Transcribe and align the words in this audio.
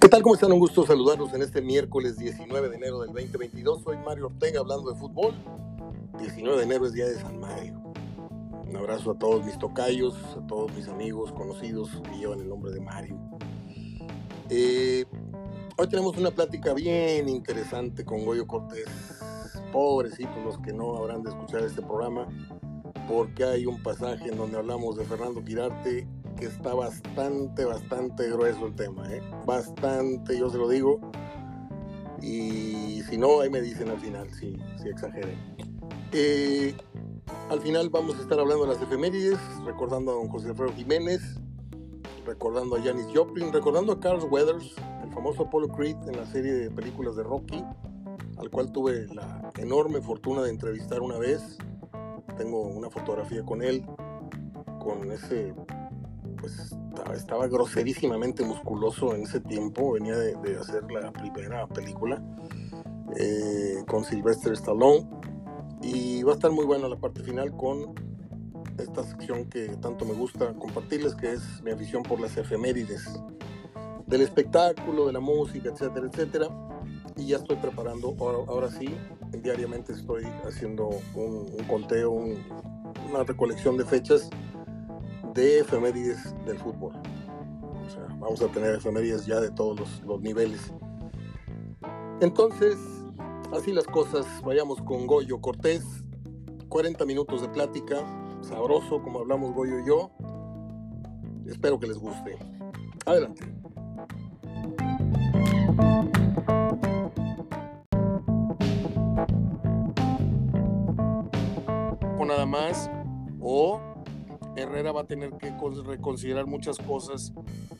¿Qué 0.00 0.08
tal? 0.08 0.22
¿Cómo 0.22 0.34
están? 0.34 0.50
Un 0.50 0.60
gusto 0.60 0.86
saludarlos 0.86 1.34
en 1.34 1.42
este 1.42 1.60
miércoles 1.60 2.16
19 2.16 2.70
de 2.70 2.76
enero 2.76 3.00
del 3.00 3.12
2022. 3.12 3.82
Soy 3.82 3.98
Mario 3.98 4.28
Ortega 4.28 4.60
hablando 4.60 4.90
de 4.90 4.98
fútbol. 4.98 5.34
19 6.18 6.56
de 6.56 6.64
enero 6.64 6.86
es 6.86 6.94
día 6.94 7.06
de 7.06 7.16
San 7.16 7.38
Mario. 7.38 7.82
Un 8.66 8.76
abrazo 8.76 9.10
a 9.10 9.18
todos 9.18 9.44
mis 9.44 9.58
tocayos, 9.58 10.14
a 10.38 10.46
todos 10.46 10.74
mis 10.74 10.88
amigos, 10.88 11.32
conocidos 11.32 11.90
que 12.02 12.16
llevan 12.16 12.40
el 12.40 12.48
nombre 12.48 12.72
de 12.72 12.80
Mario. 12.80 13.18
Eh, 14.48 15.04
hoy 15.76 15.88
tenemos 15.88 16.16
una 16.16 16.30
plática 16.30 16.72
bien 16.72 17.28
interesante 17.28 18.02
con 18.02 18.24
Goyo 18.24 18.46
Cortés. 18.46 18.86
Pobrecitos 19.70 20.42
los 20.42 20.58
que 20.60 20.72
no 20.72 20.96
habrán 20.96 21.22
de 21.22 21.28
escuchar 21.28 21.62
este 21.62 21.82
programa, 21.82 22.26
porque 23.06 23.44
hay 23.44 23.66
un 23.66 23.82
pasaje 23.82 24.30
en 24.30 24.38
donde 24.38 24.56
hablamos 24.56 24.96
de 24.96 25.04
Fernando 25.04 25.44
Quirarte 25.44 26.08
que 26.40 26.46
está 26.46 26.74
bastante, 26.74 27.64
bastante 27.66 28.30
grueso 28.30 28.66
el 28.66 28.74
tema, 28.74 29.12
¿eh? 29.12 29.22
Bastante, 29.46 30.38
yo 30.38 30.48
se 30.48 30.56
lo 30.56 30.68
digo. 30.68 30.98
Y 32.22 33.02
si 33.02 33.18
no, 33.18 33.40
ahí 33.40 33.50
me 33.50 33.60
dicen 33.60 33.90
al 33.90 34.00
final, 34.00 34.32
si, 34.32 34.56
si 34.82 34.88
exageré. 34.88 35.36
Eh, 36.12 36.74
al 37.50 37.60
final 37.60 37.90
vamos 37.90 38.16
a 38.18 38.22
estar 38.22 38.40
hablando 38.40 38.64
de 38.64 38.72
las 38.72 38.82
efemérides, 38.82 39.38
recordando 39.64 40.12
a 40.12 40.14
don 40.14 40.28
José 40.28 40.48
Alfredo 40.48 40.72
Jiménez, 40.72 41.20
recordando 42.24 42.76
a 42.76 42.82
Janis 42.82 43.06
Joplin, 43.14 43.52
recordando 43.52 43.92
a 43.92 44.00
Carl 44.00 44.24
Weathers, 44.30 44.74
el 45.04 45.12
famoso 45.12 45.44
Apollo 45.44 45.68
Creed 45.68 45.96
en 46.08 46.16
la 46.16 46.26
serie 46.26 46.52
de 46.52 46.70
películas 46.70 47.16
de 47.16 47.22
Rocky, 47.22 47.62
al 48.38 48.50
cual 48.50 48.72
tuve 48.72 49.06
la 49.14 49.52
enorme 49.58 50.00
fortuna 50.00 50.42
de 50.42 50.50
entrevistar 50.50 51.02
una 51.02 51.18
vez. 51.18 51.58
Tengo 52.38 52.62
una 52.62 52.88
fotografía 52.88 53.44
con 53.44 53.62
él, 53.62 53.84
con 54.78 55.12
ese 55.12 55.54
pues 56.40 56.74
estaba, 57.14 57.46
groserísimamente 57.46 58.44
musculoso 58.44 59.14
en 59.14 59.22
ese 59.22 59.40
tiempo, 59.40 59.92
venía 59.92 60.16
de, 60.16 60.34
hacer 60.58 60.90
la 60.90 61.12
primera 61.12 61.66
película 61.68 62.22
eh, 63.16 63.84
con 63.86 64.04
Sylvester 64.04 64.52
Stallone 64.52 65.08
y 65.82 66.22
va 66.22 66.32
a 66.32 66.34
estar 66.34 66.50
muy 66.50 66.64
buena 66.64 66.88
la 66.88 66.96
parte 66.96 67.22
final 67.22 67.56
con 67.56 67.94
esta 68.78 69.04
sección 69.04 69.48
que 69.48 69.68
tanto 69.76 70.04
me 70.04 70.14
gusta 70.14 70.54
compartirles, 70.54 71.14
que 71.14 71.32
es 71.32 71.62
mi 71.62 71.70
afición 71.70 72.02
por 72.02 72.20
las 72.20 72.36
efemérides 72.36 73.08
del 74.06 74.22
espectáculo, 74.22 75.06
de 75.06 75.12
la 75.12 75.20
música, 75.20 75.70
etcétera, 75.70 76.06
etcétera. 76.10 76.48
Y 77.16 77.26
ya 77.26 77.36
estoy 77.36 77.56
preparando, 77.56 78.14
ahora, 78.18 78.68
sí, 78.70 78.94
diariamente 79.42 79.92
estoy 79.92 80.24
haciendo 80.46 80.88
un, 81.14 81.46
conteo, 81.68 82.10
una 82.10 83.24
recolección 83.24 83.76
de 83.76 83.84
fechas 83.84 84.30
de 85.34 85.60
efemérides 85.60 86.34
del 86.44 86.58
fútbol. 86.58 86.92
O 87.86 87.90
sea, 87.90 88.06
vamos 88.18 88.42
a 88.42 88.48
tener 88.48 88.74
efemérides 88.74 89.26
ya 89.26 89.40
de 89.40 89.50
todos 89.50 90.02
los, 90.04 90.20
niveles. 90.20 90.72
Entonces, 92.20 92.76
así 93.52 93.72
las 93.72 93.86
cosas, 93.86 94.26
vayamos 94.44 94.80
con 94.82 95.06
Goyo 95.06 95.40
Cortés. 95.40 95.84
40 96.68 97.04
minutos 97.04 97.42
de 97.42 97.48
plática, 97.48 97.96
sabroso 98.42 99.02
como 99.02 99.20
hablamos 99.20 99.54
Goyo 99.54 99.80
y 99.80 99.86
yo. 99.86 100.10
Espero 101.46 101.80
que 101.80 101.88
les 101.88 101.98
guste. 101.98 102.38
Adelante. 103.06 103.44
O 112.18 112.24
nada 112.24 112.46
más, 112.46 112.88
o 113.40 113.89
Herrera 114.60 114.92
va 114.92 115.02
a 115.02 115.06
tener 115.06 115.30
que 115.38 115.52
reconsiderar 115.86 116.46
muchas 116.46 116.78
cosas 116.78 117.32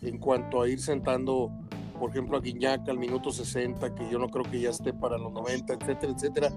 en 0.02 0.18
cuanto 0.18 0.62
a 0.62 0.68
ir 0.68 0.80
sentando, 0.80 1.50
por 1.98 2.10
ejemplo, 2.10 2.36
a 2.36 2.40
Guiñac 2.40 2.88
al 2.88 2.98
minuto 2.98 3.30
60, 3.30 3.94
que 3.94 4.10
yo 4.10 4.18
no 4.18 4.28
creo 4.28 4.44
que 4.44 4.60
ya 4.60 4.70
esté 4.70 4.92
para 4.92 5.18
los 5.18 5.32
90, 5.32 5.74
etcétera, 5.74 6.12
etcétera. 6.12 6.52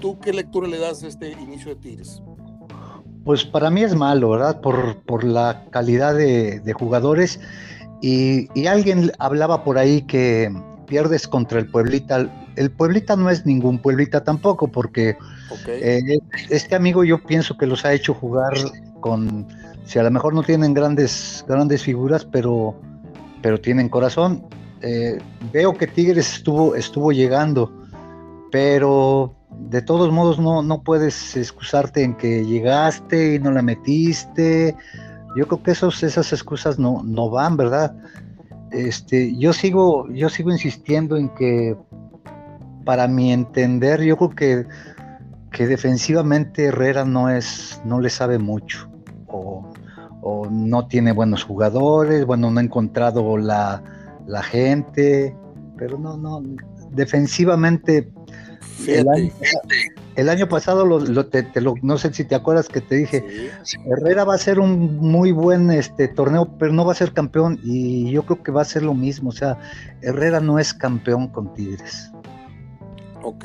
¿Tú 0.00 0.18
qué 0.18 0.32
lectura 0.32 0.66
le 0.66 0.78
das 0.78 1.02
a 1.02 1.08
este 1.08 1.32
inicio 1.32 1.74
de 1.74 1.76
Tigres? 1.76 2.22
Pues 3.24 3.44
para 3.44 3.70
mí 3.70 3.82
es 3.82 3.94
malo, 3.94 4.30
¿verdad? 4.30 4.60
Por, 4.60 5.02
por 5.02 5.24
la 5.24 5.66
calidad 5.70 6.14
de, 6.14 6.72
jugadores. 6.72 7.40
Y, 8.00 8.48
alguien 8.66 9.12
hablaba 9.18 9.62
por 9.62 9.76
ahí 9.76 10.02
que 10.02 10.50
pierdes 10.86 11.28
contra 11.28 11.58
el 11.58 11.70
Pueblita. 11.70 12.28
El 12.56 12.70
Pueblita 12.70 13.16
no 13.16 13.28
es 13.28 13.44
ningún 13.44 13.78
Pueblita 13.78 14.24
tampoco, 14.24 14.68
porque 14.68 15.16
eh, 15.68 16.18
este 16.48 16.74
amigo 16.74 17.04
yo 17.04 17.22
pienso 17.22 17.56
que 17.58 17.66
los 17.66 17.84
ha 17.84 17.92
hecho 17.92 18.14
jugar 18.14 18.54
con, 19.00 19.46
si 19.84 19.98
a 19.98 20.02
lo 20.02 20.10
mejor 20.10 20.34
no 20.34 20.42
tienen 20.42 20.74
grandes, 20.74 21.44
grandes 21.48 21.82
figuras, 21.82 22.24
pero, 22.24 22.74
pero 23.42 23.60
tienen 23.60 23.88
corazón. 23.88 24.44
Eh, 24.82 25.18
veo 25.52 25.74
que 25.74 25.86
Tigres 25.86 26.34
estuvo, 26.34 26.74
estuvo 26.74 27.12
llegando, 27.12 27.72
pero 28.50 29.34
de 29.50 29.82
todos 29.82 30.12
modos 30.12 30.38
no, 30.38 30.62
no 30.62 30.82
puedes 30.82 31.36
excusarte 31.36 32.02
en 32.02 32.14
que 32.14 32.44
llegaste 32.44 33.34
y 33.34 33.38
no 33.38 33.50
la 33.50 33.62
metiste. 33.62 34.74
Yo 35.36 35.46
creo 35.46 35.62
que 35.62 35.72
esos, 35.72 36.02
esas 36.02 36.32
excusas 36.32 36.78
no, 36.78 37.02
no 37.04 37.30
van, 37.30 37.56
¿verdad? 37.56 37.94
Este, 38.70 39.36
yo 39.36 39.52
sigo, 39.52 40.08
yo 40.10 40.28
sigo 40.28 40.50
insistiendo 40.50 41.16
en 41.16 41.28
que 41.30 41.76
para 42.84 43.06
mi 43.06 43.32
entender, 43.32 44.02
yo 44.02 44.16
creo 44.16 44.30
que, 44.30 44.66
que 45.50 45.66
defensivamente 45.66 46.66
Herrera 46.66 47.04
no 47.04 47.28
es, 47.28 47.80
no 47.84 48.00
le 48.00 48.10
sabe 48.10 48.38
mucho 48.38 48.88
o, 49.26 49.66
no 50.50 50.86
tiene 50.86 51.12
buenos 51.12 51.44
jugadores, 51.44 52.26
bueno, 52.26 52.50
no 52.50 52.60
ha 52.60 52.62
encontrado 52.62 53.38
la, 53.38 53.82
gente, 54.42 55.34
pero 55.78 55.98
no, 55.98 56.16
no, 56.16 56.42
defensivamente 56.90 58.12
el 60.16 60.28
año, 60.28 60.48
pasado, 60.48 60.84
lo, 60.84 61.00
no 61.82 61.98
sé 61.98 62.12
si 62.12 62.24
te 62.24 62.34
acuerdas 62.34 62.68
que 62.68 62.80
te 62.80 62.96
dije, 62.96 63.50
Herrera 63.86 64.24
va 64.24 64.34
a 64.34 64.38
ser 64.38 64.58
un 64.58 64.98
muy 64.98 65.32
buen 65.32 65.70
este 65.70 66.08
torneo, 66.08 66.56
pero 66.58 66.72
no 66.72 66.84
va 66.84 66.92
a 66.92 66.96
ser 66.96 67.12
campeón 67.12 67.58
y 67.62 68.10
yo 68.10 68.24
creo 68.24 68.42
que 68.42 68.52
va 68.52 68.62
a 68.62 68.66
ser 68.66 68.82
lo 68.82 68.94
mismo, 68.94 69.30
o 69.30 69.32
sea, 69.32 69.58
Herrera 70.02 70.40
no 70.40 70.58
es 70.58 70.74
campeón 70.74 71.28
con 71.28 71.54
Tigres. 71.54 72.12
Ok. 73.30 73.44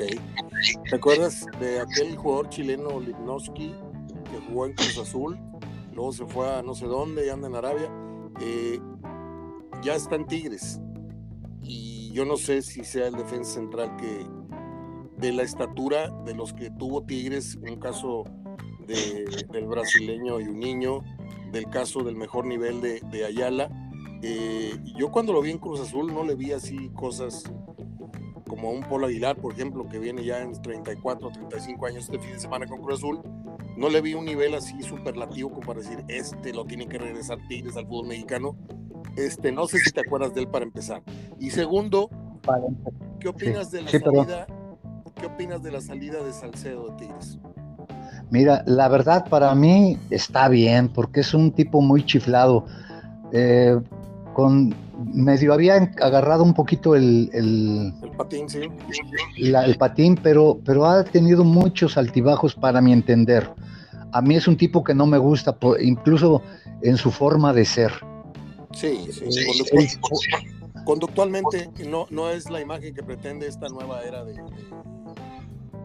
¿Te 0.90 0.96
acuerdas 0.96 1.46
de 1.60 1.78
aquel 1.78 2.16
jugador 2.16 2.48
chileno 2.48 2.98
Lipnowski 2.98 3.68
que 3.68 4.38
jugó 4.48 4.66
en 4.66 4.72
Cruz 4.72 4.98
Azul? 4.98 5.38
luego 5.94 6.12
se 6.12 6.26
fue 6.26 6.52
a 6.52 6.62
no 6.62 6.74
sé 6.74 6.86
dónde 6.86 7.24
y 7.24 7.28
anda 7.30 7.46
en 7.46 7.54
Arabia, 7.54 7.88
eh, 8.40 8.80
ya 9.82 9.94
está 9.94 10.16
en 10.16 10.26
Tigres. 10.26 10.80
Y 11.62 12.10
yo 12.12 12.24
no 12.24 12.36
sé 12.36 12.62
si 12.62 12.84
sea 12.84 13.06
el 13.06 13.14
defensa 13.14 13.54
central 13.54 13.96
que 13.96 14.26
de 15.18 15.32
la 15.32 15.44
estatura 15.44 16.10
de 16.24 16.34
los 16.34 16.52
que 16.52 16.70
tuvo 16.70 17.04
Tigres, 17.04 17.56
un 17.56 17.76
caso 17.76 18.24
del 18.88 19.66
brasileño 19.68 20.40
y 20.40 20.48
un 20.48 20.58
niño, 20.58 21.04
del 21.52 21.70
caso 21.70 22.02
del 22.02 22.16
mejor 22.16 22.44
nivel 22.44 22.80
de, 22.80 23.24
Ayala. 23.24 23.70
Eh, 24.22 24.76
yo 24.98 25.12
cuando 25.12 25.32
lo 25.32 25.40
vi 25.42 25.52
en 25.52 25.58
Cruz 25.58 25.78
Azul 25.78 26.12
no 26.12 26.24
le 26.24 26.34
vi 26.34 26.50
así 26.50 26.90
cosas 26.90 27.44
como 28.48 28.70
un 28.70 28.80
Polo 28.82 29.06
Aguilar, 29.06 29.36
por 29.36 29.52
ejemplo, 29.52 29.88
que 29.88 29.98
viene 29.98 30.24
ya 30.24 30.40
en 30.40 30.52
34, 30.60 31.30
35 31.30 31.86
años 31.86 32.04
este 32.04 32.18
fin 32.18 32.32
de 32.32 32.38
semana 32.38 32.66
con 32.66 32.80
Cruz 32.80 32.98
Azul, 32.98 33.20
no 33.76 33.88
le 33.88 34.00
vi 34.00 34.14
un 34.14 34.24
nivel 34.24 34.54
así 34.54 34.82
superlativo 34.82 35.50
como 35.50 35.66
para 35.66 35.80
decir, 35.80 36.04
este 36.08 36.52
lo 36.52 36.64
tiene 36.64 36.86
que 36.86 36.98
regresar 36.98 37.38
Tigres 37.48 37.76
al 37.76 37.86
fútbol 37.86 38.08
mexicano. 38.08 38.56
Este, 39.16 39.52
no 39.52 39.66
sé 39.66 39.78
si 39.78 39.90
te 39.90 40.00
acuerdas 40.00 40.34
de 40.34 40.42
él 40.42 40.48
para 40.48 40.64
empezar. 40.64 41.02
Y 41.38 41.50
segundo, 41.50 42.10
¿qué 43.20 43.28
opinas 43.28 43.70
de 43.70 43.82
la 43.82 43.90
salida? 43.90 44.46
¿Qué 45.14 45.26
opinas 45.26 45.62
de 45.62 45.70
la 45.72 45.80
salida 45.80 46.22
de 46.22 46.32
Salcedo 46.32 46.88
de 46.88 46.96
Tigres? 46.96 47.38
Mira, 48.30 48.62
la 48.66 48.88
verdad 48.88 49.26
para 49.28 49.54
mí 49.54 49.98
está 50.10 50.48
bien, 50.48 50.88
porque 50.88 51.20
es 51.20 51.32
un 51.32 51.52
tipo 51.52 51.80
muy 51.80 52.04
chiflado. 52.04 52.66
Eh, 53.32 53.80
con 54.34 54.74
medio 55.04 55.52
había 55.52 55.76
agarrado 56.00 56.42
un 56.42 56.54
poquito 56.54 56.94
el, 56.94 57.30
el, 57.32 57.92
patín, 58.16 58.48
sí. 58.48 58.60
el 59.36 59.76
patín, 59.76 60.18
pero, 60.22 60.58
pero 60.64 60.86
ha 60.86 61.04
tenido 61.04 61.44
muchos 61.44 61.96
altibajos 61.96 62.54
para 62.54 62.80
mi 62.80 62.92
entender. 62.92 63.50
A 64.12 64.22
mí 64.22 64.36
es 64.36 64.48
un 64.48 64.56
tipo 64.56 64.82
que 64.82 64.94
no 64.94 65.06
me 65.06 65.18
gusta, 65.18 65.56
incluso 65.80 66.42
en 66.82 66.96
su 66.96 67.10
forma 67.10 67.52
de 67.52 67.64
ser. 67.64 67.92
Sí, 68.72 69.08
sí. 69.10 69.24
conductualmente 70.84 71.70
no, 71.88 72.06
no 72.10 72.30
es 72.30 72.50
la 72.50 72.60
imagen 72.60 72.94
que 72.94 73.02
pretende 73.02 73.46
esta 73.46 73.68
nueva 73.68 74.02
era 74.02 74.24
de, 74.24 74.34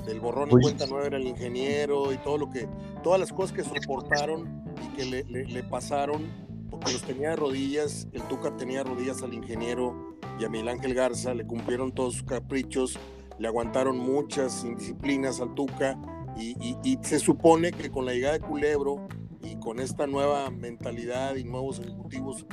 del 0.06 0.20
borrón 0.20 0.50
y 0.50 0.52
pues 0.52 0.64
cuenta 0.64 0.86
nueva 0.88 1.08
era 1.08 1.18
el 1.18 1.28
ingeniero 1.28 2.12
y 2.14 2.18
todo 2.18 2.38
lo 2.38 2.50
que, 2.50 2.68
todas 3.04 3.20
las 3.20 3.32
cosas 3.32 3.56
que 3.56 3.64
soportaron 3.64 4.64
y 4.84 4.98
que 4.98 5.06
le, 5.06 5.24
le 5.24 5.64
pasaron 5.64 6.51
porque 6.72 6.94
los 6.94 7.04
tenía 7.04 7.32
de 7.32 7.36
rodillas, 7.36 8.08
el 8.14 8.24
Tuca 8.24 8.56
tenía 8.56 8.80
de 8.80 8.90
rodillas 8.90 9.22
al 9.22 9.34
ingeniero 9.34 10.18
y 10.40 10.46
a 10.46 10.50
Miguel 10.50 10.70
Ángel 10.70 10.96
Garza, 10.96 11.34
le 11.34 11.46
cumplieron 11.46 11.92
todos 11.92 12.14
sus 12.14 12.24
caprichos, 12.24 12.98
le 13.38 13.48
aguantaron 13.48 13.98
muchas 13.98 14.64
indisciplinas 14.64 15.42
al 15.42 15.54
Tuca 15.54 16.00
y, 16.38 16.98
se 17.04 17.20
supone 17.20 17.72
que 17.72 17.92
con 17.92 18.06
la 18.06 18.14
llegada 18.14 18.34
de 18.34 18.40
Culebro 18.40 19.08
y 19.44 19.58
con 19.58 19.80
esta 19.80 20.08
nueva 20.08 20.50
mentalidad 20.50 21.36
y 21.36 21.44
nuevos 21.44 21.80
ejecutivos 21.80 22.46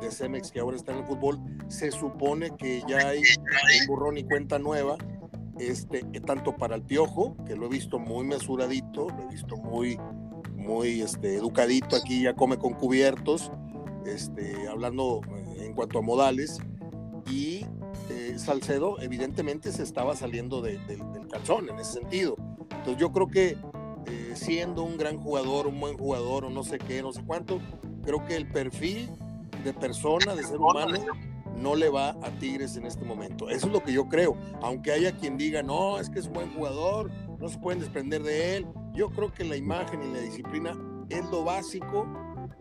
de 0.00 0.10
Cemex 0.10 0.52
que 0.52 0.60
ahora 0.60 0.76
están 0.76 0.96
en 0.96 1.02
el 1.02 1.06
fútbol, 1.08 1.40
se 1.68 1.90
supone 1.90 2.52
que 2.56 2.82
ya 2.86 3.08
hay 3.08 3.18
un 3.18 3.86
borrón 3.88 4.18
y 4.18 4.24
cuenta 4.24 4.58
nueva, 4.58 4.96
este, 5.58 6.02
tanto 6.24 6.56
para 6.56 6.76
el 6.76 6.82
piojo, 6.82 7.36
que 7.44 7.56
lo 7.56 7.66
he 7.66 7.68
visto 7.68 7.98
muy 7.98 8.24
mesuradito, 8.24 9.08
lo 9.08 9.22
he 9.24 9.26
visto 9.28 9.56
muy, 9.56 9.98
muy 10.54 11.02
este, 11.02 11.36
educadito 11.36 11.96
aquí, 11.96 12.22
ya 12.22 12.34
come 12.34 12.56
con 12.56 12.74
cubiertos, 12.74 13.50
este, 14.06 14.68
hablando 14.68 15.20
en 15.56 15.72
cuanto 15.74 15.98
a 15.98 16.02
modales, 16.02 16.60
y 17.30 17.64
eh, 18.10 18.34
Salcedo 18.36 19.00
evidentemente 19.00 19.72
se 19.72 19.82
estaba 19.82 20.14
saliendo 20.14 20.60
del 20.60 20.78
calzón 21.30 21.68
en 21.68 21.78
ese 21.78 22.00
sentido. 22.00 22.36
Entonces 22.70 22.96
yo 22.98 23.12
creo 23.12 23.28
que 23.28 23.56
eh, 24.06 24.32
siendo 24.34 24.82
un 24.82 24.98
gran 24.98 25.18
jugador, 25.18 25.66
un 25.66 25.80
buen 25.80 25.96
jugador 25.96 26.44
o 26.44 26.50
no 26.50 26.62
sé 26.62 26.78
qué, 26.78 27.02
no 27.02 27.12
sé 27.12 27.22
cuánto, 27.24 27.60
creo 28.04 28.24
que 28.26 28.36
el 28.36 28.50
perfil 28.50 29.10
de 29.64 29.72
persona, 29.72 30.34
de 30.34 30.42
ser 30.42 30.58
humano, 30.58 30.98
no 31.56 31.74
le 31.76 31.88
va 31.88 32.10
a 32.10 32.30
Tigres 32.38 32.76
en 32.76 32.84
este 32.84 33.04
momento. 33.04 33.48
Eso 33.48 33.68
es 33.68 33.72
lo 33.72 33.82
que 33.82 33.92
yo 33.92 34.08
creo. 34.08 34.36
Aunque 34.60 34.92
haya 34.92 35.16
quien 35.16 35.38
diga, 35.38 35.62
no, 35.62 35.98
es 35.98 36.10
que 36.10 36.18
es 36.18 36.26
un 36.26 36.34
buen 36.34 36.52
jugador, 36.52 37.10
no 37.38 37.48
se 37.48 37.58
pueden 37.58 37.80
desprender 37.80 38.22
de 38.22 38.56
él. 38.56 38.66
Yo 38.92 39.10
creo 39.10 39.32
que 39.32 39.44
la 39.44 39.56
imagen 39.56 40.02
y 40.02 40.12
la 40.12 40.20
disciplina 40.20 40.76
es 41.08 41.24
lo 41.30 41.44
básico 41.44 42.06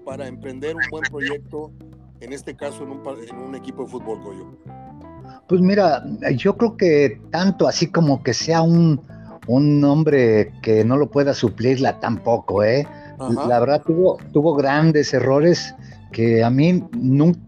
para 0.05 0.27
emprender 0.27 0.75
un 0.75 0.81
buen 0.89 1.03
proyecto, 1.09 1.71
en 2.19 2.33
este 2.33 2.55
caso 2.55 2.83
en 2.83 2.91
un, 2.91 3.01
en 3.29 3.35
un 3.35 3.55
equipo 3.55 3.83
de 3.83 3.89
fútbol, 3.89 4.21
Goyo. 4.23 4.57
Pues 5.47 5.61
mira, 5.61 6.03
yo 6.35 6.57
creo 6.57 6.77
que 6.77 7.21
tanto 7.31 7.67
así 7.67 7.87
como 7.87 8.23
que 8.23 8.33
sea 8.33 8.61
un, 8.61 9.01
un 9.47 9.83
hombre 9.83 10.51
que 10.61 10.83
no 10.83 10.97
lo 10.97 11.09
pueda 11.09 11.33
suplirla 11.33 11.99
tampoco, 11.99 12.63
¿eh? 12.63 12.87
La 13.47 13.59
verdad 13.59 13.81
tuvo, 13.85 14.17
tuvo 14.33 14.55
grandes 14.55 15.13
errores 15.13 15.73
que 16.11 16.43
a 16.43 16.49
mí, 16.49 16.83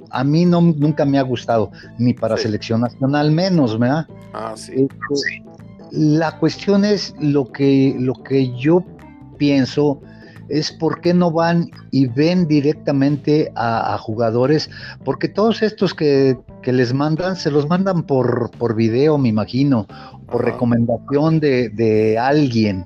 a 0.10 0.24
mí 0.24 0.46
no, 0.46 0.62
nunca 0.62 1.06
me 1.06 1.20
ha 1.20 1.22
gustado, 1.22 1.72
ni 1.98 2.14
para 2.14 2.38
selección 2.38 2.82
nacional 2.82 3.32
menos, 3.32 3.78
¿verdad? 3.78 4.08
Ah, 4.34 4.54
sí. 4.56 4.88
Este, 4.90 5.44
la 5.92 6.38
cuestión 6.38 6.84
es 6.86 7.14
lo 7.20 7.52
que, 7.52 7.96
lo 8.00 8.14
que 8.24 8.56
yo 8.58 8.84
pienso 9.38 10.02
es 10.50 10.72
por 10.72 11.02
qué 11.02 11.14
no 11.14 11.32
van 11.32 11.70
y 11.92 12.08
ven 12.08 12.48
directamente 12.48 13.52
a, 13.56 13.98
jugadores, 13.98 14.70
porque 15.04 15.28
todos 15.28 15.62
estos 15.62 15.94
que, 15.94 16.38
les 16.64 16.94
mandan, 16.94 17.36
se 17.36 17.52
los 17.52 17.68
mandan 17.68 18.04
por, 18.04 18.52
por 18.52 18.76
video, 18.76 19.18
me 19.18 19.30
imagino, 19.30 19.88
por 20.28 20.44
recomendación 20.46 21.40
de, 21.40 22.18
alguien. 22.20 22.86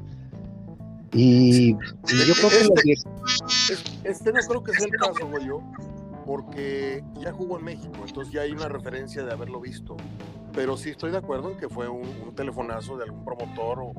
Y, 1.13 1.73
yo 1.73 2.33
creo 2.35 2.49
que... 2.83 2.91
Este, 2.91 4.09
este, 4.09 4.31
no 4.31 4.39
creo 4.47 4.63
que 4.63 4.73
sea 4.73 4.85
el 4.85 4.91
caso, 4.91 5.27
güey, 5.27 5.47
yo, 5.47 5.61
porque 6.25 7.03
ya 7.19 7.31
jugó 7.31 7.57
en 7.57 7.65
México, 7.65 7.95
entonces 8.05 8.31
ya 8.31 8.41
hay 8.41 8.51
una 8.51 8.69
referencia 8.69 9.23
de 9.23 9.31
haberlo 9.31 9.59
visto. 9.59 9.97
Pero 10.53 10.77
sí 10.77 10.91
estoy 10.91 11.11
de 11.11 11.17
acuerdo 11.17 11.51
en 11.51 11.57
que 11.57 11.69
fue 11.69 11.87
un, 11.87 12.35
telefonazo 12.35 12.97
de 12.97 13.05
algún 13.05 13.23
promotor 13.23 13.79
o, 13.79 13.93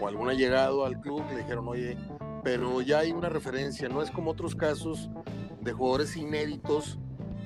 o, 0.00 0.08
algún 0.08 0.28
allegado 0.28 0.84
al 0.84 1.00
club 1.00 1.26
que 1.26 1.34
le 1.34 1.40
dijeron, 1.42 1.66
oye, 1.68 1.96
pero 2.44 2.82
ya 2.82 2.98
hay 2.98 3.10
una 3.10 3.30
referencia, 3.30 3.88
no 3.88 4.02
es 4.02 4.10
como 4.10 4.30
otros 4.30 4.54
casos 4.54 5.10
de 5.62 5.72
jugadores 5.72 6.14
inéditos 6.14 6.98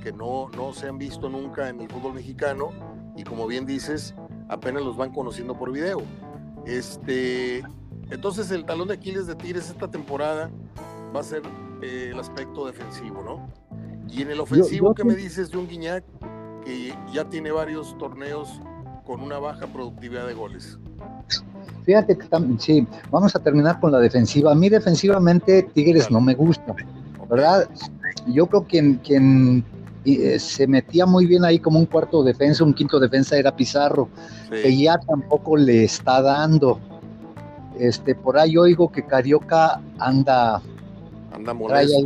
que 0.02 0.12
no, 0.12 0.48
no 0.56 0.72
se 0.72 0.88
han 0.88 0.98
visto 0.98 1.28
nunca 1.28 1.68
en 1.68 1.80
el 1.80 1.88
fútbol 1.88 2.14
mexicano 2.14 2.70
y 3.16 3.22
como 3.22 3.46
bien 3.46 3.64
dices, 3.64 4.14
apenas 4.48 4.82
los 4.82 4.96
van 4.96 5.12
conociendo 5.12 5.56
por 5.56 5.72
video. 5.72 6.02
Este, 6.66 7.62
entonces 8.10 8.50
el 8.50 8.64
talón 8.64 8.88
de 8.88 8.94
Aquiles 8.94 9.28
de 9.28 9.36
Tigres 9.36 9.70
esta 9.70 9.88
temporada 9.88 10.50
va 11.14 11.20
a 11.20 11.24
ser 11.24 11.42
eh, 11.80 12.10
el 12.12 12.18
aspecto 12.18 12.66
defensivo, 12.66 13.22
¿no? 13.22 13.48
Y 14.10 14.22
en 14.22 14.32
el 14.32 14.40
ofensivo, 14.40 14.94
¿qué 14.94 15.04
me 15.04 15.14
dices 15.14 15.50
de 15.50 15.58
un 15.58 15.68
Guiñac 15.68 16.04
que 16.64 16.92
ya 17.12 17.28
tiene 17.28 17.52
varios 17.52 17.96
torneos 17.98 18.60
con 19.04 19.20
una 19.20 19.38
baja 19.38 19.66
productividad 19.68 20.26
de 20.26 20.34
goles? 20.34 20.78
Fíjate 21.88 22.18
que 22.18 22.26
sí, 22.58 22.86
vamos 23.10 23.34
a 23.34 23.38
terminar 23.38 23.80
con 23.80 23.90
la 23.90 23.98
defensiva. 23.98 24.52
A 24.52 24.54
mí 24.54 24.68
defensivamente 24.68 25.62
Tigres 25.62 26.10
no 26.10 26.20
me 26.20 26.34
gusta, 26.34 26.76
¿verdad? 27.30 27.66
Yo 28.26 28.46
creo 28.46 28.66
que 28.66 28.98
quien, 29.02 29.64
eh, 30.04 30.38
se 30.38 30.66
metía 30.66 31.06
muy 31.06 31.24
bien 31.24 31.46
ahí 31.46 31.58
como 31.58 31.78
un 31.78 31.86
cuarto 31.86 32.22
defensa, 32.22 32.62
un 32.62 32.74
quinto 32.74 33.00
defensa 33.00 33.38
era 33.38 33.56
Pizarro, 33.56 34.10
que 34.50 34.76
ya 34.76 34.98
tampoco 34.98 35.56
le 35.56 35.84
está 35.84 36.20
dando. 36.20 36.78
Este, 37.78 38.14
por 38.14 38.38
ahí 38.38 38.58
oigo 38.58 38.92
que 38.92 39.06
Carioca 39.06 39.80
anda, 39.98 40.60
anda 41.32 41.54
molesto. 41.54 41.96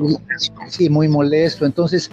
sí, 0.69 0.88
muy 0.90 1.08
molesto. 1.08 1.67
Entonces, 1.67 2.08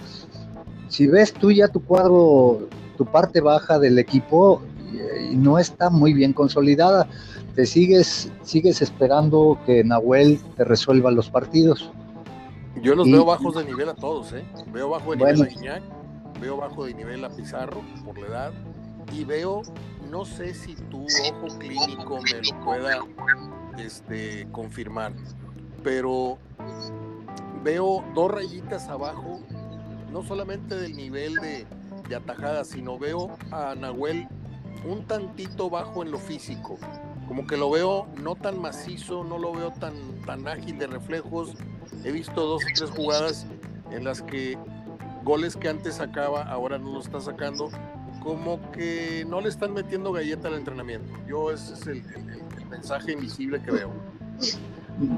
si 0.88 1.06
ves 1.06 1.32
tú 1.32 1.52
ya 1.52 1.68
tu 1.68 1.80
cuadro, 1.84 2.66
tu 2.96 3.04
parte 3.04 3.40
baja 3.40 3.78
del 3.78 3.96
equipo, 4.00 4.60
y 4.92 5.36
no 5.36 5.58
está 5.58 5.90
muy 5.90 6.12
bien 6.12 6.32
consolidada. 6.32 7.08
Te 7.54 7.66
sigues, 7.66 8.30
sigues 8.42 8.82
esperando 8.82 9.58
que 9.66 9.84
Nahuel 9.84 10.40
te 10.56 10.64
resuelva 10.64 11.10
los 11.10 11.30
partidos. 11.30 11.90
Yo 12.82 12.94
los 12.94 13.10
veo 13.10 13.24
bajos 13.24 13.56
de 13.56 13.64
nivel 13.64 13.88
a 13.88 13.94
todos, 13.94 14.32
¿eh? 14.32 14.44
Veo 14.72 14.90
bajo 14.90 15.10
de 15.10 15.16
nivel 15.16 15.42
a 15.42 15.44
Guiñac, 15.44 15.82
veo 16.40 16.56
bajo 16.56 16.84
de 16.84 16.94
nivel 16.94 17.24
a 17.24 17.30
Pizarro 17.30 17.82
por 18.04 18.18
la 18.18 18.26
edad 18.26 18.52
y 19.12 19.24
veo, 19.24 19.62
no 20.08 20.24
sé 20.24 20.54
si 20.54 20.74
tu 20.74 21.04
ojo 21.04 21.58
clínico 21.58 22.20
me 22.22 22.42
lo 22.42 22.64
pueda 22.64 22.98
este, 23.78 24.46
confirmar, 24.52 25.12
pero 25.82 26.38
veo 27.64 28.04
dos 28.14 28.30
rayitas 28.30 28.88
abajo, 28.88 29.40
no 30.12 30.22
solamente 30.22 30.76
del 30.76 30.96
nivel 30.96 31.34
de, 31.36 31.66
de 32.08 32.16
atajada, 32.16 32.64
sino 32.64 32.98
veo 32.98 33.36
a 33.50 33.74
Nahuel 33.74 34.28
un 34.84 35.04
tantito 35.06 35.70
bajo 35.70 36.02
en 36.02 36.10
lo 36.10 36.18
físico. 36.18 36.78
Como 37.28 37.46
que 37.46 37.56
lo 37.56 37.70
veo 37.70 38.08
no 38.20 38.34
tan 38.34 38.60
macizo, 38.60 39.24
no 39.24 39.38
lo 39.38 39.52
veo 39.52 39.70
tan, 39.72 39.94
tan 40.26 40.46
ágil 40.48 40.78
de 40.78 40.86
reflejos. 40.86 41.54
He 42.04 42.12
visto 42.12 42.44
dos 42.44 42.62
o 42.62 42.66
tres 42.74 42.90
jugadas 42.90 43.46
en 43.90 44.04
las 44.04 44.22
que 44.22 44.58
goles 45.24 45.56
que 45.56 45.68
antes 45.68 45.96
sacaba, 45.96 46.42
ahora 46.42 46.78
no 46.78 46.92
lo 46.92 47.00
está 47.00 47.20
sacando. 47.20 47.70
Como 48.22 48.60
que 48.72 49.24
no 49.28 49.40
le 49.40 49.48
están 49.48 49.72
metiendo 49.72 50.12
galleta 50.12 50.48
al 50.48 50.54
entrenamiento. 50.54 51.12
Yo 51.28 51.50
ese 51.50 51.74
es 51.74 51.86
el, 51.86 52.02
mensaje 52.68 53.12
invisible 53.12 53.60
que 53.62 53.70
veo. 53.72 53.90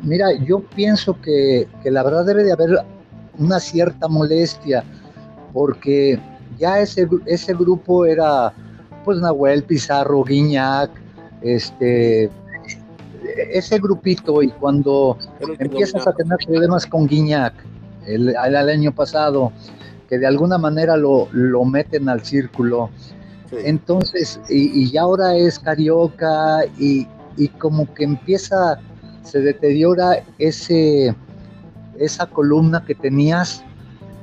Mira, 0.03 0.33
yo 0.33 0.61
pienso 0.61 1.21
que, 1.21 1.69
que 1.83 1.91
la 1.91 2.03
verdad 2.03 2.25
debe 2.25 2.45
de 2.45 2.53
haber 2.53 2.85
una 3.39 3.61
cierta 3.61 4.09
molestia, 4.09 4.85
porque 5.53 6.19
ya 6.59 6.81
ese, 6.81 7.09
ese 7.27 7.55
grupo 7.55 8.07
era 8.07 8.55
pues 9.05 9.19
Nahuel, 9.19 9.63
Pizarro, 9.65 10.25
Guiñac, 10.25 10.91
este, 11.43 12.31
ese 13.51 13.79
grupito 13.79 14.43
y 14.43 14.49
cuando 14.51 15.19
empiezas 15.59 16.07
a 16.07 16.13
tener 16.13 16.39
problemas 16.47 16.87
con 16.87 17.07
Guiñac 17.07 17.55
el, 18.07 18.37
año 18.37 18.93
pasado, 18.93 19.53
que 20.09 20.19
de 20.19 20.27
alguna 20.27 20.59
manera 20.59 20.97
lo, 20.97 21.29
lo 21.33 21.65
meten 21.65 22.09
al 22.09 22.25
círculo, 22.25 22.91
entonces, 23.53 24.41
y, 24.49 24.89
y, 24.89 24.97
ahora 24.97 25.37
es 25.37 25.59
Carioca 25.59 26.65
y, 26.79 27.07
y 27.37 27.49
como 27.49 27.93
que 27.93 28.05
empieza, 28.05 28.81
se 29.23 29.41
deteriora 29.41 30.23
ese, 30.39 31.15
esa 31.99 32.27
columna 32.27 32.83
que 32.85 32.95
tenías 32.95 33.63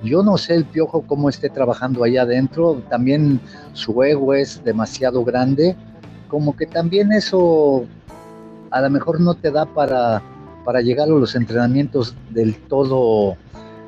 yo 0.03 0.24
no 0.24 0.38
sé 0.38 0.56
el 0.56 0.65
piojo 0.65 1.01
cómo 1.01 1.29
esté 1.29 1.50
trabajando 1.50 2.03
allá 2.03 2.24
adentro, 2.24 2.82
también 2.89 3.39
su 3.74 4.01
ego 4.03 4.34
es 4.34 4.63
demasiado 4.63 5.24
grande, 5.24 5.75
como 6.27 6.56
que 6.56 6.65
también 6.65 7.12
eso 7.12 7.86
a 8.72 8.82
lo 8.82 8.89
mejor 8.89 9.20
no 9.20 9.34
te 9.34 9.51
da 9.51 9.65
para, 9.65 10.22
para 10.63 10.82
llegar 10.82 11.08
a 11.08 11.12
los 11.12 11.36
entrenamientos 11.36 12.15
del 12.29 12.56
todo 12.68 13.36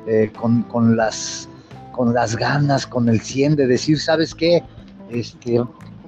eh, 0.06 0.30
con, 0.68 0.96
las, 0.96 1.48
con 1.92 2.12
las 2.12 2.36
ganas, 2.36 2.86
con 2.86 3.08
el 3.08 3.20
100 3.20 3.56
de 3.56 3.66
decir, 3.66 4.00
¿sabes 4.00 4.34
qué? 4.34 4.62
Este, 5.10 5.62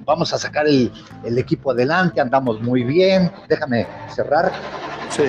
vamos 0.05 0.33
a 0.33 0.37
sacar 0.37 0.67
el, 0.67 0.91
el 1.23 1.37
equipo 1.37 1.71
adelante, 1.71 2.21
andamos 2.21 2.61
muy 2.61 2.83
bien, 2.83 3.31
déjame 3.47 3.87
cerrar. 4.13 4.51
Sí. 5.09 5.23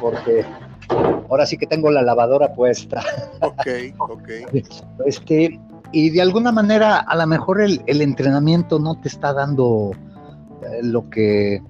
Porque 0.00 0.44
ahora 1.28 1.46
sí 1.46 1.56
que 1.56 1.66
tengo 1.66 1.90
la 1.90 2.02
lavadora 2.02 2.52
puesta. 2.54 3.02
Ok, 3.40 3.66
ok. 3.98 4.28
Este, 5.06 5.58
y 5.92 6.10
de 6.10 6.22
alguna 6.22 6.52
manera, 6.52 6.98
a 6.98 7.16
lo 7.16 7.26
mejor 7.26 7.60
el, 7.60 7.82
entrenamiento 7.86 8.78
no 8.78 9.00
te 9.00 9.08
está 9.08 9.32
dando 9.32 9.92
eh, 10.62 10.80
lo 10.82 11.08
que 11.08 11.62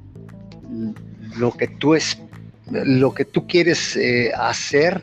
lo 1.37 1.53
que 1.53 1.69
tú 1.69 1.95
es 1.95 2.19
lo 2.71 3.15
que 3.15 3.25
tú 3.25 3.47
quieres 3.47 3.97
eh, 3.97 4.33
hacer 4.37 5.03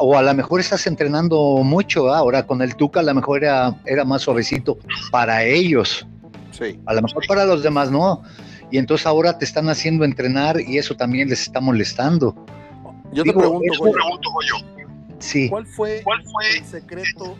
o 0.00 0.16
a 0.16 0.22
lo 0.22 0.34
mejor 0.34 0.60
estás 0.60 0.86
entrenando 0.86 1.58
mucho 1.62 2.12
ahora 2.12 2.46
con 2.46 2.62
el 2.62 2.74
Tuca 2.76 3.00
a 3.00 3.02
lo 3.02 3.14
mejor 3.14 3.44
era, 3.44 3.74
era 3.84 4.04
más 4.04 4.22
suavecito 4.22 4.78
para 5.10 5.44
ellos 5.44 6.06
sí. 6.50 6.78
a 6.86 6.94
lo 6.94 7.02
mejor 7.02 7.26
para 7.26 7.44
los 7.44 7.62
demás 7.62 7.90
no 7.90 8.22
y 8.70 8.78
entonces 8.78 9.06
ahora 9.06 9.38
te 9.38 9.44
están 9.44 9.68
haciendo 9.68 10.04
entrenar 10.04 10.60
y 10.60 10.78
eso 10.78 10.94
también 10.94 11.28
les 11.28 11.42
está 11.42 11.60
molestando 11.60 12.34
yo 13.12 13.24
te 13.24 13.32
pregunto, 13.32 13.72
Sí. 15.20 15.48
¿cuál, 15.48 15.66
fue 15.66 16.02
el 16.56 16.64
secreto 16.64 17.36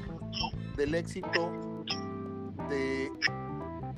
del 0.76 0.94
éxito 0.96 1.52
de 2.68 3.10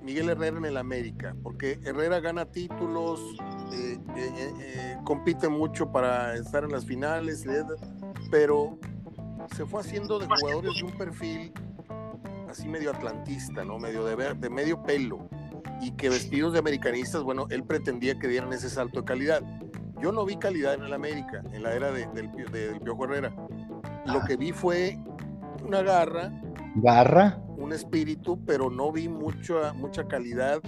Miguel 0.02 0.28
Herrera 0.30 0.58
en 0.58 0.64
el 0.66 0.76
América, 0.76 1.34
porque 1.42 1.78
Herrera 1.84 2.20
gana 2.20 2.44
títulos, 2.44 3.20
eh, 3.72 3.98
eh, 4.16 4.52
eh, 4.60 4.96
compite 5.04 5.48
mucho 5.48 5.90
para 5.90 6.34
estar 6.34 6.64
en 6.64 6.72
las 6.72 6.84
finales, 6.84 7.46
pero 8.30 8.78
se 9.56 9.64
fue 9.64 9.80
haciendo 9.80 10.18
de 10.18 10.26
jugadores 10.26 10.72
de 10.76 10.84
un 10.84 10.98
perfil 10.98 11.52
así 12.48 12.68
medio 12.68 12.90
atlantista, 12.90 13.64
¿no? 13.64 13.78
Medio 13.78 14.04
de, 14.04 14.34
de 14.34 14.50
medio 14.50 14.82
pelo, 14.82 15.28
y 15.80 15.92
que 15.92 16.08
vestidos 16.08 16.52
de 16.52 16.58
americanistas, 16.58 17.22
bueno, 17.22 17.46
él 17.50 17.64
pretendía 17.64 18.18
que 18.18 18.28
dieran 18.28 18.52
ese 18.52 18.68
salto 18.68 19.00
de 19.00 19.06
calidad. 19.06 19.42
Yo 20.00 20.12
no 20.12 20.24
vi 20.24 20.36
calidad 20.36 20.74
en 20.74 20.84
el 20.84 20.94
América, 20.94 21.42
en 21.52 21.62
la 21.62 21.74
era 21.74 21.92
de, 21.92 22.06
del, 22.14 22.30
del 22.32 22.80
Piojo 22.80 23.04
Herrera. 23.04 23.34
Lo 24.06 24.22
que 24.26 24.36
vi 24.36 24.52
fue 24.52 24.98
una 25.66 25.82
garra. 25.82 26.32
Garra. 26.76 27.38
Un 27.58 27.72
espíritu, 27.72 28.42
pero 28.46 28.70
no 28.70 28.90
vi 28.90 29.08
mucha, 29.08 29.74
mucha 29.74 30.08
calidad 30.08 30.60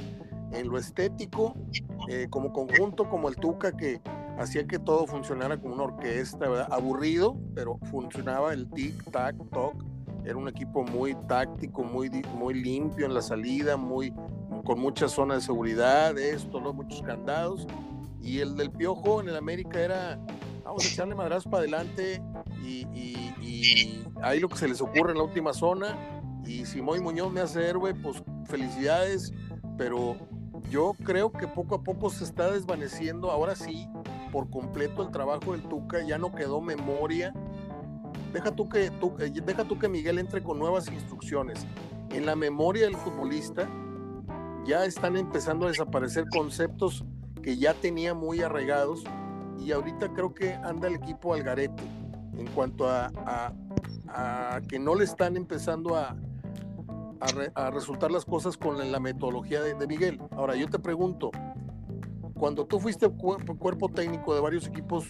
en 0.52 0.68
lo 0.68 0.76
estético, 0.76 1.54
eh, 2.08 2.26
como 2.28 2.52
conjunto, 2.52 3.08
como 3.08 3.30
el 3.30 3.36
Tuca, 3.36 3.72
que 3.72 4.02
hacía 4.38 4.66
que 4.66 4.78
todo 4.78 5.06
funcionara 5.06 5.56
como 5.56 5.74
una 5.74 5.84
orquesta, 5.84 6.48
¿verdad? 6.48 6.68
Aburrido, 6.70 7.34
pero 7.54 7.78
funcionaba 7.90 8.52
el 8.52 8.68
tic-tac, 8.68 9.34
toc. 9.50 9.82
Era 10.24 10.36
un 10.36 10.48
equipo 10.48 10.84
muy 10.84 11.14
táctico, 11.26 11.82
muy, 11.82 12.10
muy 12.36 12.54
limpio 12.54 13.06
en 13.06 13.14
la 13.14 13.22
salida, 13.22 13.78
muy, 13.78 14.12
con 14.64 14.78
muchas 14.78 15.12
zonas 15.12 15.38
de 15.38 15.46
seguridad, 15.46 16.16
esto, 16.18 16.60
¿no? 16.60 16.74
muchos 16.74 17.00
candados 17.02 17.66
y 18.22 18.40
el 18.40 18.56
del 18.56 18.70
Piojo 18.70 19.20
en 19.20 19.28
el 19.28 19.36
América 19.36 19.80
era, 19.80 20.18
vamos 20.64 20.84
a 20.84 20.88
echarle 20.88 21.14
madrazos 21.14 21.50
para 21.50 21.58
adelante 21.58 22.22
y, 22.62 22.86
ahí 24.22 24.38
lo 24.38 24.48
que 24.48 24.56
se 24.56 24.68
les 24.68 24.80
ocurre 24.80 25.12
en 25.12 25.18
la 25.18 25.24
última 25.24 25.52
zona. 25.52 25.96
Y 26.46 26.64
si 26.64 26.80
Moy 26.80 27.00
Muñoz 27.00 27.32
me 27.32 27.40
hace 27.40 27.68
héroe, 27.68 27.94
pues 27.94 28.22
felicidades, 28.46 29.32
pero 29.76 30.16
yo 30.70 30.94
creo 31.04 31.32
que 31.32 31.48
poco 31.48 31.74
a 31.76 31.82
poco 31.82 32.10
se 32.10 32.24
está 32.24 32.50
desvaneciendo, 32.50 33.30
ahora 33.30 33.56
sí, 33.56 33.88
por 34.30 34.48
completo 34.50 35.02
el 35.02 35.10
trabajo 35.10 35.52
del 35.52 35.62
Tuca, 35.62 36.02
ya 36.02 36.18
no 36.18 36.32
quedó 36.32 36.60
memoria. 36.60 37.34
Deja 38.32 38.54
tú 38.54 38.68
que, 38.68 38.90
tú, 38.90 39.14
deja 39.18 39.64
tú 39.64 39.78
que 39.78 39.88
Miguel 39.88 40.18
entre 40.18 40.42
con 40.42 40.58
nuevas 40.58 40.88
instrucciones. 40.90 41.66
En 42.10 42.26
la 42.26 42.36
memoria 42.36 42.84
del 42.84 42.96
futbolista 42.96 43.68
ya 44.64 44.84
están 44.84 45.16
empezando 45.16 45.66
a 45.66 45.68
desaparecer 45.68 46.24
conceptos 46.30 47.04
que 47.42 47.56
ya 47.56 47.74
tenía 47.74 48.14
muy 48.14 48.40
arraigados 48.42 49.04
y 49.58 49.72
ahorita 49.72 50.12
creo 50.12 50.34
que 50.34 50.54
anda 50.54 50.88
el 50.88 50.94
equipo 50.94 51.34
al 51.34 51.42
garete 51.42 51.82
en 52.36 52.46
cuanto 52.48 52.88
a, 52.88 53.52
que 54.68 54.78
no 54.78 54.94
le 54.94 55.04
están 55.04 55.36
empezando 55.36 55.96
a, 55.96 56.16
a, 57.54 57.70
resultar 57.70 58.10
las 58.10 58.24
cosas 58.24 58.56
con 58.56 58.90
la 58.90 59.00
metodología 59.00 59.62
de, 59.62 59.86
Miguel. 59.86 60.20
Ahora, 60.32 60.54
yo 60.56 60.68
te 60.68 60.78
pregunto, 60.78 61.30
cuando 62.34 62.66
tú 62.66 62.80
fuiste 62.80 63.08
cuerpo 63.08 63.88
técnico 63.88 64.34
de 64.34 64.40
varios 64.40 64.66
equipos, 64.66 65.06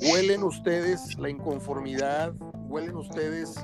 ¿huelen 0.00 0.42
ustedes 0.44 1.18
la 1.18 1.28
inconformidad? 1.28 2.34
¿Huelen 2.68 2.96
ustedes 2.96 3.56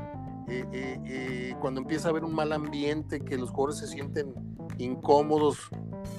eh, 0.49 0.65
eh, 0.73 1.01
eh, 1.07 1.55
cuando 1.61 1.81
empieza 1.81 2.09
a 2.09 2.11
haber 2.11 2.25
un 2.25 2.35
mal 2.35 2.53
ambiente, 2.53 3.21
que 3.21 3.39
los 3.39 3.51
jugadores 3.51 3.79
se 3.79 3.87
sienten 3.87 4.35
incómodos 4.83 5.71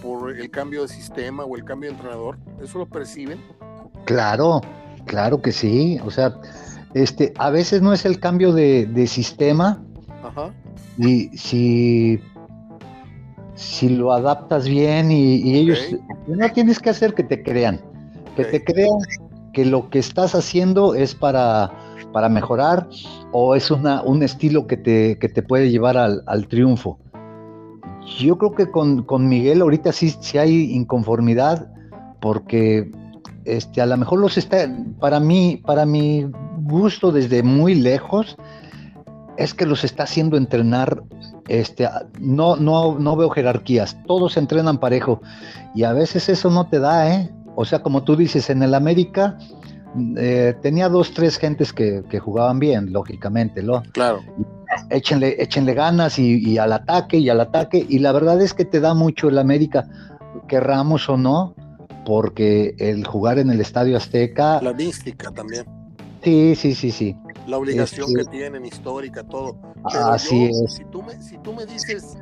por 0.02 0.32
el 0.32 0.50
cambio 0.50 0.84
de 0.84 0.88
sistema 0.88 1.44
o 1.44 1.56
el 1.56 1.64
cambio 1.64 1.90
de 1.90 1.96
entrenador? 1.96 2.38
¿Eso 2.62 2.80
lo 2.80 2.86
perciben? 2.88 3.40
Claro, 4.06 4.62
claro 5.06 5.42
que 5.42 5.52
sí. 5.52 6.00
O 6.06 6.12
sea, 6.12 6.40
este, 6.94 7.34
a 7.38 7.50
veces 7.50 7.82
no 7.82 7.94
es 7.94 8.06
el 8.06 8.20
cambio 8.20 8.54
de, 8.54 9.08
sistema. 9.08 9.84
Ajá. 10.24 10.54
Y 10.98 11.36
si, 11.38 12.20
si 13.56 13.90
lo 13.90 14.14
adaptas 14.14 14.68
bien 14.68 15.12
y, 15.12 15.58
ellos, 15.58 15.80
no 16.28 16.52
tienes 16.52 16.80
que 16.80 16.90
hacer 16.90 17.14
que 17.14 17.24
te 17.24 17.44
crean, 17.44 17.82
que 18.36 18.46
te 18.46 18.64
crean 18.64 18.98
que 19.54 19.66
lo 19.66 19.90
que 19.90 20.00
estás 20.00 20.34
haciendo 20.34 20.96
es 20.96 21.14
para, 21.14 21.72
para 22.12 22.30
mejorar 22.30 22.88
o 23.32 23.56
es 23.56 23.70
una, 23.70 24.02
un 24.02 24.24
estilo 24.24 24.68
que 24.68 24.78
te, 24.78 25.20
que 25.20 25.30
te 25.30 25.44
puede 25.44 25.70
llevar 25.70 25.98
al, 25.98 26.24
al 26.26 26.48
triunfo. 26.48 27.00
Yo 28.06 28.38
creo 28.38 28.54
que 28.54 28.70
con, 28.70 29.28
Miguel 29.28 29.62
ahorita 29.62 29.92
sí, 29.92 30.14
sí, 30.20 30.38
hay 30.38 30.72
inconformidad 30.74 31.68
porque 32.22 32.92
este, 33.46 33.82
a 33.82 33.86
lo 33.86 33.98
mejor 33.98 34.20
los 34.20 34.38
está, 34.38 34.70
para 35.00 35.20
mí, 35.20 35.62
para 35.66 35.86
mi 35.86 36.28
gusto 36.62 37.12
desde 37.12 37.44
muy 37.44 37.76
lejos, 37.76 38.38
es 39.38 39.54
que 39.54 39.66
los 39.66 39.84
está 39.84 40.04
haciendo 40.04 40.38
entrenar, 40.38 41.04
este, 41.48 41.90
no, 42.20 42.56
no, 42.56 43.00
no 43.00 43.16
veo 43.16 43.30
jerarquías, 43.30 43.98
todos 44.06 44.38
entrenan 44.38 44.78
parejo 44.78 45.22
y 45.74 45.84
a 45.84 45.94
veces 45.94 46.30
eso 46.30 46.50
no 46.50 46.68
te 46.68 46.80
da, 46.80 47.14
¿eh? 47.14 47.32
O 47.56 47.66
sea, 47.66 47.82
como 47.84 48.04
tú 48.04 48.16
dices, 48.16 48.50
en 48.50 48.64
el 48.64 48.74
América 48.74 49.38
eh, 50.18 50.56
tenía 50.62 50.90
dos, 50.90 51.14
tres 51.14 51.38
gentes 51.38 51.74
que, 51.74 52.04
que 52.10 52.20
jugaban 52.20 52.60
bien, 52.60 52.92
lógicamente, 52.92 53.62
¿no? 53.62 53.84
Claro 53.92 54.22
échenle, 54.90 55.36
échenle 55.42 55.74
ganas 55.74 56.20
y, 56.20 56.58
al 56.58 56.74
ataque 56.74 57.18
y 57.18 57.30
al 57.30 57.42
ataque. 57.42 57.86
Y 57.88 58.00
la 58.00 58.12
verdad 58.12 58.42
es 58.42 58.54
que 58.54 58.66
te 58.66 58.80
da 58.80 58.94
mucho 58.94 59.30
el 59.30 59.38
América, 59.38 59.88
querramos 60.48 61.10
o 61.10 61.18
no, 61.18 61.56
porque 62.06 62.76
el 62.78 63.06
jugar 63.06 63.40
en 63.40 63.50
el 63.50 63.62
Estadio 63.62 63.98
Azteca. 63.98 64.62
La 64.62 64.74
mística 64.74 65.32
también. 65.32 65.66
Sí, 66.24 66.56
sí, 66.56 66.74
sí, 66.74 66.92
sí. 66.92 67.16
La 67.48 67.58
obligación 67.58 68.08
este, 68.10 68.24
que 68.24 68.38
tienen, 68.38 68.66
histórica, 68.66 69.24
todo. 69.24 69.58
así 69.84 70.46
es. 70.46 70.76
Si 70.76 70.86
tú 70.86 71.04
me, 71.04 71.22
si 71.22 71.38
tú 71.40 71.52
me 71.52 71.66
dices 71.66 72.18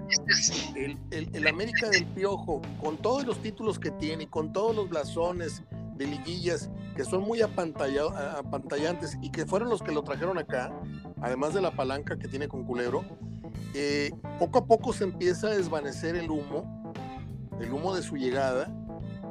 el, 0.76 0.98
el, 1.12 1.48
América 1.48 1.88
del 1.90 2.08
Piojo, 2.08 2.62
con 2.82 2.98
todos 2.98 3.28
los 3.28 3.38
títulos 3.38 3.78
que 3.78 3.92
tiene, 3.92 4.28
con 4.28 4.52
todos 4.52 4.76
los 4.76 4.90
blasones 4.90 5.62
de 6.02 6.08
liguillas 6.08 6.70
que 6.96 7.06
son 7.06 7.22
muy 7.22 7.42
apantallantes 7.42 9.18
y 9.22 9.32
que 9.32 9.46
fueron 9.46 9.70
los 9.70 9.82
que 9.82 9.92
lo 9.92 10.04
trajeron 10.04 10.38
acá, 10.38 10.74
además 11.22 11.54
de 11.54 11.62
la 11.62 11.72
palanca 11.72 12.18
que 12.18 12.28
tiene 12.28 12.48
con 12.48 12.64
Culebro, 12.64 13.06
eh, 13.74 14.12
poco 14.40 14.60
a 14.60 14.66
poco 14.66 14.94
se 14.94 15.04
empieza 15.04 15.48
a 15.48 15.52
desvanecer 15.52 16.16
el 16.16 16.30
humo, 16.30 16.92
el 17.60 17.72
humo 17.72 17.96
de 17.96 18.02
su 18.02 18.18
llegada, 18.18 18.74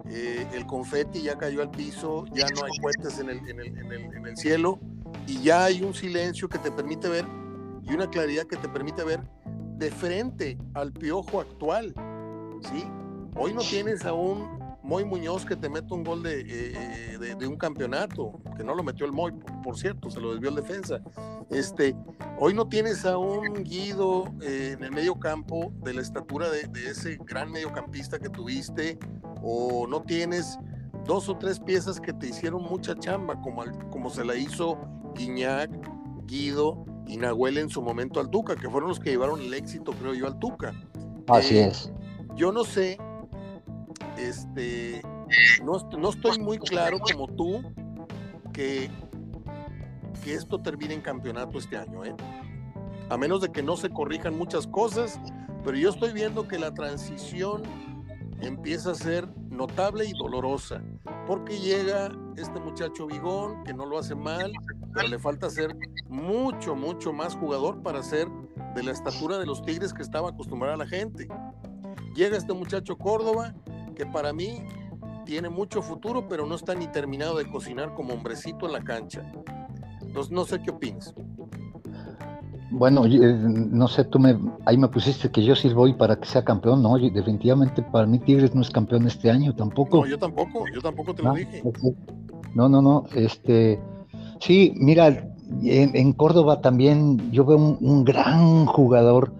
eh, 0.09 0.47
el 0.55 0.67
confeti 0.67 1.23
ya 1.23 1.37
cayó 1.37 1.61
al 1.61 1.71
piso, 1.71 2.25
ya 2.33 2.47
no 2.49 2.65
hay 2.65 2.73
cohetes 2.81 3.19
en 3.19 3.31
el, 3.31 4.37
cielo 4.37 4.79
y 5.27 5.43
ya 5.43 5.65
hay 5.65 5.83
un 5.83 5.93
silencio 5.93 6.49
que 6.49 6.59
te 6.59 6.71
permite 6.71 7.09
ver 7.09 7.25
y 7.83 7.93
una 7.93 8.09
claridad 8.09 8.45
que 8.45 8.57
te 8.57 8.69
permite 8.69 9.03
ver 9.03 9.21
de 9.77 9.91
frente 9.91 10.57
al 10.75 10.93
piojo 10.93 11.41
actual, 11.41 11.95
¿sí? 12.62 12.85
Hoy 13.35 13.55
no 13.55 13.62
tienes 13.62 14.05
aún 14.05 14.60
Moy 14.90 15.04
Muñoz 15.04 15.47
que 15.47 15.54
te 15.54 15.68
mete 15.68 15.94
un 15.94 16.02
gol 16.02 16.20
de, 16.25 16.40
eh, 16.40 17.37
de, 17.38 17.47
un 17.47 17.56
campeonato, 17.56 18.40
que 18.56 18.64
no 18.64 18.75
lo 18.75 18.82
metió 18.82 19.06
el 19.06 19.12
Moy, 19.12 19.32
por, 19.62 19.78
cierto, 19.78 20.11
se 20.11 20.20
lo 20.20 20.32
desvió 20.32 20.49
el 20.49 20.56
defensa. 20.56 21.00
Este, 21.49 21.94
hoy 22.40 22.54
no 22.54 22.66
tienes 22.66 23.04
a 23.04 23.16
un 23.16 23.62
Guido 23.62 24.25
eh, 24.42 24.75
en 24.76 24.82
el 24.82 24.90
medio 24.90 25.14
campo 25.20 25.73
de 25.85 25.94
la 25.94 26.02
estatura 26.02 26.50
de, 26.50 26.68
ese 26.90 27.18
gran 27.25 27.52
mediocampista 27.52 28.18
que 28.18 28.28
tuviste, 28.30 28.99
o 29.40 29.87
no 29.87 30.02
tienes 30.02 30.59
dos 31.06 31.28
o 31.28 31.38
tres 31.38 31.61
piezas 31.61 32.00
que 32.00 32.12
te 32.12 32.26
hicieron 32.26 32.64
mucha 32.64 32.97
chamba, 32.97 33.40
como, 33.42 33.62
como 33.90 34.11
se 34.11 34.25
la 34.25 34.35
hizo 34.35 34.76
Guiñac, 35.14 35.70
Guido 36.26 36.85
y 37.06 37.16
Nahuel 37.16 37.59
en 37.59 37.70
su 37.70 37.80
momento 37.80 38.18
al 38.18 38.28
Tuca, 38.28 38.56
que 38.56 38.68
fueron 38.68 38.88
los 38.88 38.99
que 38.99 39.11
llevaron 39.11 39.40
el 39.40 39.54
éxito, 39.54 39.92
creo 39.92 40.14
yo, 40.14 40.26
al 40.26 40.40
Tuca. 40.40 40.75
Así 41.28 41.59
eh, 41.59 41.68
es. 41.68 41.92
Yo 42.35 42.50
no 42.50 42.64
sé 42.64 42.99
este, 44.19 45.02
no, 45.64 45.79
no 45.99 46.11
estoy 46.11 46.38
muy 46.38 46.59
claro 46.59 46.99
como 46.99 47.26
tú 47.29 47.62
que, 48.52 48.90
que 50.25 50.35
esto 50.35 50.61
termine 50.61 50.95
en 50.95 51.00
campeonato 51.00 51.59
este 51.59 51.76
año, 51.76 52.05
¿eh? 52.05 52.14
A 53.09 53.17
menos 53.17 53.40
de 53.40 53.50
que 53.50 53.62
no 53.62 53.76
se 53.76 53.90
corrijan 53.90 54.37
muchas 54.37 54.67
cosas, 54.67 55.21
pero 55.64 55.76
yo 55.76 55.90
estoy 55.90 56.12
viendo 56.12 56.47
que 56.47 56.59
la 56.59 56.73
transición 56.73 57.62
empieza 58.40 58.93
a 58.93 58.95
ser 58.95 59.29
notable 59.50 60.07
y 60.07 60.12
dolorosa, 60.12 60.83
porque 61.26 61.59
llega 61.59 62.11
este 62.37 62.59
muchacho 62.61 63.07
Bigón, 63.07 63.62
que 63.64 63.75
no 63.75 63.85
lo 63.85 63.99
hace 63.99 64.14
mal, 64.14 64.52
pero 64.95 65.09
le 65.09 65.19
falta 65.19 65.50
ser 65.50 65.76
mucho, 66.09 66.75
mucho 66.75 67.12
más 67.12 67.35
jugador 67.35 67.83
para 67.83 68.02
ser 68.02 68.29
de 68.75 68.83
la 68.83 68.93
estatura 68.93 69.38
de 69.38 69.47
los 69.47 69.62
Tigres 69.62 69.93
que 69.93 70.02
estaba 70.02 70.31
acostumbrada 70.31 70.76
la 70.76 70.87
gente. 70.87 71.29
Llega 72.14 72.37
este 72.37 72.52
muchacho 72.52 72.97
Córdoba, 72.97 73.55
que 74.00 74.07
para 74.07 74.33
mí 74.33 74.62
tiene 75.26 75.50
mucho 75.50 75.83
futuro, 75.83 76.26
pero 76.26 76.47
no 76.47 76.54
está 76.54 76.75
ni 76.75 76.87
terminado 76.87 77.37
de 77.37 77.45
cocinar 77.45 77.95
como 77.95 78.14
hombrecito 78.14 78.64
en 78.64 78.73
la 78.73 78.80
cancha. 78.80 79.30
Entonces, 80.00 80.33
no 80.33 80.47
sé 80.47 80.62
qué 80.62 80.71
opinas. 80.71 81.14
Bueno, 82.71 83.04
eh, 83.04 83.19
no 83.19 83.88
sé, 83.88 84.04
tú 84.04 84.19
me, 84.19 84.38
ahí 84.64 84.78
me 84.78 84.88
pusiste 84.88 85.30
que 85.30 85.45
yo 85.45 85.54
sí 85.54 85.69
voy 85.75 85.92
para 85.92 86.16
que 86.16 86.26
sea 86.26 86.42
campeón, 86.42 86.83
no, 86.83 86.97
definitivamente 86.97 87.83
para 87.83 88.07
mí 88.07 88.19
Tigres 88.21 88.54
no 88.54 88.62
es 88.62 88.71
campeón 88.71 89.07
este 89.07 89.30
año 89.30 89.54
tampoco. 89.54 89.99
No, 89.99 90.07
yo 90.07 90.19
tampoco, 90.19 90.64
yo 90.73 90.80
tampoco 90.80 91.14
te 91.14 91.23
lo 91.23 91.35
dije. 91.35 91.62
No, 92.54 92.71
no, 92.71 92.80
no, 92.80 93.04
este, 93.14 93.78
sí, 94.40 94.73
mira, 94.76 95.09
en, 95.62 96.12
Córdoba 96.14 96.62
también 96.62 97.30
yo 97.33 97.45
veo 97.45 97.59
un, 97.59 98.04
gran 98.04 98.64
jugador, 98.64 99.35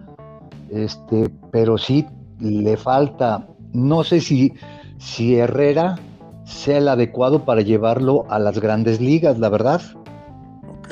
este, 0.69 1.31
pero 1.51 1.79
sí 1.79 2.05
le 2.41 2.77
falta, 2.77 3.47
no 3.73 4.05
sé 4.05 4.21
si, 4.21 4.53
si 4.99 5.37
Herrera 5.37 5.97
sea 6.45 6.79
el 6.79 6.89
adecuado 6.89 7.45
para 7.45 7.63
llevarlo 7.63 8.27
a 8.29 8.39
las 8.39 8.59
grandes 8.59 9.01
ligas, 9.01 9.39
la 9.39 9.49
verdad. 9.49 9.81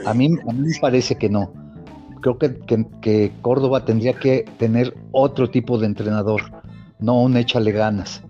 A, 0.06 0.14
mí, 0.14 0.30
a 0.48 0.52
mí 0.52 0.68
me 0.68 0.78
parece 0.80 1.16
que 1.16 1.28
no. 1.28 1.52
Creo 2.20 2.38
que, 2.38 2.58
que, 3.00 3.32
Córdoba 3.42 3.84
tendría 3.84 4.12
que 4.14 4.44
tener 4.58 4.96
otro 5.12 5.50
tipo 5.50 5.78
de 5.78 5.86
entrenador, 5.86 6.42
no 6.98 7.22
un 7.22 7.36
échale 7.36 7.72
ganas. 7.72 8.22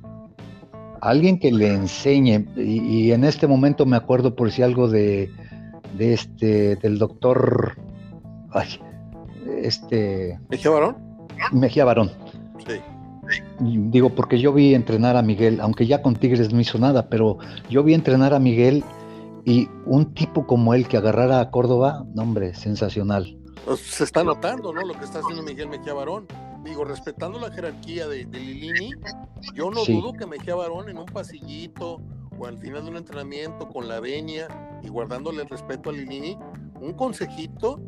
Alguien 1.01 1.39
que 1.39 1.53
le 1.53 1.73
enseñe, 1.73 2.47
y, 2.57 3.13
en 3.13 3.25
este 3.25 3.47
momento 3.47 3.87
me 3.87 3.97
acuerdo 3.97 4.35
por 4.35 4.51
si 4.51 4.63
algo 4.63 4.89
de, 4.89 5.31
de 5.97 6.15
este, 6.15 6.77
del 6.77 6.99
doctor, 6.99 7.77
ay, 8.51 8.69
este... 9.63 10.39
Mejía 10.49 10.71
Barón. 10.71 10.97
Mejía 11.53 11.85
Barón. 11.85 12.11
Sí. 12.67 12.81
Digo, 13.61 14.11
porque 14.11 14.39
yo 14.39 14.53
vi 14.53 14.75
entrenar 14.75 15.17
a 15.17 15.23
Miguel, 15.23 15.61
aunque 15.61 15.87
ya 15.87 16.01
con 16.01 16.15
Tigres 16.15 16.53
no 16.53 16.61
hizo 16.61 16.79
nada, 16.79 17.09
pero 17.09 17.39
yo 17.69 17.83
vi 17.83 17.95
entrenar 17.95 18.33
a 18.33 18.39
Miguel 18.39 18.85
y 19.45 19.69
un 19.85 20.15
tipo 20.15 20.47
como 20.47 20.75
él 20.75 20.87
que 20.87 20.97
agarrara 20.97 21.41
a 21.41 21.51
Córdoba, 21.51 22.05
no 22.15 22.23
hombre, 22.23 22.55
sensacional. 22.55 23.37
Pues, 23.65 23.81
se 23.81 24.05
está 24.05 24.23
notando, 24.23 24.73
¿no? 24.73 24.83
Lo 24.83 24.95
que 24.95 25.05
está 25.05 25.19
haciendo 25.19 25.43
Miguel 25.43 25.69
Mejía 25.69 25.95
Barón. 25.95 26.27
Digo, 26.65 26.85
respetando 26.85 27.39
la 27.41 27.51
jerarquía 27.51 28.07
de, 28.07 28.25
Lilini, 28.25 28.93
yo 29.55 29.71
no 29.71 29.85
dudo 29.85 30.13
que 30.13 30.27
Mejía 30.27 30.55
Barón 30.55 30.89
en 30.89 30.99
un 30.99 31.07
pasillito 31.07 32.01
o 32.39 32.47
al 32.47 32.59
final 32.59 32.85
de 32.85 32.91
un 32.91 32.97
entrenamiento 32.97 33.69
con 33.69 33.89
la 33.89 34.01
venia 34.01 34.49
y 34.83 34.89
guardándole 34.89 35.43
el 35.43 35.49
respeto 35.49 35.91
a 35.91 35.93
Lilini, 35.93 36.37
un 36.81 36.93
consejito 36.93 37.81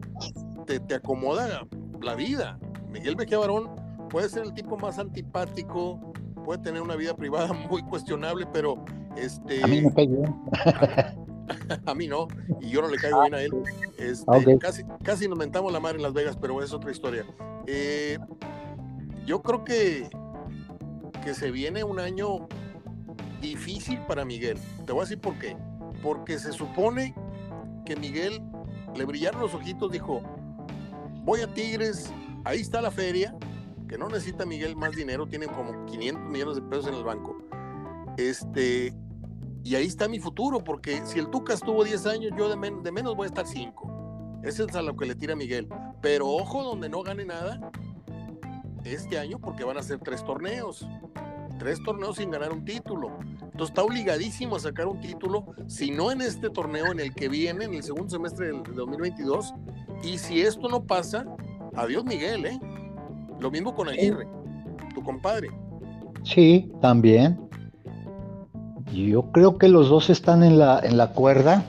te, 0.66 0.80
te 0.80 0.94
acomoda 0.94 1.66
la 2.00 2.14
vida. 2.14 2.58
Miguel 2.90 3.16
Mejía 3.16 3.38
Barón 3.38 3.70
puede 4.10 4.28
ser 4.28 4.44
el 4.44 4.52
tipo 4.52 4.76
más 4.76 4.98
antipático, 4.98 6.12
puede 6.44 6.60
tener 6.62 6.82
una 6.82 6.96
vida 6.96 7.16
privada 7.16 7.52
muy 7.70 7.82
cuestionable, 7.82 8.46
pero 8.52 8.84
este. 9.16 9.62
A 9.62 9.66
mí 9.66 9.82
me 9.82 9.90
a 11.86 11.94
mí 11.94 12.06
no, 12.06 12.28
y 12.60 12.70
yo 12.70 12.82
no 12.82 12.88
le 12.88 12.96
caigo 12.96 13.22
bien 13.22 13.34
a 13.34 13.42
él. 13.42 13.50
Este, 13.98 14.58
casi, 14.58 14.84
casi 15.02 15.28
nos 15.28 15.38
mentamos 15.38 15.72
la 15.72 15.80
madre 15.80 15.96
en 15.96 16.02
Las 16.02 16.12
Vegas, 16.12 16.36
pero 16.40 16.62
es 16.62 16.72
otra 16.72 16.90
historia. 16.90 17.24
Eh, 17.66 18.18
yo 19.26 19.42
creo 19.42 19.64
que, 19.64 20.08
que 21.24 21.34
se 21.34 21.50
viene 21.50 21.84
un 21.84 21.98
año 21.98 22.48
difícil 23.40 23.98
para 24.06 24.24
Miguel. 24.24 24.58
Te 24.86 24.92
voy 24.92 25.00
a 25.00 25.04
decir 25.04 25.20
por 25.20 25.38
qué. 25.38 25.56
Porque 26.02 26.38
se 26.38 26.52
supone 26.52 27.14
que 27.84 27.96
Miguel 27.96 28.42
le 28.94 29.04
brillaron 29.04 29.40
los 29.40 29.54
ojitos, 29.54 29.90
dijo, 29.90 30.22
voy 31.24 31.40
a 31.40 31.52
Tigres, 31.52 32.12
ahí 32.44 32.60
está 32.60 32.80
la 32.80 32.90
feria, 32.90 33.34
que 33.90 33.98
no 33.98 34.08
necesita 34.08 34.46
Miguel 34.46 34.76
más 34.76 34.92
dinero, 34.92 35.26
tiene 35.26 35.48
como 35.48 35.84
500 35.86 36.30
millones 36.30 36.54
de 36.54 36.62
pesos 36.62 36.86
en 36.86 36.94
el 36.94 37.02
banco. 37.02 37.36
Este, 38.16 38.94
y 39.64 39.74
ahí 39.74 39.86
está 39.86 40.06
mi 40.06 40.20
futuro, 40.20 40.62
porque 40.62 41.04
si 41.04 41.18
el 41.18 41.28
Tuca 41.28 41.54
estuvo 41.54 41.82
10 41.82 42.06
años, 42.06 42.32
yo 42.38 42.48
de, 42.48 42.56
menos 42.56 43.16
voy 43.16 43.24
a 43.24 43.26
estar 43.26 43.48
5. 43.48 44.42
Ese 44.44 44.62
es 44.62 44.76
a 44.76 44.82
lo 44.82 44.96
que 44.96 45.06
le 45.06 45.16
tira 45.16 45.34
Miguel. 45.34 45.68
Pero 46.00 46.28
ojo 46.28 46.62
donde 46.62 46.88
no 46.88 47.02
gane 47.02 47.24
nada 47.24 47.72
este 48.84 49.18
año, 49.18 49.40
porque 49.40 49.64
van 49.64 49.76
a 49.76 49.82
ser 49.82 49.98
tres 49.98 50.24
torneos. 50.24 50.86
Tres 51.58 51.82
torneos 51.82 52.16
sin 52.16 52.30
ganar 52.30 52.52
un 52.52 52.64
título. 52.64 53.18
Entonces 53.42 53.70
está 53.70 53.82
obligadísimo 53.82 54.54
a 54.54 54.60
sacar 54.60 54.86
un 54.86 55.00
título, 55.00 55.46
si 55.66 55.90
no 55.90 56.12
en 56.12 56.20
este 56.20 56.48
torneo, 56.48 56.92
en 56.92 57.00
el 57.00 57.12
que 57.12 57.28
viene, 57.28 57.64
en 57.64 57.74
el 57.74 57.82
segundo 57.82 58.08
semestre 58.08 58.46
del 58.46 58.62
2022. 58.62 59.52
Y 60.04 60.16
si 60.18 60.42
esto 60.42 60.68
no 60.68 60.84
pasa, 60.84 61.26
adiós 61.74 62.04
Miguel, 62.04 62.46
¿eh? 62.46 62.60
Lo 63.40 63.50
mismo 63.50 63.74
con 63.74 63.88
Aguirre, 63.88 64.26
tu 64.94 65.02
compadre. 65.02 65.48
Sí, 66.24 66.70
también. 66.82 67.40
Yo 68.92 69.30
creo 69.32 69.56
que 69.56 69.68
los 69.68 69.88
dos 69.88 70.10
están 70.10 70.42
en 70.42 70.58
la, 70.58 70.80
en 70.82 70.96
la 70.96 71.12
cuerda 71.12 71.64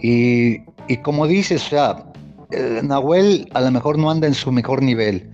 y, 0.00 0.58
como 1.02 1.26
dices, 1.26 1.66
o 1.66 1.68
sea, 1.70 2.04
eh, 2.50 2.80
Nahuel 2.82 3.48
a 3.54 3.60
lo 3.60 3.70
mejor 3.70 3.98
no 3.98 4.10
anda 4.10 4.26
en 4.26 4.34
su 4.34 4.50
mejor 4.50 4.82
nivel. 4.82 5.30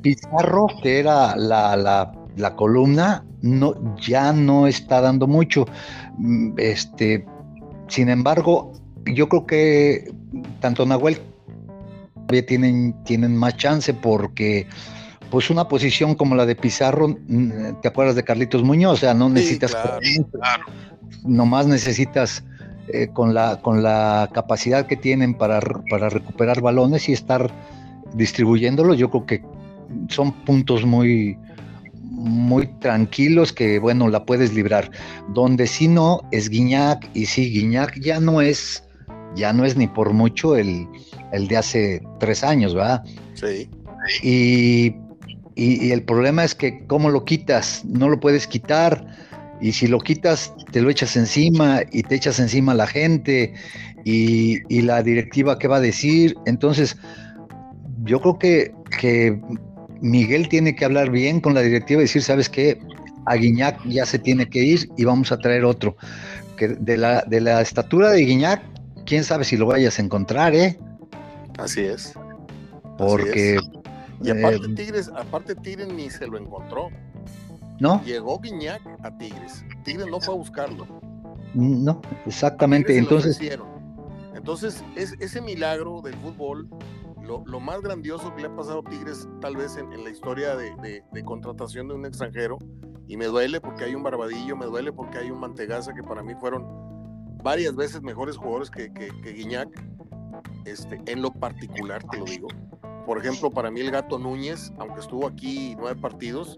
Pizarro, 0.00 0.68
que 0.82 0.98
era 1.00 1.36
la, 1.36 1.76
la, 1.76 2.56
columna, 2.56 3.24
no, 3.42 3.74
ya 3.96 4.32
no 4.32 4.66
está 4.66 5.02
dando 5.02 5.26
mucho. 5.26 5.66
Mm, 6.16 6.52
este, 6.56 7.26
sin 7.88 8.08
embargo, 8.08 8.72
yo 9.04 9.28
creo 9.28 9.46
que 9.46 10.10
tanto 10.60 10.86
Nahuel 10.86 11.18
tienen, 12.46 12.94
tienen 13.04 13.36
más 13.36 13.56
chance 13.56 13.92
porque 13.92 14.66
pues 15.30 15.50
una 15.50 15.68
posición 15.68 16.14
como 16.14 16.34
la 16.34 16.46
de 16.46 16.56
Pizarro, 16.56 17.08
mm, 17.08 17.80
¿te 17.80 17.88
acuerdas 17.88 18.16
de 18.16 18.24
Carlitos 18.24 18.62
Muñoz? 18.62 18.94
O 18.94 18.96
sea, 18.96 19.14
no 19.14 19.28
necesitas, 19.28 19.74
claro, 19.74 20.00
nomás 21.24 21.66
necesitas 21.66 22.44
eh, 22.88 23.08
con, 23.12 23.34
la, 23.34 23.60
con 23.62 23.82
la 23.82 24.28
capacidad 24.32 24.86
que 24.86 24.96
tienen 24.96 25.34
para, 25.34 25.60
para 25.88 26.08
recuperar 26.08 26.60
balones 26.60 27.08
y 27.08 27.12
estar 27.12 27.50
distribuyéndolos, 28.14 28.98
yo 28.98 29.10
creo 29.10 29.26
que 29.26 29.42
son 30.08 30.32
puntos 30.44 30.84
muy, 30.84 31.38
muy 32.02 32.66
tranquilos 32.80 33.52
que, 33.52 33.78
bueno, 33.78 34.08
la 34.08 34.24
puedes 34.24 34.52
librar. 34.52 34.90
Donde 35.28 35.66
si 35.66 35.88
no 35.88 36.22
es 36.32 36.48
Guiñac, 36.48 37.08
y 37.14 37.26
sí, 37.26 37.50
Guiñac 37.50 38.00
ya 38.00 38.20
no 38.20 38.40
es, 38.40 38.84
ya 39.36 39.52
no 39.52 39.64
es 39.64 39.76
ni 39.76 39.86
por 39.86 40.12
mucho 40.12 40.56
el, 40.56 40.88
el 41.32 41.48
de 41.48 41.56
hace 41.56 42.02
tres 42.18 42.42
años, 42.42 42.74
¿verdad? 42.74 43.04
Sí. 43.34 43.68
Y 44.22 44.94
y, 45.54 45.90
el 45.90 46.02
problema 46.02 46.44
es 46.44 46.54
que 46.54 46.84
cómo 46.86 47.10
lo 47.10 47.24
quitas, 47.24 47.84
no 47.84 48.08
lo 48.08 48.20
puedes 48.20 48.46
quitar. 48.46 49.06
Y 49.60 49.72
si 49.72 49.88
lo 49.88 49.98
quitas, 49.98 50.54
te 50.72 50.80
lo 50.80 50.88
echas 50.88 51.16
encima 51.16 51.80
y 51.92 52.02
te 52.02 52.14
echas 52.14 52.40
encima 52.40 52.72
a 52.72 52.76
la 52.76 52.86
gente 52.86 53.52
y, 54.04 54.82
la 54.82 55.02
directiva 55.02 55.58
qué 55.58 55.68
va 55.68 55.76
a 55.76 55.80
decir. 55.80 56.34
Entonces, 56.46 56.96
yo 58.04 58.20
creo 58.20 58.38
que, 58.38 58.74
que 58.98 59.38
Miguel 60.00 60.48
tiene 60.48 60.74
que 60.74 60.84
hablar 60.84 61.10
bien 61.10 61.40
con 61.40 61.54
la 61.54 61.60
directiva 61.60 62.00
y 62.00 62.04
decir, 62.04 62.22
¿sabes 62.22 62.48
qué? 62.48 62.78
A 63.26 63.36
Guiñac 63.36 63.84
ya 63.86 64.06
se 64.06 64.18
tiene 64.18 64.48
que 64.48 64.60
ir 64.60 64.88
y 64.96 65.04
vamos 65.04 65.30
a 65.30 65.38
traer 65.38 65.64
otro. 65.64 65.96
Que 66.56 66.68
de 66.68 66.96
la, 66.96 67.22
de 67.26 67.40
la 67.40 67.60
estatura 67.60 68.10
de 68.10 68.24
Guiñac, 68.24 68.62
quién 69.04 69.24
sabe 69.24 69.44
si 69.44 69.58
lo 69.58 69.66
vayas 69.66 69.98
a 69.98 70.02
encontrar, 70.02 70.54
¿eh? 70.54 70.78
Así 71.58 71.80
es. 71.82 72.14
Porque 72.96 73.58
y 74.22 74.30
aparte 74.30 74.66
eh, 74.66 74.74
Tigres, 74.74 75.10
aparte 75.14 75.54
Tigres 75.54 75.88
ni 75.88 76.10
se 76.10 76.26
lo 76.26 76.38
encontró. 76.38 76.88
¿No? 77.78 78.02
Llegó 78.04 78.38
Guiñac 78.38 78.82
a 79.02 79.16
Tigres. 79.16 79.64
Tigres 79.84 80.06
no 80.06 80.20
fue 80.20 80.34
a 80.34 80.36
buscarlo. 80.36 80.86
No, 81.54 82.00
exactamente. 82.26 82.96
Entonces. 82.96 83.40
Entonces, 84.34 84.82
es, 84.96 85.14
ese 85.20 85.40
milagro 85.40 86.00
del 86.02 86.14
fútbol, 86.14 86.68
lo, 87.22 87.60
más 87.60 87.82
grandioso 87.82 88.34
que 88.34 88.42
le 88.42 88.48
ha 88.48 88.56
pasado 88.56 88.82
a 88.86 88.90
Tigres, 88.90 89.28
tal 89.40 89.56
vez 89.56 89.76
en, 89.76 90.02
la 90.02 90.10
historia 90.10 90.56
de, 90.56 91.02
contratación 91.24 91.88
de 91.88 91.94
un 91.94 92.06
extranjero, 92.06 92.58
y 93.06 93.16
me 93.16 93.26
duele 93.26 93.60
porque 93.60 93.84
hay 93.84 93.94
un 93.94 94.02
Barbadillo, 94.02 94.56
me 94.56 94.66
duele 94.66 94.92
porque 94.92 95.18
hay 95.18 95.30
un 95.30 95.40
Mantegaza 95.40 95.92
que 95.92 96.02
para 96.02 96.22
mí 96.22 96.34
fueron 96.40 96.64
varias 97.42 97.76
veces 97.76 98.00
mejores 98.02 98.36
jugadores 98.36 98.70
que, 98.70 98.92
que, 98.92 99.10
que 99.22 99.32
Guiñac, 99.32 99.68
este, 100.64 101.00
en 101.06 101.20
lo 101.20 101.30
particular, 101.32 102.02
te 102.10 102.18
lo 102.18 102.24
digo. 102.24 102.48
Por 103.06 103.18
ejemplo, 103.18 103.50
para 103.50 103.70
mí 103.70 103.80
el 103.80 103.90
gato 103.90 104.18
Núñez, 104.18 104.72
aunque 104.78 105.00
estuvo 105.00 105.26
aquí 105.26 105.74
nueve 105.76 106.00
partidos, 106.00 106.56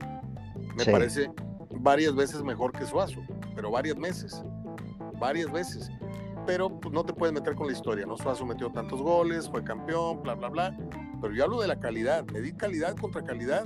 me 0.76 0.84
parece 0.84 1.30
varias 1.70 2.14
veces 2.14 2.42
mejor 2.42 2.72
que 2.72 2.86
Suazo, 2.86 3.20
pero 3.54 3.70
varias 3.70 3.98
veces, 3.98 4.42
varias 5.18 5.50
veces. 5.50 5.90
Pero 6.46 6.80
pues, 6.80 6.92
no 6.92 7.04
te 7.04 7.12
puedes 7.12 7.32
meter 7.32 7.54
con 7.54 7.68
la 7.68 7.72
historia, 7.72 8.04
¿no? 8.04 8.16
Suazo 8.16 8.44
metió 8.44 8.70
tantos 8.70 9.00
goles, 9.00 9.48
fue 9.48 9.62
campeón, 9.62 10.22
bla, 10.22 10.34
bla, 10.34 10.48
bla. 10.48 10.76
Pero 11.20 11.34
yo 11.34 11.44
hablo 11.44 11.60
de 11.60 11.68
la 11.68 11.78
calidad, 11.78 12.24
medir 12.32 12.56
calidad 12.56 12.96
contra 12.96 13.22
calidad. 13.22 13.64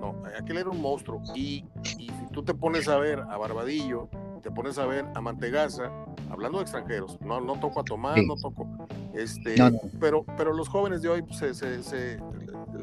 No, 0.00 0.22
aquel 0.38 0.58
era 0.58 0.70
un 0.70 0.80
monstruo. 0.80 1.20
Y, 1.34 1.64
y 1.98 2.06
si 2.06 2.26
tú 2.32 2.44
te 2.44 2.54
pones 2.54 2.86
a 2.88 2.98
ver 2.98 3.20
a 3.20 3.36
Barbadillo, 3.36 4.08
te 4.44 4.50
pones 4.50 4.76
a 4.76 4.84
ver 4.84 5.06
a 5.14 5.20
Mantegaza, 5.22 5.90
hablando 6.30 6.58
de 6.58 6.64
extranjeros, 6.64 7.18
no, 7.22 7.40
no 7.40 7.58
toco 7.58 7.80
a 7.80 7.84
Tomás, 7.84 8.18
no 8.26 8.36
toco, 8.36 8.68
este, 9.14 9.56
Pero, 9.98 10.24
pero 10.36 10.52
los 10.52 10.68
jóvenes 10.68 11.00
de 11.00 11.08
hoy 11.08 11.22
pues, 11.22 11.38
se, 11.56 12.18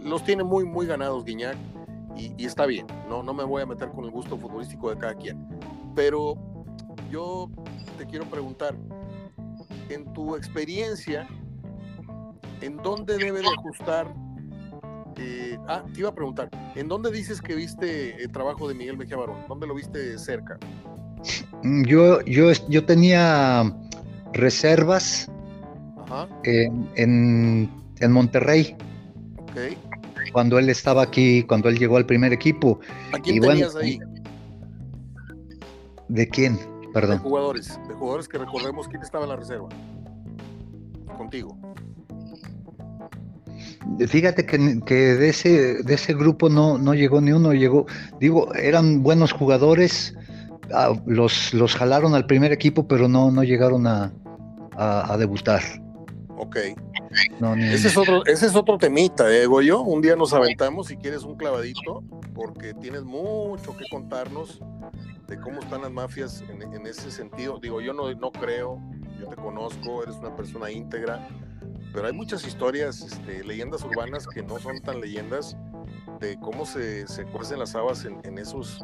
los 0.03 0.23
tienen 0.23 0.47
muy, 0.47 0.65
muy 0.65 0.87
ganados 0.87 1.23
Guiñac 1.23 1.55
y, 2.17 2.43
está 2.43 2.65
bien, 2.65 2.87
no, 3.07 3.21
no 3.21 3.33
me 3.35 3.43
voy 3.43 3.61
a 3.61 3.67
meter 3.67 3.89
con 3.89 4.05
el 4.05 4.11
gusto 4.11 4.37
futbolístico 4.37 4.89
de 4.89 4.97
cada 4.97 5.13
quien, 5.13 5.47
pero 5.95 6.35
yo 7.11 7.47
te 7.99 8.07
quiero 8.07 8.25
preguntar, 8.25 8.75
en 9.89 10.11
tu 10.13 10.35
experiencia, 10.35 11.27
¿en 12.61 12.77
dónde 12.77 13.17
debe 13.17 13.41
de 13.41 13.47
ajustar? 13.47 14.11
Eh, 15.17 15.59
ah, 15.67 15.83
te 15.93 15.99
iba 15.99 16.09
a 16.09 16.15
preguntar, 16.15 16.49
¿en 16.73 16.87
dónde 16.87 17.11
dices 17.11 17.39
que 17.39 17.53
viste 17.53 18.15
el 18.23 18.31
trabajo 18.31 18.67
de 18.67 18.73
Miguel 18.73 18.97
Mejía 18.97 19.17
Barón? 19.17 19.37
¿Dónde 19.47 19.67
lo 19.67 19.75
viste 19.75 20.17
cerca? 20.17 20.57
Mm, 21.63 21.83
yo, 21.83 22.21
yo, 22.25 22.51
yo 22.69 22.85
tenía 22.85 23.73
reservas 24.33 25.29
en, 26.43 27.69
en, 27.99 28.11
Monterrey. 28.11 28.75
Okay. 29.51 29.77
Cuando 30.33 30.57
él 30.59 30.69
estaba 30.69 31.03
aquí, 31.03 31.43
cuando 31.43 31.69
él 31.69 31.77
llegó 31.77 31.97
al 31.97 32.05
primer 32.05 32.33
equipo. 32.33 32.79
¿A 33.11 33.19
quién 33.19 33.41
tenías 33.41 33.75
ahí? 33.75 33.99
¿De 36.07 36.27
quién? 36.27 36.59
Perdón. 36.93 37.17
De 37.17 37.23
jugadores, 37.23 37.79
de 37.87 37.93
jugadores 37.93 38.27
que 38.27 38.37
recordemos 38.37 38.87
quién 38.87 39.01
estaba 39.01 39.23
en 39.23 39.29
la 39.29 39.35
reserva. 39.37 39.69
Contigo. 41.17 41.57
Fíjate 44.07 44.45
que, 44.45 44.95
de 44.95 45.29
ese 45.29 45.83
de 45.83 45.93
ese 45.93 46.13
grupo 46.13 46.49
no, 46.49 46.77
no 46.77 46.93
llegó 46.93 47.21
ni 47.21 47.31
uno, 47.31 47.53
llegó, 47.53 47.85
digo, 48.19 48.53
eran 48.55 49.03
buenos 49.03 49.31
jugadores, 49.31 50.15
ah, 50.73 50.93
los, 51.05 51.53
los 51.53 51.75
jalaron 51.75 52.15
al 52.15 52.25
primer 52.25 52.51
equipo, 52.51 52.87
pero 52.87 53.07
no, 53.07 53.31
no 53.31 53.43
llegaron 53.43 53.87
a, 53.87 54.11
a, 54.75 55.17
debutar. 55.17 55.61
Ok. 56.37 56.57
ese, 57.57 57.87
es 57.87 57.97
otro, 57.97 58.25
ese 58.25 58.47
es 58.47 58.55
otro 58.55 58.77
temita, 58.77 59.31
¿eh, 59.31 59.45
Goyo? 59.45 59.81
Un 59.81 60.01
día 60.01 60.15
nos 60.15 60.33
aventamos 60.33 60.87
si 60.87 60.97
quieres 60.97 61.23
un 61.23 61.35
clavadito, 61.35 62.03
porque 62.33 62.73
tienes 62.73 63.03
mucho 63.03 63.75
que 63.77 63.85
contarnos 63.91 64.59
de 65.27 65.39
cómo 65.39 65.59
están 65.59 65.81
las 65.81 65.91
mafias 65.91 66.43
en, 66.49 66.85
ese 66.85 67.11
sentido. 67.11 67.59
Digo, 67.59 67.79
yo 67.79 67.93
no, 67.93 68.11
no 68.13 68.31
creo, 68.31 68.81
yo 69.19 69.27
te 69.27 69.35
conozco, 69.35 70.03
eres 70.03 70.15
una 70.15 70.35
persona 70.35 70.71
íntegra, 70.71 71.27
pero 71.93 72.07
hay 72.07 72.13
muchas 72.13 72.45
historias, 72.45 73.01
este, 73.01 73.43
leyendas 73.43 73.83
urbanas 73.83 74.27
que 74.27 74.43
no 74.43 74.59
son 74.59 74.81
tan 74.81 74.99
leyendas 74.99 75.55
de 76.19 76.39
cómo 76.39 76.65
se, 76.65 77.07
se 77.07 77.25
cuecen 77.25 77.59
las 77.59 77.75
habas 77.75 78.05
en, 78.05 78.37
esos 78.37 78.83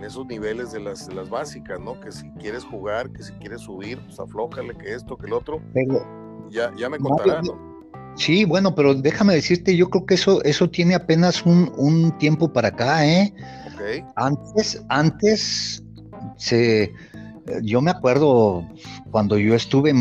en 0.00 0.06
esos 0.06 0.26
niveles 0.26 0.72
de 0.72 0.80
las, 0.80 1.12
las 1.12 1.28
básicas, 1.28 1.78
¿no? 1.78 2.00
Que 2.00 2.10
si 2.10 2.30
quieres 2.30 2.64
jugar, 2.64 3.10
que 3.10 3.22
si 3.22 3.32
quieres 3.34 3.60
subir, 3.60 4.00
pues 4.06 4.18
aflójale, 4.18 4.74
que 4.74 4.94
esto, 4.94 5.18
que 5.18 5.26
el 5.26 5.34
otro. 5.34 5.60
ya, 6.48 6.72
ya 6.74 6.88
me 6.88 6.98
contarán, 6.98 7.44
¿no? 7.44 7.70
Sí, 8.16 8.46
bueno, 8.46 8.74
pero 8.74 8.94
déjame 8.94 9.34
decirte, 9.34 9.76
yo 9.76 9.90
creo 9.90 10.06
que 10.06 10.14
eso, 10.14 10.42
eso 10.44 10.70
tiene 10.70 10.94
apenas 10.94 11.44
un, 11.44 11.70
un 11.76 12.16
tiempo 12.18 12.50
para 12.50 12.68
acá, 12.68 13.06
¿eh? 13.06 13.34
Antes, 14.16 14.82
antes 14.88 15.82
se, 16.36 16.92
yo 17.62 17.80
me 17.82 17.90
acuerdo 17.90 18.66
cuando 19.10 19.38
yo 19.38 19.54
estuve, 19.54 19.92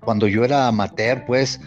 cuando 0.00 0.28
yo 0.28 0.44
era 0.44 0.68
amateur, 0.68 1.24
pues, 1.26 1.60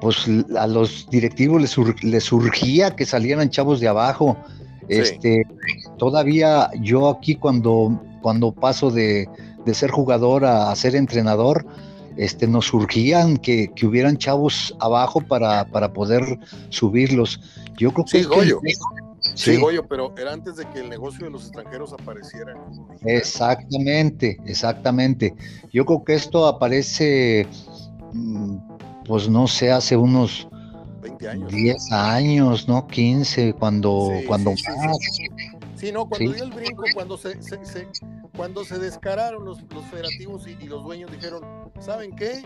pues 0.00 0.26
a 0.56 0.66
los 0.66 1.08
directivos 1.10 1.62
les, 2.02 2.24
surgía 2.24 2.94
que 2.94 3.06
salieran 3.06 3.50
chavos 3.50 3.80
de 3.80 3.88
abajo. 3.88 4.36
Este, 4.88 5.46
todavía 5.98 6.70
yo 6.80 7.08
aquí 7.08 7.34
cuando, 7.36 8.00
cuando 8.22 8.52
paso 8.52 8.90
de, 8.90 9.28
ser 9.72 9.90
jugador 9.90 10.44
a, 10.44 10.74
ser 10.76 10.94
entrenador, 10.96 11.66
este, 12.16 12.46
nos 12.46 12.66
surgían 12.66 13.36
que, 13.36 13.72
hubieran 13.82 14.16
chavos 14.16 14.74
abajo 14.80 15.20
para, 15.20 15.64
para 15.66 15.92
poder 15.92 16.38
subirlos. 16.68 17.40
Yo 17.76 17.92
creo 17.92 18.04
que, 18.04 18.22
Sí, 19.32 19.56
Goyo, 19.56 19.86
pero 19.88 20.12
era 20.18 20.32
antes 20.32 20.56
de 20.56 20.66
que 20.66 20.80
el 20.80 20.90
negocio 20.90 21.24
de 21.24 21.30
los 21.30 21.44
extranjeros 21.44 21.92
apareciera. 21.92 22.54
Exactamente, 23.04 24.36
exactamente. 24.44 25.34
Yo 25.72 25.86
creo 25.86 26.04
que 26.04 26.14
esto 26.14 26.46
aparece, 26.46 27.46
mm, 28.12 28.56
pues 29.06 29.28
no 29.28 29.46
sé, 29.46 29.72
hace 29.72 29.96
unos 29.96 30.46
20 31.04 31.28
años. 31.28 31.52
10 31.52 31.92
años, 31.92 32.68
¿no? 32.68 32.86
15, 32.86 33.54
cuando... 33.54 34.10
Sí, 34.18 34.26
cuando 34.26 34.54
sí, 35.76 35.92
no, 35.92 36.06
cuando 36.06 36.32
dio 36.32 36.44
el 36.44 36.50
brinco, 36.50 36.84
cuando 36.94 37.16
se, 37.16 37.38
cuando 38.36 38.64
se 38.64 38.78
descararon 38.78 39.44
los, 39.44 39.62
los 39.72 39.84
federativos 39.86 40.46
y, 40.48 40.56
y 40.60 40.66
los 40.66 40.82
dueños 40.82 41.10
dijeron, 41.12 41.42
¿saben 41.80 42.14
qué? 42.16 42.42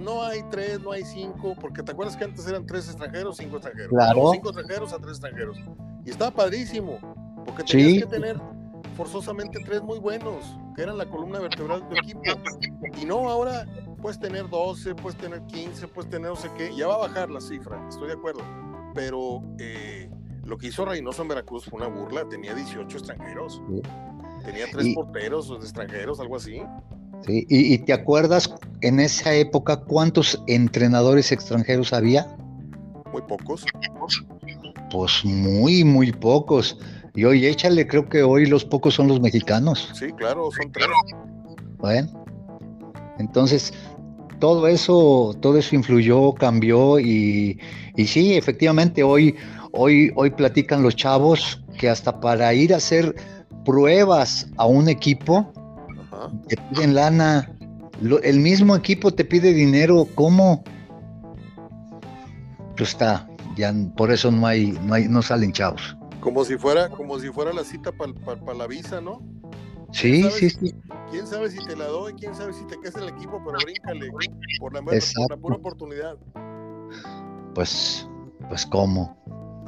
no 0.00 0.22
hay 0.22 0.42
tres, 0.50 0.80
no 0.80 0.92
hay 0.92 1.04
cinco, 1.04 1.54
porque 1.60 1.82
te 1.82 1.92
acuerdas 1.92 2.16
que 2.16 2.24
antes 2.24 2.46
eran 2.46 2.66
tres 2.66 2.86
extranjeros, 2.86 3.36
cinco 3.36 3.56
extranjeros. 3.56 3.90
Claro. 3.90 4.30
Cinco 4.32 4.48
extranjeros 4.50 4.92
a 4.92 4.98
tres 4.98 5.10
extranjeros. 5.12 5.58
Y 6.04 6.10
estaba 6.10 6.30
padrísimo, 6.30 6.98
porque 7.44 7.64
tenías 7.64 8.04
que 8.04 8.10
tener 8.10 8.40
forzosamente 8.96 9.60
tres 9.64 9.82
muy 9.82 9.98
buenos, 9.98 10.58
que 10.74 10.82
eran 10.82 10.96
la 10.96 11.06
columna 11.06 11.38
vertebral 11.40 11.80
de 11.80 11.86
tu 11.86 11.96
equipo. 11.96 12.22
Y 13.00 13.04
no, 13.04 13.28
ahora 13.28 13.66
puedes 14.00 14.18
tener 14.18 14.48
12, 14.48 14.94
puedes 14.94 15.18
tener 15.18 15.42
15, 15.46 15.88
puedes 15.88 16.10
tener 16.10 16.30
no 16.30 16.36
sé 16.36 16.50
qué. 16.56 16.74
Ya 16.74 16.86
va 16.86 16.94
a 16.94 16.98
bajar 17.08 17.30
la 17.30 17.40
cifra, 17.40 17.84
estoy 17.88 18.08
de 18.08 18.14
acuerdo. 18.14 18.40
Pero 18.94 19.42
eh, 19.58 20.10
lo 20.44 20.58
que 20.58 20.68
hizo 20.68 20.84
Reynoso 20.84 21.22
en 21.22 21.28
Veracruz 21.28 21.64
fue 21.64 21.80
una 21.80 21.88
burla. 21.88 22.28
Tenía 22.28 22.54
18 22.54 22.96
extranjeros. 22.96 23.62
Tenía 24.44 24.66
tres 24.70 24.94
porteros 24.94 25.50
extranjeros, 25.50 26.18
algo 26.20 26.36
así. 26.36 26.62
Sí, 27.26 27.46
¿Y, 27.48 27.78
te 27.78 27.92
acuerdas 27.92 28.54
en 28.80 28.98
esa 28.98 29.34
época 29.34 29.76
cuántos 29.76 30.42
entrenadores 30.46 31.32
extranjeros 31.32 31.92
había? 31.92 32.26
Muy 33.12 33.22
pocos. 33.22 33.66
Pues 34.90 35.24
muy, 35.24 35.84
muy 35.84 36.12
pocos. 36.12 36.78
Y 37.14 37.24
hoy 37.24 37.44
échale, 37.44 37.86
creo 37.86 38.08
que 38.08 38.22
hoy 38.22 38.46
los 38.46 38.64
pocos 38.64 38.94
son 38.94 39.08
los 39.08 39.20
mexicanos. 39.20 39.90
Sí, 39.94 40.10
claro, 40.12 40.48
son 40.50 40.72
tres. 40.72 40.86
Bueno, 41.78 42.19
entonces 43.20 43.72
todo 44.38 44.66
eso, 44.66 45.36
todo 45.40 45.58
eso 45.58 45.74
influyó, 45.76 46.32
cambió 46.32 46.98
y, 46.98 47.60
y 47.96 48.06
sí, 48.06 48.34
efectivamente 48.34 49.02
hoy, 49.02 49.36
hoy, 49.72 50.10
hoy 50.16 50.30
platican 50.30 50.82
los 50.82 50.96
chavos 50.96 51.62
que 51.78 51.88
hasta 51.88 52.20
para 52.20 52.52
ir 52.54 52.72
a 52.72 52.78
hacer 52.78 53.14
pruebas 53.64 54.48
a 54.56 54.66
un 54.66 54.88
equipo 54.88 55.52
te 56.48 56.56
piden 56.56 56.94
lana. 56.94 57.50
el 58.22 58.40
mismo 58.40 58.76
equipo 58.76 59.12
te 59.12 59.24
pide 59.24 59.52
dinero. 59.52 60.06
¿Cómo? 60.14 60.62
Pues 62.76 62.90
está, 62.90 63.28
ya 63.56 63.74
por 63.96 64.10
eso 64.10 64.30
no 64.30 64.46
hay, 64.46 64.72
no 64.82 64.94
hay, 64.94 65.08
no 65.08 65.22
salen 65.22 65.52
chavos. 65.52 65.96
Como 66.20 66.44
si 66.44 66.56
fuera, 66.56 66.88
como 66.90 67.18
si 67.18 67.28
fuera 67.28 67.52
la 67.52 67.64
cita 67.64 67.92
para 67.92 68.54
la 68.54 68.66
visa, 68.66 69.00
¿no? 69.00 69.22
Sí, 69.92 70.22
sí, 70.30 70.50
sí. 70.50 70.74
Quién 71.10 71.26
sabe 71.26 71.50
si 71.50 71.58
te 71.66 71.76
la 71.76 71.86
doy, 71.86 72.14
quién 72.14 72.34
sabe 72.34 72.52
si 72.52 72.64
te 72.66 72.74
en 72.74 73.02
el 73.02 73.08
equipo, 73.08 73.42
pero 73.44 73.58
bríncale 73.64 74.10
por 74.60 74.74
la, 74.74 74.82
por 74.82 75.30
la 75.30 75.36
pura 75.36 75.56
oportunidad. 75.56 76.16
Pues, 77.54 78.08
pues 78.48 78.64
cómo. 78.66 79.16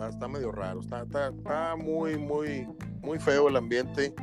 Está, 0.09 0.27
medio 0.27 0.51
raro, 0.51 0.81
está, 0.81 1.03
está, 1.03 1.29
está 1.29 1.77
muy, 1.77 2.17
muy, 2.19 2.69
muy 3.03 3.19
feo 3.19 3.49
el 3.49 3.57
ambiente. 3.57 4.15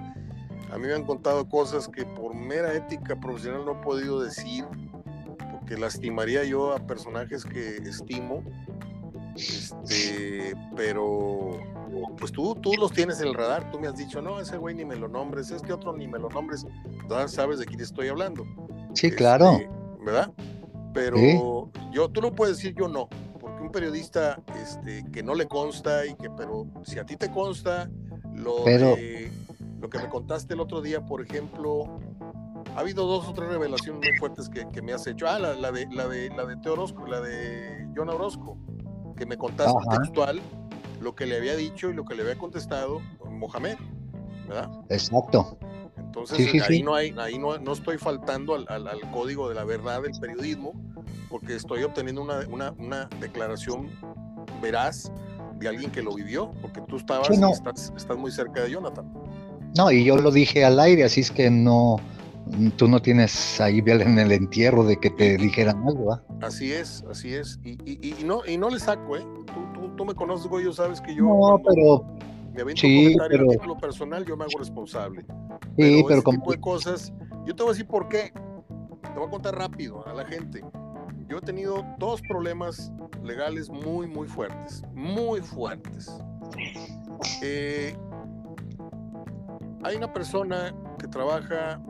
A 0.72 0.78
mí 0.78 0.88
me 0.88 0.94
han 0.94 1.06
contado 1.06 1.48
cosas 1.48 1.88
que 1.88 2.06
por 2.06 2.34
mera 2.36 2.74
ética 2.74 3.20
profesional 3.20 3.66
no 3.66 3.80
he 3.80 3.84
podido 3.84 4.22
decir, 4.22 4.66
porque 5.52 5.78
lastimaría 5.78 6.44
yo 6.44 6.74
a 6.74 6.80
personajes 6.86 7.46
que 7.46 7.78
estimo. 7.78 8.44
Este, 9.39 10.54
pero 10.75 11.52
pues 12.17 12.32
tú, 12.32 12.56
tú 12.56 12.73
los 12.73 12.91
tienes 12.91 13.21
en 13.21 13.30
el 13.30 13.34
radar, 13.34 13.71
tú 13.71 13.80
me 13.80 13.88
has 13.88 13.95
dicho, 13.95 14.21
no, 14.21 14.39
ese 14.39 14.58
güey 14.58 14.75
ni 14.75 14.86
me 14.86 14.95
lo 14.95 15.08
nombres, 15.08 15.49
este 15.52 15.71
otro 15.71 15.95
ni 15.95 16.08
me 16.08 16.19
lo 16.19 16.30
nombres, 16.30 16.65
ya 17.10 17.28
sabes 17.28 17.60
de 17.60 17.65
quién 17.65 17.80
estoy 17.80 18.10
hablando. 18.10 18.45
Sí, 18.93 19.12
claro. 19.12 19.54
Este, 19.54 19.69
¿Verdad? 20.04 20.32
Pero 20.93 21.71
yo, 21.91 22.10
tú 22.10 22.21
lo 22.21 22.34
puedes 22.34 22.58
decir, 22.58 22.75
yo 22.78 22.88
no, 22.88 23.08
porque 23.39 23.62
un 23.62 23.71
periodista 23.71 24.41
este, 24.62 25.06
que 25.12 25.23
no 25.23 25.36
le 25.36 25.47
consta 25.47 26.06
y 26.06 26.15
que, 26.15 26.30
pero 26.30 26.67
si 26.84 26.99
a 26.99 27.06
ti 27.06 27.15
te 27.15 27.32
consta, 27.32 27.89
lo 28.34 28.63
de 28.63 29.32
lo 29.80 29.89
que 29.89 29.97
me 29.99 30.10
contaste 30.10 30.54
el 30.54 30.60
otro 30.60 30.82
día, 30.82 31.06
por 31.06 31.21
ejemplo, 31.21 31.99
ha 32.75 32.80
habido 32.80 33.06
dos 33.06 33.28
o 33.28 33.34
tres 33.34 33.49
revelaciones 33.49 34.02
muy 34.02 34.17
fuertes 34.17 34.49
que, 34.49 34.82
me 34.82 34.93
has 34.93 35.08
hecho. 35.08 35.28
Ah, 35.28 35.39
la, 35.39 35.71
de 35.71 35.88
la 35.91 36.08
de 36.08 36.30
la 36.30 36.45
de 36.45 36.58
Teo 36.58 36.73
Orozco, 36.73 37.06
la 37.06 37.21
de 37.21 37.88
John 37.95 38.10
Orozco, 38.10 38.58
que 39.20 39.26
me 39.26 39.38
contaste 39.38 39.78
textual 39.92 40.42
lo 41.02 41.14
que 41.14 41.26
le 41.26 41.38
había 41.38 41.56
dicho 41.56 41.90
y 41.90 41.94
lo 41.94 42.06
que 42.06 42.16
le 42.16 42.24
había 42.24 42.38
contestado 42.38 43.02
Mohamed, 43.30 43.78
¿verdad? 44.48 44.70
Exacto. 44.90 45.58
Entonces 45.98 46.64
ahí 46.68 46.82
no 46.82 46.96
hay, 46.96 47.14
ahí 47.18 47.38
no, 47.38 47.58
no 47.60 47.74
estoy 47.74 47.98
faltando 47.98 48.56
al, 48.56 48.66
al, 48.68 49.12
código 49.12 49.48
de 49.50 49.56
la 49.56 49.64
verdad 49.64 50.02
del 50.02 50.18
periodismo, 50.20 50.74
porque 51.30 51.56
estoy 51.56 51.84
obteniendo 51.84 52.22
una, 52.22 52.40
una, 52.50 52.72
una 52.80 53.10
declaración 53.20 53.90
veraz 54.62 55.12
de 55.58 55.68
alguien 55.68 55.92
que 55.92 56.02
lo 56.02 56.16
vivió, 56.16 56.52
porque 56.62 56.82
tú 56.88 56.96
estabas 56.96 57.30
estás, 57.30 57.94
estás 57.96 58.18
muy 58.18 58.32
cerca 58.32 58.64
de 58.64 58.72
Jonathan. 58.72 59.14
No, 59.78 59.92
y 59.92 60.04
yo 60.04 60.18
lo 60.18 60.32
dije 60.32 60.66
al 60.66 60.80
aire, 60.80 61.04
así 61.04 61.22
es 61.22 61.30
que 61.30 61.50
no, 61.50 61.98
tú 62.78 62.88
no 62.88 63.02
tienes 63.02 63.62
ahí 63.62 63.82
en 63.86 64.19
el 64.19 64.32
entierro 64.32 64.84
de 64.84 64.97
que 64.97 65.10
te 65.10 65.38
dijeran 65.38 65.88
algo, 65.88 66.13
¿ah? 66.13 66.23
Así 66.41 66.71
es, 66.71 67.04
así 67.10 67.34
es. 67.34 67.60
Y, 67.63 67.71
y, 67.86 68.15
y, 68.19 68.23
no, 68.23 68.41
y 68.45 68.58
no 68.58 68.69
le 68.69 68.80
saco, 68.80 69.17
¿eh? 69.17 69.25
Tú, 69.45 69.54
tú, 69.73 69.95
tú 69.95 70.06
me 70.06 70.15
conoces, 70.15 70.47
güey, 70.47 70.71
sabes 70.73 71.02
que 71.02 71.13
yo. 71.13 71.23
No, 71.23 71.62
pero. 71.65 72.06
Me 72.54 72.62
aviento 72.62 72.82
sí, 72.82 73.15
un 73.15 73.28
pero... 73.30 73.45
a 73.45 73.54
título 73.54 73.78
personal, 73.78 74.25
yo 74.25 74.36
me 74.36 74.45
hago 74.45 74.58
responsable. 74.58 75.25
Sí, 75.78 76.04
pero, 76.08 76.23
como. 76.23 76.39
tipo 76.39 76.52
de 76.52 76.60
cosas. 76.60 77.13
Yo 77.45 77.56
te 77.56 77.63
voy 77.63 77.71
a 77.71 77.73
decir 77.73 77.88
por 77.88 78.10
qué. 78.10 78.32
Te 79.02 79.19
voy 79.19 79.28
a 79.28 79.30
contar 79.30 79.56
rápido 79.56 80.06
a 80.08 80.13
la 80.13 80.25
gente. 80.25 80.63
Yo 81.28 81.38
he 81.38 81.41
tenido 81.41 81.86
dos 81.99 82.21
problemas 82.28 82.91
legales 83.23 83.69
muy, 83.69 84.08
muy 84.08 84.28
fuertes. 84.28 84.84
Muy 84.93 85.41
fuertes. 85.41 86.10
Eh, 87.43 87.95
hay 89.84 89.95
una 89.95 90.12
persona 90.12 90.73
que 90.99 91.08
trabaja 91.08 91.82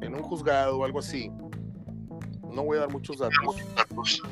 en 0.00 0.14
un 0.14 0.22
juzgado 0.22 0.78
o 0.78 0.84
algo 0.84 0.98
así, 0.98 1.30
no 2.52 2.64
voy 2.64 2.78
a 2.78 2.80
dar 2.80 2.92
muchos 2.92 3.18
datos. 3.18 4.22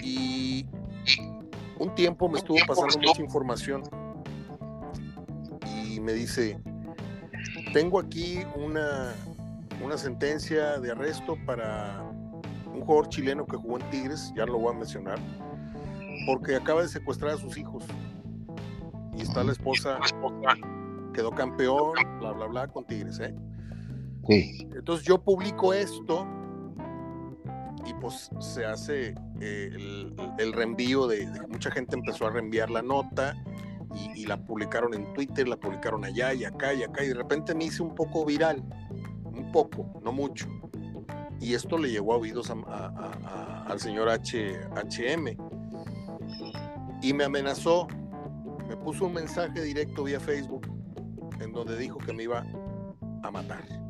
Y 0.00 0.66
un 1.78 1.94
tiempo 1.94 2.28
me 2.28 2.38
estuvo 2.38 2.58
pasando 2.66 2.98
mucha 2.98 3.22
información 3.22 3.82
y 5.66 6.00
me 6.00 6.12
dice, 6.12 6.58
tengo 7.72 7.98
aquí 7.98 8.40
una, 8.54 9.14
una 9.82 9.96
sentencia 9.96 10.78
de 10.78 10.90
arresto 10.92 11.36
para 11.46 12.02
un 12.66 12.80
jugador 12.80 13.08
chileno 13.08 13.46
que 13.46 13.56
jugó 13.56 13.78
en 13.78 13.90
Tigres, 13.90 14.32
ya 14.36 14.46
lo 14.46 14.58
voy 14.58 14.74
a 14.74 14.78
mencionar, 14.78 15.18
porque 16.26 16.56
acaba 16.56 16.82
de 16.82 16.88
secuestrar 16.88 17.32
a 17.32 17.36
sus 17.36 17.56
hijos. 17.56 17.84
Y 19.16 19.22
está 19.22 19.44
la 19.44 19.52
esposa, 19.52 19.98
quedó 21.12 21.30
campeón, 21.30 21.92
bla, 22.18 22.32
bla, 22.32 22.46
bla, 22.46 22.66
con 22.66 22.84
Tigres, 22.84 23.20
¿eh? 23.20 23.34
Entonces 24.28 25.06
yo 25.06 25.22
publico 25.22 25.72
esto 25.72 26.26
y 27.86 27.92
pues 27.94 28.30
se 28.38 28.64
hace 28.64 29.14
eh, 29.40 29.70
el, 30.38 30.52
reenvío 30.52 31.06
de, 31.06 31.26
mucha 31.48 31.70
gente 31.70 31.96
empezó 31.96 32.26
a 32.26 32.30
reenviar 32.30 32.70
la 32.70 32.82
nota 32.82 33.34
y, 34.16 34.26
la 34.26 34.36
publicaron 34.36 34.94
en 34.94 35.12
Twitter, 35.12 35.46
la 35.46 35.56
publicaron 35.56 36.04
allá 36.04 36.34
y 36.34 36.44
acá 36.44 36.74
y 36.74 36.82
acá 36.82 37.04
y 37.04 37.08
de 37.08 37.14
repente 37.14 37.54
me 37.54 37.64
hice 37.64 37.82
un 37.82 37.94
poco 37.94 38.24
viral, 38.24 38.64
un 39.24 39.52
poco, 39.52 40.00
no 40.02 40.12
mucho. 40.12 40.48
Y 41.40 41.54
esto 41.54 41.78
le 41.78 41.90
llegó 41.90 42.14
a 42.14 42.16
oídos 42.16 42.50
al 42.50 43.80
señor 43.80 44.08
H, 44.08 44.58
HM 44.74 45.36
y 47.02 47.12
me 47.12 47.24
amenazó, 47.24 47.86
me 48.66 48.76
puso 48.76 49.06
un 49.06 49.12
mensaje 49.12 49.62
directo 49.62 50.04
vía 50.04 50.18
Facebook 50.18 50.66
en 51.40 51.52
donde 51.52 51.76
dijo 51.76 51.98
que 51.98 52.12
me 52.12 52.22
iba 52.24 52.44
a 53.22 53.30
matar. 53.30 53.83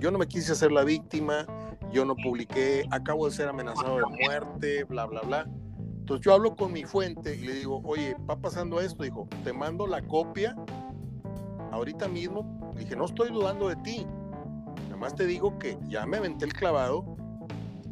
Yo 0.00 0.10
no 0.10 0.18
me 0.18 0.26
quise 0.26 0.52
hacer 0.52 0.72
la 0.72 0.82
víctima, 0.82 1.46
yo 1.92 2.06
no 2.06 2.16
publiqué, 2.16 2.86
acabo 2.90 3.26
de 3.26 3.32
ser 3.32 3.48
amenazado 3.48 3.96
de 3.96 4.24
muerte, 4.24 4.84
bla, 4.84 5.04
bla, 5.04 5.20
bla. 5.20 5.46
Entonces 5.98 6.24
yo 6.24 6.32
hablo 6.32 6.56
con 6.56 6.72
mi 6.72 6.84
fuente 6.84 7.36
y 7.36 7.42
le 7.42 7.54
digo, 7.54 7.82
oye, 7.84 8.16
va 8.28 8.40
pasando 8.40 8.80
esto, 8.80 9.02
dijo, 9.02 9.28
te 9.44 9.52
mando 9.52 9.86
la 9.86 10.00
copia 10.00 10.56
ahorita 11.70 12.08
mismo. 12.08 12.72
dije, 12.76 12.96
no 12.96 13.04
estoy 13.04 13.30
dudando 13.30 13.68
de 13.68 13.76
ti, 13.76 14.06
nada 14.84 14.96
más 14.96 15.14
te 15.14 15.26
digo 15.26 15.58
que 15.58 15.78
ya 15.86 16.06
me 16.06 16.16
aventé 16.16 16.46
el 16.46 16.54
clavado, 16.54 17.04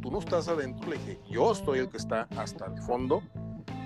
tú 0.01 0.09
no 0.09 0.17
estás 0.17 0.47
adentro, 0.47 0.89
le 0.89 0.97
dije, 0.97 1.19
yo 1.29 1.51
estoy 1.51 1.77
el 1.77 1.89
que 1.89 1.97
está 1.97 2.27
hasta 2.37 2.65
el 2.65 2.81
fondo 2.81 3.21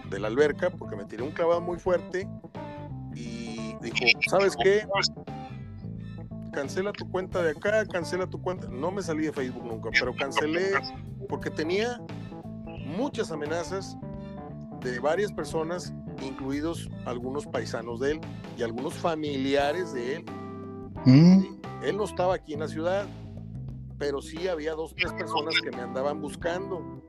de 0.10 0.20
la 0.20 0.30
alberca 0.30 0.70
porque 0.70 0.96
me 0.96 1.04
tiré 1.04 1.24
un 1.24 1.32
clavado 1.32 1.60
muy 1.60 1.78
fuerte 1.78 2.26
y 3.16 3.76
dijo, 3.82 3.98
¿sabes 4.30 4.56
qué? 4.64 4.88
Cancela 6.54 6.94
tu 6.94 7.10
cuenta 7.10 7.42
de 7.42 7.52
acá, 7.52 7.86
cancela 7.86 8.28
tu 8.28 8.42
cuenta. 8.42 8.68
No 8.70 8.92
me 8.92 9.02
salí 9.02 9.26
de 9.26 9.34
Facebook 9.34 9.66
nunca, 9.66 9.90
pero 9.92 10.16
cancelé 10.16 10.72
porque 11.28 11.50
tenía 11.50 12.00
muchas 12.66 13.32
amenazas 13.32 13.98
de 14.82 15.00
varias 15.00 15.32
personas, 15.34 15.94
incluidos 16.22 16.90
algunos 17.06 17.46
paisanos 17.48 18.00
de 18.00 18.12
él 18.12 18.22
y 18.58 18.64
algunos 18.64 18.94
familiares 18.94 19.94
de 19.94 20.18
él. 20.18 20.26
Mm. 21.06 21.44
Él 21.84 21.98
no 21.98 22.06
estaba 22.06 22.36
aquí 22.36 22.54
en 22.54 22.62
la 22.62 22.68
ciudad, 22.68 23.06
pero 23.98 24.22
sí 24.22 24.48
había 24.48 24.74
dos, 24.74 24.94
tres 24.96 25.12
personas 25.14 25.56
que 25.62 25.72
me 25.72 25.82
andaban 25.82 26.22
buscando. 26.22 27.04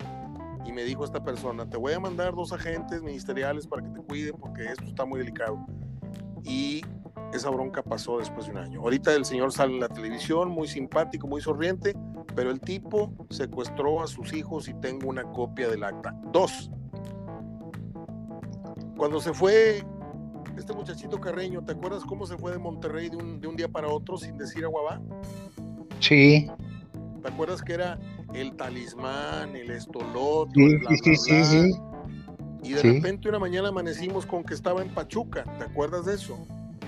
Y 0.66 0.72
me 0.72 0.82
dijo 0.84 1.04
esta 1.04 1.22
persona, 1.22 1.68
te 1.68 1.76
voy 1.76 1.92
a 1.92 2.00
mandar 2.00 2.34
dos 2.34 2.52
agentes 2.52 3.02
ministeriales 3.02 3.66
para 3.66 3.82
que 3.82 3.90
te 3.90 4.00
cuiden 4.00 4.34
porque 4.40 4.64
esto 4.64 4.84
está 4.84 5.04
muy 5.04 5.18
delicado. 5.18 5.66
Y 6.42 6.80
esa 7.34 7.50
bronca 7.50 7.82
pasó 7.82 8.18
después 8.18 8.46
de 8.46 8.52
un 8.52 8.58
año. 8.58 8.80
Ahorita 8.80 9.12
el 9.14 9.24
señor 9.24 9.52
sale 9.52 9.74
en 9.74 9.80
la 9.80 9.88
televisión, 9.88 10.50
muy 10.50 10.68
simpático, 10.68 11.26
muy 11.26 11.40
sonriente, 11.40 11.96
pero 12.34 12.50
el 12.50 12.60
tipo 12.60 13.12
secuestró 13.30 14.02
a 14.02 14.06
sus 14.06 14.32
hijos 14.32 14.68
y 14.68 14.74
tengo 14.74 15.08
una 15.08 15.24
copia 15.24 15.68
del 15.68 15.82
acta. 15.84 16.14
Dos. 16.32 16.70
Cuando 18.96 19.20
se 19.20 19.32
fue 19.32 19.84
este 20.56 20.72
muchachito 20.72 21.20
Carreño, 21.20 21.64
¿te 21.64 21.72
acuerdas 21.72 22.04
cómo 22.04 22.26
se 22.26 22.36
fue 22.36 22.52
de 22.52 22.58
Monterrey 22.58 23.10
de 23.10 23.16
un, 23.16 23.56
día 23.56 23.68
para 23.68 23.88
otro 23.88 24.16
sin 24.16 24.38
decir 24.38 24.64
aguabá? 24.64 25.00
Sí. 25.98 26.48
¿Te 27.20 27.28
acuerdas 27.28 27.62
que 27.62 27.72
era 27.74 27.98
el 28.32 28.54
talismán, 28.54 29.56
el 29.56 29.70
estoloto? 29.72 30.52
Sí, 30.54 31.16
sí, 31.16 31.44
sí, 31.44 31.72
Y 32.62 32.72
de 32.74 32.82
repente 32.82 33.28
una 33.28 33.40
mañana 33.40 33.68
amanecimos 33.68 34.24
con 34.24 34.44
que 34.44 34.54
estaba 34.54 34.82
en 34.82 34.94
Pachuca, 34.94 35.44
¿te 35.58 35.64
acuerdas 35.64 36.04
de 36.06 36.14
eso? 36.14 36.38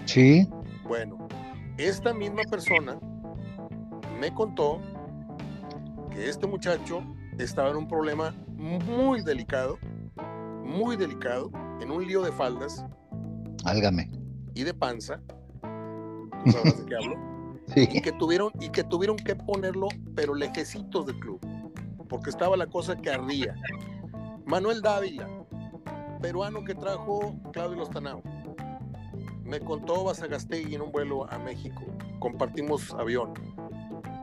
Sí. 0.07 0.49
Bueno, 0.85 1.29
esta 1.79 2.15
misma 2.15 2.43
persona 2.49 2.99
me 4.19 4.33
contó 4.33 4.81
que 6.11 6.29
este 6.29 6.47
muchacho 6.47 7.03
estaba 7.39 7.71
en 7.71 7.77
un 7.77 7.89
problema 7.89 8.35
muy 8.57 9.23
delicado, 9.23 9.79
muy 10.65 10.97
delicado, 10.97 11.51
en 11.81 11.91
un 11.91 12.07
lío 12.07 12.23
de 12.23 12.33
faldas. 12.33 12.85
Álgame. 13.65 14.11
Y 14.55 14.63
de 14.63 14.73
panza. 14.73 15.21
¿Tú 16.45 16.53
sabes 16.53 16.79
de 16.79 16.87
qué 16.87 16.97
hablo? 16.97 17.17
Sí. 17.75 17.89
Y 17.91 18.01
que 18.01 18.13
tuvieron, 18.13 18.53
y 18.61 18.69
que 18.69 18.85
tuvieron 18.85 19.17
que 19.17 19.35
ponerlo, 19.35 19.89
pero 20.15 20.37
lejecitos 20.37 21.05
del 21.05 21.19
club. 21.19 21.41
Porque 22.09 22.31
estaba 22.31 22.57
la 22.57 22.69
cosa 22.69 22.95
que 22.95 23.11
ardía. 23.11 23.57
Manuel 24.45 24.83
Dávila, 24.83 25.29
peruano 26.23 26.63
que 26.63 26.77
trajo 26.77 27.35
Claudio 27.53 27.79
Lostanao 27.79 28.23
me 29.47 29.61
contó 29.61 30.05
Basagastegui 30.05 30.75
en 30.75 30.83
un 30.83 30.93
vuelo 30.93 31.31
a 31.31 31.39
México. 31.39 31.85
Compartimos 32.19 32.93
avión. 32.95 33.35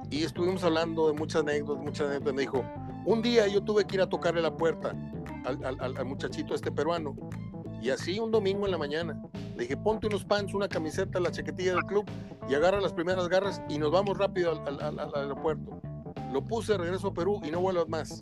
Y 0.10 0.24
estuvimos 0.24 0.64
hablando 0.64 1.08
de 1.08 1.14
muchas 1.14 1.42
anécdotas, 1.42 1.84
muchas 1.84 2.08
anécdotas. 2.08 2.34
Me 2.34 2.42
dijo, 2.42 2.64
un 3.06 3.22
día 3.22 3.48
yo 3.48 3.62
tuve 3.62 3.86
que 3.86 3.96
ir 3.96 4.02
a 4.02 4.10
tocarle 4.10 4.42
la 4.42 4.56
puerta 4.56 4.94
al, 5.46 5.80
al, 5.80 6.06
muchachito 6.06 6.54
este 6.54 6.72
peruano. 6.72 7.16
Y 7.82 7.90
así 7.90 8.20
un 8.20 8.32
domingo 8.32 8.66
en 8.66 8.72
la 8.72 8.78
mañana. 8.78 9.22
Le 9.56 9.64
dije, 9.64 9.78
ponte 9.78 10.08
unos 10.08 10.24
pants, 10.26 10.54
una 10.54 10.68
camiseta, 10.68 11.20
la 11.20 11.32
chaquetilla 11.32 11.74
del 11.74 11.84
club 11.84 12.06
y 12.50 12.56
agarra 12.56 12.82
las 12.82 12.94
primeras 12.94 13.28
garras 13.30 13.62
y 13.70 13.78
nos 13.78 13.92
vamos 13.92 14.18
rápido 14.18 14.62
al, 14.66 15.00
al 15.00 15.16
aeropuerto. 15.16 15.80
Lo 16.32 16.46
puse, 16.46 16.78
regreso 16.78 17.08
a 17.08 17.14
Perú 17.14 17.42
y 17.44 17.52
no 17.52 17.62
vuelvas 17.62 17.88
más. 17.88 18.22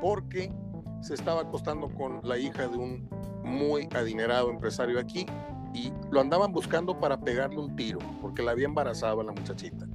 Porque 0.00 0.52
se 1.00 1.14
estaba 1.14 1.42
acostando 1.42 1.88
con 1.88 2.20
la 2.22 2.38
hija 2.38 2.68
de 2.68 2.76
un 2.76 3.08
muy 3.44 3.88
adinerado 3.94 4.50
empresario 4.50 4.98
aquí 4.98 5.26
y 5.74 5.92
lo 6.10 6.20
andaban 6.20 6.52
buscando 6.52 6.98
para 6.98 7.18
pegarle 7.18 7.58
un 7.58 7.76
tiro, 7.76 7.98
porque 8.20 8.42
la 8.42 8.52
había 8.52 8.66
embarazado 8.66 9.20
a 9.20 9.24
la 9.24 9.32
muchachita. 9.32 9.86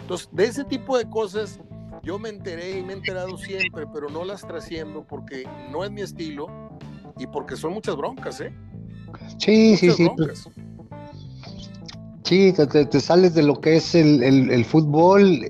Entonces, 0.00 0.28
de 0.32 0.44
ese 0.44 0.64
tipo 0.64 0.98
de 0.98 1.08
cosas 1.08 1.60
yo 2.02 2.18
me 2.18 2.28
enteré 2.28 2.78
y 2.78 2.82
me 2.82 2.94
he 2.94 2.96
enterado 2.96 3.36
siempre, 3.36 3.86
pero 3.92 4.08
no 4.08 4.24
las 4.24 4.42
trasciendo 4.42 5.04
porque 5.04 5.44
no 5.70 5.84
es 5.84 5.90
mi 5.90 6.00
estilo 6.00 6.48
y 7.18 7.26
porque 7.26 7.56
son 7.56 7.74
muchas 7.74 7.96
broncas, 7.96 8.40
¿eh? 8.40 8.52
Sí, 9.38 9.76
sí, 9.76 9.90
sí. 9.90 10.10
Sí, 12.24 12.52
te, 12.52 13.00
sales 13.00 13.34
de 13.34 13.42
lo 13.42 13.60
que 13.60 13.76
es 13.76 13.94
el, 13.94 14.64
fútbol 14.64 15.44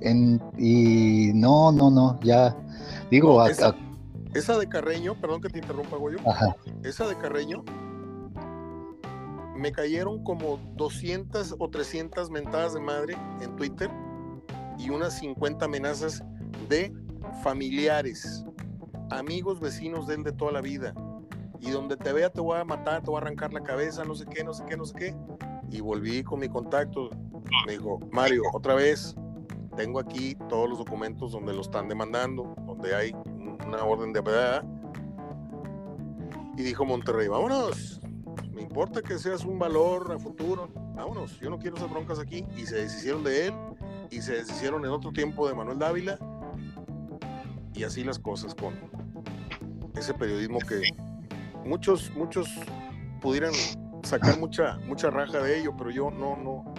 y 0.59 1.31
no, 1.35 1.71
no, 1.71 1.91
no, 1.91 2.19
ya 2.23 2.57
digo... 3.11 3.45
esa, 3.47 4.59
de 4.59 4.69
Carreño, 4.69 5.15
perdón 5.15 5.41
que 5.41 5.49
te 5.49 5.59
interrumpa, 5.59 5.97
Goyo. 5.97 6.19
Esa 6.83 7.07
de 7.07 7.17
Carreño 7.17 7.63
me 9.63 9.71
cayeron 9.71 10.25
como 10.25 10.59
200 10.75 11.55
o 11.57 11.71
300 11.71 12.31
mentadas 12.31 12.75
de 12.75 12.81
madre 12.81 13.17
en 13.41 13.55
Twitter 13.55 13.89
y 14.77 14.91
unas 14.91 15.17
50 15.21 15.65
amenazas 15.65 16.25
de 16.69 16.93
familiares, 17.45 18.45
amigos, 19.11 19.61
vecinos 19.61 20.09
de 20.09 20.17
él 20.17 20.25
de 20.25 20.33
toda 20.33 20.51
la 20.51 20.61
vida. 20.61 20.93
Y 21.61 21.71
donde 21.71 21.97
te 21.97 22.13
vea 22.13 22.29
te 22.29 22.41
voy 22.41 22.59
a 22.59 22.65
matar, 22.65 23.03
te 23.03 23.11
voy 23.11 23.19
a 23.19 23.23
arrancar 23.23 23.53
la 23.53 23.63
cabeza, 23.63 24.05
no 24.05 24.17
sé 24.17 24.27
qué, 24.27 24.43
no 24.43 24.53
sé 24.53 24.65
qué, 24.69 24.77
no 24.77 24.85
sé 24.85 24.95
qué. 24.97 25.17
Y 25.71 25.81
volví 25.81 26.25
con 26.25 26.41
mi 26.41 26.49
contacto. 26.49 27.11
Me 27.65 27.75
dijo, 27.75 28.01
Mario, 28.11 28.43
otra 28.53 28.75
vez, 28.75 29.15
tengo 29.77 30.01
aquí 30.01 30.35
todos 30.49 30.69
los 30.69 30.79
documentos 30.79 31.31
donde 31.31 31.53
lo 31.53 31.61
están 31.61 31.87
demandando, 31.87 32.53
donde 32.67 32.97
hay 32.97 33.13
una 33.65 33.85
orden 33.85 34.13
de. 34.13 34.23
Y 36.57 36.63
dijo 36.65 36.85
Monterrey, 36.85 37.29
vámonos, 37.29 38.02
me 38.63 38.69
importa 38.69 39.03
que 39.03 39.19
seas 39.19 39.45
un 39.45 39.59
valor 39.59 40.13
a 40.13 40.19
futuro, 40.21 40.69
vámonos, 40.95 41.39
yo 41.41 41.51
no 41.51 41.59
quiero 41.59 41.77
esas 41.77 41.91
broncas 41.91 42.21
aquí. 42.21 42.47
Y 42.57 42.65
se 42.65 42.77
deshicieron 42.77 43.25
de 43.25 43.49
él 43.49 43.55
y 44.11 44.23
se 44.23 44.35
deshicieron 44.35 44.85
en 44.85 44.93
otro 44.93 45.13
tiempo 45.13 45.49
de 45.49 45.55
Manuel 45.55 45.81
Dávila. 45.81 46.17
Y 47.75 47.83
así 47.83 48.05
las 48.05 48.21
cosas 48.21 48.55
con 48.55 48.75
ese 49.97 50.15
periodismo 50.15 50.61
que 50.61 50.81
muchos, 51.65 52.13
muchos 52.15 52.49
pudieran 53.21 53.53
sacar 54.05 54.39
mucha, 54.39 54.79
mucha 54.87 55.11
raja 55.11 55.41
de 55.41 55.59
ello, 55.59 55.75
pero 55.77 55.91
yo 55.91 56.11
no, 56.13 56.37
no, 56.37 56.73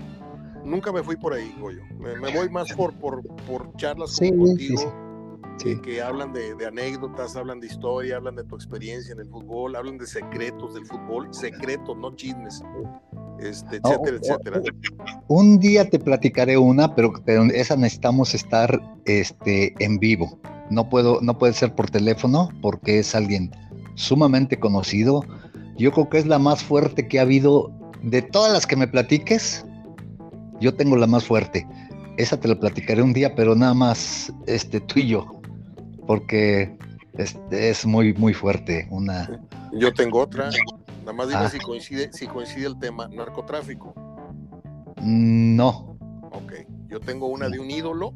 nunca 0.63 0.93
me 0.93 1.03
fui 1.03 1.17
por 1.17 1.33
ahí, 1.33 1.53
Goyo. 1.59 1.83
Me, 1.99 2.15
me 2.15 2.33
voy 2.33 2.49
más 2.49 2.71
por, 2.73 2.93
por, 2.97 3.23
por 3.45 3.75
charlas 3.75 4.17
como 4.17 4.45
contigo 4.45 5.02
que, 5.57 6.01
hablan 6.01 6.33
de, 6.33 6.55
anécdotas, 6.65 7.35
hablan 7.35 7.59
de 7.59 7.67
historia, 7.67 8.17
hablan 8.17 8.35
de 8.35 8.43
tu 8.43 8.55
experiencia 8.55 9.13
en 9.13 9.19
el 9.19 9.27
fútbol, 9.27 9.75
hablan 9.75 9.97
de 9.97 10.07
secretos 10.07 10.73
del 10.73 10.85
fútbol, 10.85 11.27
secretos, 11.33 11.97
no 11.97 12.15
chismes. 12.15 12.63
este, 13.39 13.77
etcétera, 13.77 14.17
etcétera. 14.21 14.61
Un 15.27 15.59
día 15.59 15.89
te 15.89 15.99
platicaré 15.99 16.57
una, 16.57 16.95
pero, 16.95 17.13
pero 17.25 17.43
esa 17.45 17.75
necesitamos 17.75 18.33
estar 18.33 18.81
este, 19.05 19.73
en 19.79 19.99
vivo. 19.99 20.39
No 20.69 20.89
puedo, 20.89 21.19
no 21.21 21.37
puede 21.37 21.53
ser 21.53 21.75
por 21.75 21.89
teléfono 21.89 22.49
porque 22.61 22.99
es 22.99 23.15
alguien 23.15 23.51
sumamente 23.95 24.59
conocido. 24.59 25.23
Yo 25.77 25.91
creo 25.91 26.09
que 26.09 26.19
es 26.19 26.25
la 26.25 26.39
más 26.39 26.63
fuerte 26.63 27.07
que 27.07 27.19
ha 27.19 27.23
habido 27.23 27.71
de 28.01 28.21
todas 28.21 28.51
las 28.51 28.67
que 28.67 28.75
me 28.75 28.87
platiques. 28.87 29.65
Yo 30.59 30.73
tengo 30.73 30.95
la 30.95 31.07
más 31.07 31.25
fuerte. 31.25 31.67
Esa 32.17 32.39
te 32.39 32.47
la 32.47 32.59
platicaré 32.59 33.01
un 33.01 33.13
día, 33.13 33.35
pero 33.35 33.55
nada 33.55 33.73
más 33.73 34.31
este 34.45 34.79
tú 34.79 34.99
y 34.99 35.07
yo, 35.07 35.25
porque 36.07 36.77
este, 37.17 37.69
es 37.69 37.85
muy 37.85 38.13
muy 38.13 38.33
fuerte. 38.33 38.87
Una. 38.89 39.29
Yo 39.73 39.93
tengo 39.93 40.19
otra. 40.19 40.49
Nada 40.99 41.13
más 41.13 41.27
dime 41.27 41.41
ah. 41.41 41.49
si 41.49 41.59
coincide 41.59 42.11
si 42.13 42.27
coincide 42.27 42.67
el 42.67 42.79
tema 42.79 43.07
narcotráfico. 43.07 43.93
No. 45.01 45.97
Ok. 46.31 46.53
Yo 46.87 46.99
tengo 46.99 47.27
una 47.27 47.49
de 47.49 47.59
un 47.59 47.69
ídolo. 47.69 48.13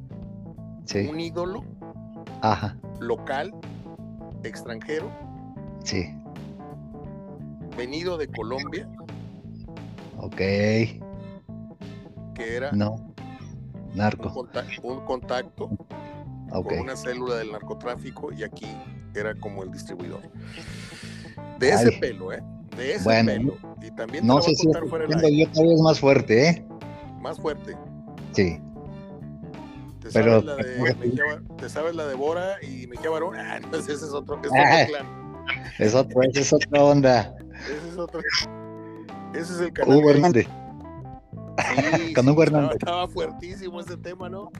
Sí. 0.85 1.07
Un 1.07 1.19
ídolo. 1.19 1.63
Ajá. 2.41 2.77
Local, 2.99 3.53
extranjero. 4.43 5.11
Sí. 5.83 6.13
Venido 7.75 8.17
de 8.17 8.27
Colombia. 8.27 8.87
Ok. 10.17 10.37
Que 10.37 11.01
era. 12.37 12.71
No. 12.71 13.13
Narco. 13.93 14.47
Un 14.83 15.05
contacto, 15.05 15.69
con 16.51 16.79
una 16.79 16.95
célula 16.95 17.35
del 17.35 17.51
narcotráfico 17.51 18.31
y 18.31 18.43
aquí 18.43 18.67
era 19.13 19.35
como 19.35 19.63
el 19.63 19.71
distribuidor. 19.71 20.21
De 21.59 21.69
ese 21.69 21.91
pelo, 21.93 22.31
¿eh? 22.33 22.41
De 22.75 22.95
ese 22.95 23.23
pelo. 23.23 23.57
Y 23.81 23.91
también 23.91 24.25
no 24.25 24.41
sé 24.41 24.53
si 24.55 24.67
fuera 24.89 25.05
yo 25.07 25.17
vez 25.17 25.81
más 25.81 25.99
fuerte, 25.99 26.49
¿eh? 26.49 26.65
Más 27.21 27.39
fuerte. 27.39 27.75
Sí. 28.33 28.59
¿Te 30.01 30.11
sabes, 30.11 30.43
la 30.43 30.55
de, 30.55 31.41
¿Te 31.57 31.69
sabes 31.69 31.95
la 31.95 32.05
de 32.05 32.15
Bora 32.15 32.57
y 32.61 32.87
Mejía 32.87 33.09
Barón? 33.09 33.35
Ah, 33.35 33.59
no, 33.59 33.77
ese 33.77 33.93
es 33.93 34.03
otro, 34.03 34.39
es 34.41 34.47
otro 34.47 34.61
ah, 34.63 34.85
clan. 34.87 35.05
Es 35.79 35.95
otro, 35.95 36.21
esa 36.21 36.39
es 36.39 36.53
otra 36.53 36.83
onda. 36.83 37.35
Ese 37.57 37.89
es 37.89 37.97
otro. 37.97 38.21
Ese 39.33 39.53
es 39.53 39.59
el 39.59 39.73
canal. 39.73 39.97
Hugo 39.97 40.11
Hernández. 40.11 40.47
Con 42.15 42.29
Hugo 42.29 42.43
Hernández. 42.43 42.77
Estaba, 42.79 43.07
fuertísimo 43.07 43.79
ese 43.81 43.97
tema, 43.97 44.29
¿no? 44.29 44.51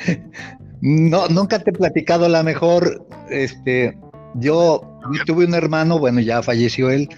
no, 0.80 1.28
nunca 1.28 1.58
te 1.58 1.70
he 1.70 1.72
platicado 1.72 2.28
la 2.28 2.42
mejor, 2.42 3.06
este, 3.30 3.98
yo, 4.34 4.98
tuve 5.26 5.46
un 5.46 5.54
hermano, 5.54 5.98
bueno, 5.98 6.20
ya 6.20 6.42
falleció 6.42 6.90
él. 6.90 7.08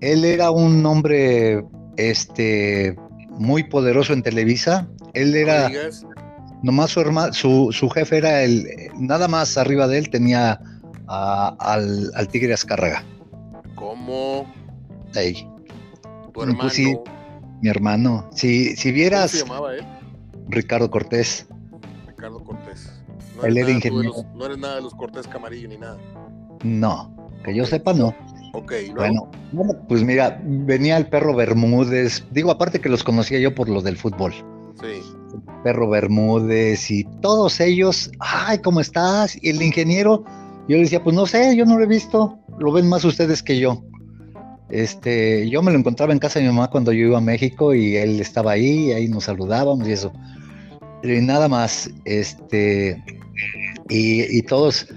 Él 0.00 0.24
era 0.24 0.50
un 0.50 0.84
hombre, 0.86 1.64
este, 1.96 2.96
muy 3.30 3.64
poderoso 3.64 4.12
en 4.12 4.22
Televisa. 4.22 4.88
Él 5.14 5.34
era, 5.34 5.70
nomás 6.62 6.90
su 6.90 7.00
hermano, 7.00 7.32
su, 7.32 7.70
su, 7.72 7.88
jefe 7.90 8.18
era 8.18 8.42
el, 8.42 8.66
nada 8.98 9.28
más 9.28 9.56
arriba 9.56 9.88
de 9.88 9.98
él 9.98 10.10
tenía 10.10 10.60
al, 11.06 12.10
al, 12.14 12.28
Tigre 12.28 12.54
Azcárraga. 12.54 13.04
¿Cómo? 13.74 14.46
Ahí. 15.14 15.48
Tu 16.32 16.56
pues 16.56 16.72
sí, 16.72 16.96
mi 17.60 17.68
hermano. 17.68 18.28
Si, 18.32 18.76
si 18.76 18.92
vieras. 18.92 19.32
¿Cómo 19.32 19.38
se 19.38 19.46
llamaba 19.46 19.74
él? 19.74 19.84
Ricardo 20.48 20.90
Cortés. 20.90 21.46
Ricardo 22.06 22.42
Cortés. 22.42 22.90
No 23.36 23.44
él 23.44 23.58
era 23.58 23.70
ingeniero. 23.70 24.12
no 24.34 24.46
eres 24.46 24.58
nada 24.58 24.76
de 24.76 24.82
los 24.82 24.94
Cortés 24.94 25.26
Camarillo 25.28 25.68
ni 25.68 25.76
nada. 25.76 25.98
No, 26.64 27.14
que 27.44 27.54
yo 27.54 27.64
sepa, 27.64 27.92
no. 27.92 28.14
Ok, 28.54 28.72
bueno, 28.96 29.30
pues 29.88 30.02
mira, 30.02 30.40
venía 30.42 30.96
el 30.96 31.06
perro 31.06 31.34
Bermúdez. 31.34 32.24
Digo, 32.30 32.50
aparte 32.50 32.80
que 32.80 32.88
los 32.88 33.04
conocía 33.04 33.38
yo 33.38 33.54
por 33.54 33.68
lo 33.68 33.82
del 33.82 33.96
fútbol. 33.96 34.32
Sí. 34.80 35.02
perro 35.62 35.88
Bermúdez 35.88 36.90
y 36.90 37.04
todos 37.20 37.60
ellos. 37.60 38.10
Ay, 38.20 38.58
¿cómo 38.58 38.80
estás? 38.80 39.36
Y 39.42 39.50
el 39.50 39.62
ingeniero, 39.62 40.24
yo 40.68 40.76
le 40.76 40.82
decía, 40.82 41.02
pues 41.02 41.14
no 41.14 41.26
sé, 41.26 41.56
yo 41.56 41.66
no 41.66 41.76
lo 41.76 41.84
he 41.84 41.88
visto. 41.88 42.38
Lo 42.58 42.72
ven 42.72 42.88
más 42.88 43.04
ustedes 43.04 43.42
que 43.42 43.58
yo. 43.58 43.82
Este, 44.70 45.48
yo 45.48 45.62
me 45.62 45.72
lo 45.72 45.78
encontraba 45.78 46.12
en 46.12 46.18
casa 46.18 46.38
de 46.38 46.46
mi 46.46 46.52
mamá 46.52 46.68
cuando 46.68 46.92
yo 46.92 47.06
iba 47.06 47.18
a 47.18 47.22
México 47.22 47.74
y 47.74 47.96
él 47.96 48.20
estaba 48.20 48.52
ahí, 48.52 48.88
y 48.88 48.92
ahí 48.92 49.08
nos 49.08 49.24
saludábamos 49.24 49.88
y 49.88 49.92
eso. 49.92 50.12
Y 51.02 51.20
nada 51.20 51.48
más, 51.48 51.90
este, 52.04 53.02
y, 53.88 54.42
todos, 54.42 54.88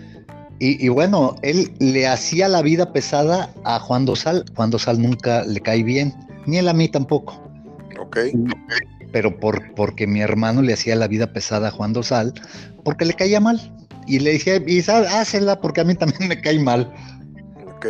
y, 0.60 0.90
bueno, 0.90 1.36
él 1.42 1.72
le 1.80 2.08
hacía 2.08 2.48
la 2.48 2.62
vida 2.62 2.92
pesada 2.92 3.54
a 3.64 3.80
Juan 3.80 4.06
Dosal. 4.06 4.46
Juan 4.56 4.72
Dosal 4.72 5.02
nunca 5.02 5.44
le 5.46 5.62
cae 5.62 5.84
bien, 5.84 6.14
ni 6.46 6.58
él 6.58 6.68
a 6.68 6.74
mí 6.74 6.88
tampoco. 6.90 7.42
Ok. 8.00 8.18
Pero 9.12 9.40
por, 9.40 9.74
porque 9.76 10.08
mi 10.08 10.22
hermano 10.22 10.62
le 10.62 10.74
hacía 10.74 10.96
la 10.96 11.08
vida 11.08 11.34
pesada 11.34 11.70
a 11.70 11.72
Juan 11.72 11.94
Dosal, 11.94 12.34
porque 12.84 13.06
le 13.06 13.14
caía 13.14 13.40
mal. 13.40 13.74
Y 14.08 14.20
le 14.20 14.32
dije, 14.32 14.64
y 14.68 14.80
hácela 14.90 15.62
porque 15.62 15.82
a 15.82 15.84
mí 15.84 15.96
también 15.96 16.28
me 16.28 16.42
cae 16.42 16.60
mal. 16.60 16.92
Ok. 17.76 17.86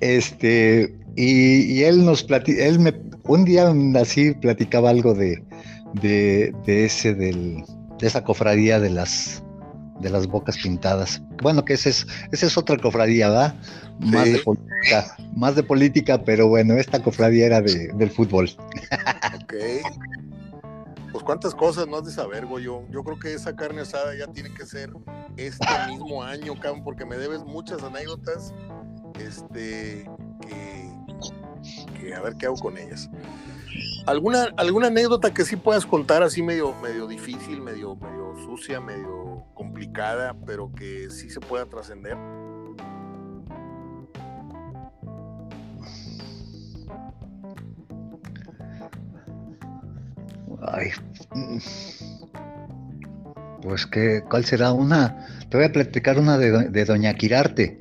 Este, 0.00 0.94
y, 1.16 1.82
él 1.82 2.04
nos 2.04 2.22
platicó, 2.22 2.60
él 2.60 2.78
me, 2.78 2.94
un 3.24 3.44
día 3.44 3.72
así 4.00 4.34
platicaba 4.34 4.90
algo 4.90 5.14
de, 5.14 5.42
de, 5.94 6.54
ese, 6.66 7.14
del, 7.14 7.64
de 7.98 8.06
esa 8.06 8.22
cofradía 8.22 8.78
de 8.78 8.90
las, 8.90 9.42
de 10.00 10.10
las 10.10 10.26
bocas 10.26 10.58
pintadas. 10.58 11.22
Bueno, 11.42 11.64
que 11.64 11.74
esa 11.74 11.88
es, 11.88 12.06
esa 12.32 12.46
es 12.46 12.56
otra 12.58 12.76
cofradía, 12.76 13.28
¿verdad? 13.28 13.54
Más 14.00 14.30
de 14.30 14.38
política, 14.40 15.16
más 15.34 15.56
de 15.56 15.62
política, 15.62 16.22
pero 16.22 16.48
bueno, 16.48 16.74
esta 16.74 17.02
cofradía 17.02 17.46
era 17.46 17.60
de, 17.62 17.88
del 17.94 18.10
fútbol. 18.10 18.50
Ok. 19.42 19.54
Pues 21.12 21.24
cuántas 21.24 21.54
cosas 21.54 21.88
no 21.88 21.96
has 21.96 22.04
de 22.04 22.10
saber, 22.10 22.44
Goyo. 22.44 22.82
Yo 22.90 23.02
creo 23.02 23.18
que 23.18 23.32
esa 23.32 23.56
carne 23.56 23.80
asada 23.80 24.14
ya 24.14 24.26
tiene 24.26 24.52
que 24.52 24.66
ser 24.66 24.90
este 25.38 25.66
mismo 25.88 26.22
año, 26.22 26.58
cabrón, 26.60 26.84
porque 26.84 27.06
me 27.06 27.16
debes 27.16 27.42
muchas 27.42 27.82
anécdotas 27.82 28.52
este, 29.20 30.08
que, 32.00 32.14
a 32.14 32.20
ver 32.20 32.36
qué 32.36 32.46
hago 32.46 32.56
con 32.56 32.78
ellas. 32.78 33.10
¿Alguna, 34.06 34.52
¿Alguna 34.56 34.86
anécdota 34.86 35.34
que 35.34 35.44
sí 35.44 35.56
puedas 35.56 35.84
contar 35.84 36.22
así 36.22 36.42
medio, 36.42 36.74
medio 36.80 37.06
difícil, 37.06 37.60
medio, 37.60 37.96
medio 37.96 38.34
sucia, 38.44 38.80
medio 38.80 39.44
complicada, 39.54 40.34
pero 40.46 40.72
que 40.72 41.10
sí 41.10 41.28
se 41.28 41.40
pueda 41.40 41.66
trascender? 41.66 42.16
Ay, 50.68 50.90
pues 53.62 53.86
que, 53.86 54.22
¿cuál 54.28 54.44
será 54.44 54.72
una? 54.72 55.26
Te 55.48 55.56
voy 55.56 55.66
a 55.66 55.72
platicar 55.72 56.18
una 56.18 56.38
de, 56.38 56.68
de 56.70 56.84
Doña 56.84 57.14
Quirarte. 57.14 57.78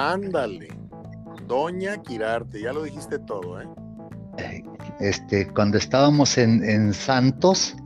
Ándale. 0.00 0.68
Doña 1.46 2.00
Quirarte, 2.00 2.62
ya 2.62 2.72
lo 2.72 2.84
dijiste 2.84 3.18
todo, 3.18 3.60
¿eh? 3.60 3.68
Este, 4.98 5.46
cuando 5.52 5.76
estábamos 5.76 6.38
en, 6.38 6.94
Santos. 6.94 7.76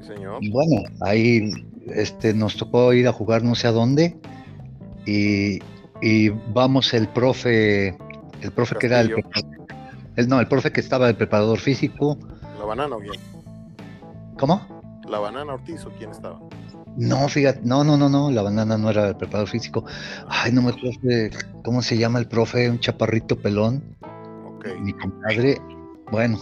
Sí, 0.00 0.06
señor. 0.14 0.40
Bueno, 0.50 0.82
ahí 1.02 1.50
este, 1.86 2.32
nos 2.32 2.56
tocó 2.56 2.94
ir 2.94 3.06
a 3.08 3.12
jugar 3.12 3.42
no 3.42 3.54
sé 3.54 3.68
a 3.68 3.72
dónde. 3.72 4.18
Y, 5.04 5.60
vamos 6.52 6.94
el 6.94 7.08
profe, 7.08 7.88
el 8.40 8.52
profe 8.54 8.76
que 8.76 8.86
era 8.86 9.00
el, 9.00 9.14
el, 10.16 10.28
no, 10.28 10.40
el 10.40 10.46
profe 10.46 10.72
que 10.72 10.80
estaba 10.80 11.08
el 11.08 11.16
preparador 11.16 11.58
físico. 11.58 12.18
¿La 12.58 12.64
banana 12.64 12.96
o 12.96 13.00
quién? 13.00 13.20
¿Cómo? 14.38 14.62
¿La 15.06 15.18
banana 15.18 15.54
Ortiz 15.54 15.84
o 15.84 15.90
quién 15.90 16.10
estaba? 16.10 16.40
No, 16.98 17.28
fíjate, 17.28 17.60
no, 17.62 17.84
no, 17.84 17.96
no, 17.96 18.08
no, 18.08 18.28
la 18.32 18.42
banana 18.42 18.76
no 18.76 18.90
era 18.90 19.08
el 19.08 19.16
preparador 19.16 19.48
físico. 19.48 19.84
Ay, 20.26 20.50
no 20.50 20.62
me 20.62 20.70
acuerdo 20.70 20.98
cómo 21.62 21.80
se 21.80 21.96
llama 21.96 22.18
el 22.18 22.26
profe, 22.26 22.68
un 22.68 22.80
chaparrito 22.80 23.36
pelón. 23.36 23.96
Ok. 24.44 24.66
Mi 24.80 24.92
compadre. 24.94 25.58
Bueno, 26.10 26.38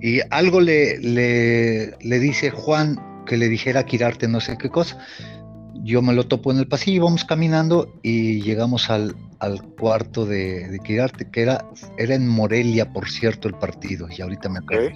y 0.00 0.20
algo 0.30 0.60
le, 0.60 0.98
le, 0.98 1.96
le 2.00 2.18
dice 2.18 2.50
Juan 2.50 3.22
que 3.24 3.36
le 3.36 3.48
dijera 3.48 3.84
Quirarte 3.84 4.26
no 4.26 4.40
sé 4.40 4.58
qué 4.58 4.68
cosa. 4.68 4.98
Yo 5.84 6.02
me 6.02 6.12
lo 6.12 6.26
topo 6.26 6.50
en 6.50 6.58
el 6.58 6.66
pasillo, 6.66 7.04
vamos 7.04 7.24
caminando 7.24 7.94
y 8.02 8.42
llegamos 8.42 8.90
al, 8.90 9.14
al 9.38 9.62
cuarto 9.62 10.26
de, 10.26 10.68
de, 10.68 10.78
Quirarte, 10.80 11.30
que 11.30 11.42
era, 11.42 11.64
era 11.98 12.16
en 12.16 12.26
Morelia, 12.26 12.92
por 12.92 13.08
cierto, 13.08 13.46
el 13.46 13.54
partido, 13.54 14.08
y 14.10 14.20
ahorita 14.20 14.48
me 14.48 14.58
acuerdo. 14.58 14.90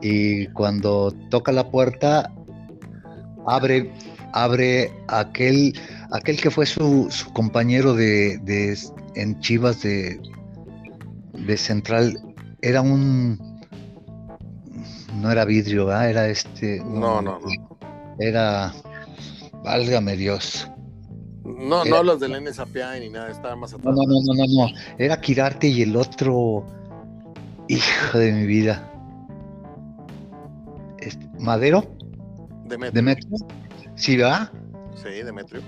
Y 0.00 0.46
cuando 0.48 1.12
toca 1.28 1.52
la 1.52 1.70
puerta, 1.70 2.32
abre, 3.48 3.92
abre 4.32 4.92
aquel, 5.08 5.78
aquel 6.12 6.40
que 6.40 6.50
fue 6.50 6.66
su, 6.66 7.08
compañero 7.32 7.94
de, 7.94 8.78
en 9.14 9.40
Chivas 9.40 9.82
de, 9.82 10.20
de 11.34 11.56
Central, 11.56 12.20
era 12.60 12.82
un 12.82 13.58
no 15.18 15.32
era 15.32 15.44
vidrio, 15.44 15.90
era 15.92 16.28
este. 16.28 16.78
No, 16.84 17.20
no, 17.20 17.40
no. 17.40 17.48
Era. 18.18 18.72
Válgame 19.64 20.16
Dios. 20.16 20.70
No, 21.44 21.84
no 21.84 22.02
los 22.02 22.20
del 22.20 22.42
NSAPI 22.44 23.00
ni 23.00 23.10
nada, 23.10 23.30
estaba 23.30 23.56
más 23.56 23.72
atrás. 23.72 23.94
No, 23.94 24.02
no, 24.02 24.20
no, 24.24 24.34
no, 24.34 24.66
no. 24.66 24.74
Era 24.98 25.20
Kirarte 25.20 25.68
y 25.68 25.82
el 25.82 25.96
otro. 25.96 26.64
Hijo 27.68 28.18
de 28.18 28.32
mi 28.32 28.46
vida. 28.46 28.90
¿Madero? 31.38 31.97
Demetrio. 32.68 32.92
¿Demetrio? 32.92 33.36
¿Sí 33.94 34.16
va? 34.16 34.52
Sí, 34.94 35.22
Demetrio. 35.22 35.62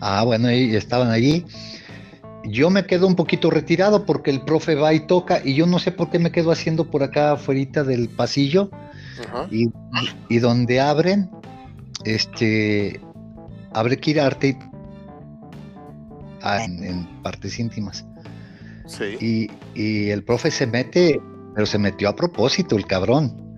Ah, 0.00 0.24
bueno, 0.24 0.50
y 0.50 0.74
estaban 0.74 1.10
allí. 1.10 1.44
Yo 2.44 2.70
me 2.70 2.86
quedo 2.86 3.06
un 3.06 3.16
poquito 3.16 3.50
retirado 3.50 4.06
porque 4.06 4.30
el 4.30 4.42
profe 4.42 4.74
va 4.74 4.94
y 4.94 5.00
toca 5.00 5.42
y 5.44 5.54
yo 5.54 5.66
no 5.66 5.78
sé 5.78 5.92
por 5.92 6.10
qué 6.10 6.18
me 6.18 6.32
quedo 6.32 6.50
haciendo 6.50 6.90
por 6.90 7.02
acá 7.02 7.32
afuera 7.32 7.84
del 7.84 8.08
pasillo 8.08 8.70
y, 9.50 9.68
y, 10.30 10.38
donde 10.38 10.80
abren, 10.80 11.30
este, 12.04 12.98
abre 13.74 13.98
Kirarte 13.98 14.58
ah, 16.40 16.64
en, 16.64 16.82
en, 16.82 17.22
partes 17.22 17.58
íntimas. 17.58 18.06
Sí. 18.86 19.50
Y, 19.74 19.78
y, 19.80 20.10
el 20.10 20.24
profe 20.24 20.50
se 20.50 20.66
mete, 20.66 21.20
pero 21.54 21.66
se 21.66 21.78
metió 21.78 22.08
a 22.08 22.16
propósito 22.16 22.76
el 22.76 22.86
cabrón. 22.86 23.49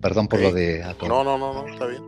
Perdón 0.00 0.28
por 0.28 0.40
lo 0.40 0.52
de... 0.52 0.82
No, 1.08 1.24
no, 1.24 1.36
no, 1.38 1.52
no, 1.54 1.68
está 1.68 1.86
bien. 1.86 2.02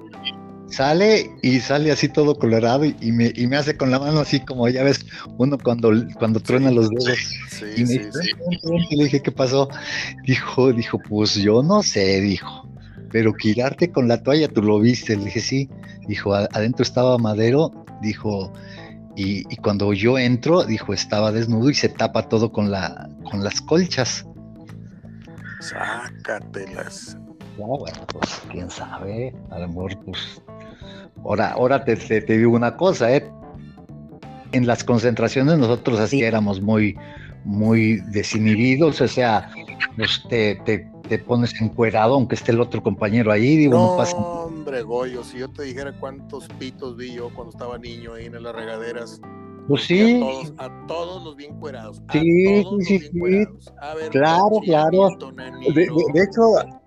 Sale 0.69 1.33
y 1.43 1.59
sale 1.59 1.91
así 1.91 2.09
todo 2.09 2.37
colorado 2.39 2.85
y, 2.85 2.95
y 3.01 3.11
me, 3.11 3.33
y 3.35 3.49
me 3.49 3.57
hace 3.57 3.77
con 3.77 3.91
la 3.91 3.99
mano 3.99 4.21
así 4.21 4.39
como 4.45 4.69
ya 4.69 4.85
ves 4.85 5.05
uno 5.37 5.59
cuando, 5.59 5.91
cuando 6.17 6.39
truena 6.39 6.71
los 6.71 6.89
dedos. 6.91 7.19
Sí, 7.49 7.65
Y 7.77 7.81
me 7.81 7.89
sí, 7.89 8.31
le 8.97 9.05
dije, 9.05 9.21
¿qué 9.21 9.33
pasó? 9.33 9.69
Dijo, 10.25 10.73
dijo, 10.73 11.01
pues 11.01 11.35
yo 11.35 11.65
no 11.65 11.83
sé, 11.83 12.21
dijo, 12.21 12.69
pero 13.11 13.35
quitarte 13.35 13.91
con 13.91 14.07
la 14.07 14.23
toalla, 14.23 14.47
tú 14.47 14.63
lo 14.63 14.79
viste. 14.79 15.17
Le 15.17 15.25
dije, 15.25 15.41
sí. 15.41 15.69
Dijo, 16.07 16.35
"a- 16.35 16.49
adentro 16.53 16.85
estaba 16.85 17.19
Madero, 17.19 17.73
dijo, 18.01 18.53
y, 19.17 19.41
y 19.53 19.57
cuando 19.57 19.93
yo 19.93 20.19
entro, 20.19 20.63
dijo, 20.63 20.93
estaba 20.95 21.33
desnudo 21.33 21.69
y 21.71 21.75
se 21.75 21.89
tapa 21.89 22.29
todo 22.29 22.53
con, 22.53 22.71
la, 22.71 23.11
con 23.29 23.43
las 23.43 23.61
colchas. 23.61 24.25
Sácatelas. 25.61 27.17
Ya, 27.61 27.67
bueno, 27.67 28.07
pues 28.13 28.43
quién 28.51 28.71
sabe, 28.71 29.35
a 29.51 29.59
lo 29.59 29.69
mejor, 29.69 29.99
pues. 30.05 30.43
Ahora, 31.25 31.53
ahora 31.53 31.85
te, 31.85 31.95
te, 31.97 32.23
te 32.23 32.39
digo 32.39 32.53
una 32.57 32.75
cosa, 32.77 33.15
¿eh? 33.15 33.31
En 34.53 34.67
las 34.67 34.83
concentraciones 34.83 35.59
nosotros 35.59 36.01
así 36.01 36.23
éramos 36.23 36.61
muy, 36.63 36.97
muy 37.45 37.97
desinhibidos, 38.13 39.01
o 39.03 39.09
sea, 39.09 39.51
pues 39.97 40.23
te, 40.31 40.57
te, 40.65 40.91
te 41.09 41.19
pones 41.19 41.61
encuerado, 41.61 42.15
aunque 42.15 42.35
esté 42.35 42.53
el 42.53 42.61
otro 42.61 42.83
compañero 42.83 43.31
ahí, 43.31 43.57
digo, 43.59 43.75
no, 43.75 43.91
No, 43.91 43.97
pasa. 43.99 44.17
hombre, 44.17 44.83
Goyo, 44.83 45.23
si 45.23 45.39
yo 45.39 45.49
te 45.49 45.65
dijera 45.65 45.93
cuántos 46.01 46.49
pitos 46.59 46.97
vi 46.97 47.13
yo 47.13 47.29
cuando 47.35 47.51
estaba 47.51 47.77
niño 47.79 48.15
ahí 48.15 48.27
en 48.27 48.43
las 48.43 48.55
regaderas. 48.55 49.21
Pues 49.69 49.85
sí, 49.85 50.17
A 50.17 50.21
todos, 50.21 50.53
a 50.59 50.87
todos 50.87 51.25
los 51.25 51.37
bien 51.37 51.55
cuerados. 51.61 52.01
A 52.09 52.13
Sí, 52.13 52.45
todos 52.65 52.65
sí, 52.65 52.75
los 52.75 52.85
sí, 52.87 52.99
bien 52.99 53.13
sí. 53.13 53.19
cuerados. 53.21 53.73
A 53.81 53.95
ver, 53.95 54.11
Claro, 54.11 54.61
claro. 54.65 55.09
De, 55.61 55.73
de- 55.73 55.89
de 56.15 56.23
hecho, 56.23 56.43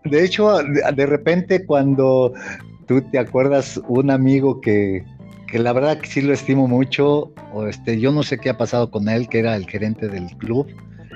de 0.06 0.26
hecho, 0.26 0.58
de, 0.64 0.82
de 0.96 1.06
repente 1.06 1.66
cuando 1.66 2.34
tú 2.88 3.02
te 3.12 3.20
acuerdas 3.20 3.80
un 3.88 4.10
amigo 4.12 4.60
que, 4.60 5.06
que 5.48 5.60
la 5.60 5.72
verdad 5.74 5.98
que 6.00 6.08
sí 6.10 6.22
lo 6.22 6.34
estimo 6.34 6.68
mucho, 6.68 7.32
o 7.54 7.68
este, 7.68 8.00
yo 8.00 8.12
no 8.12 8.24
sé 8.24 8.38
qué 8.40 8.50
ha 8.50 8.58
pasado 8.58 8.90
con 8.92 9.08
él, 9.08 9.30
que 9.30 9.40
era 9.40 9.56
el 9.56 9.66
gerente 9.70 10.10
del 10.10 10.36
club. 10.38 10.68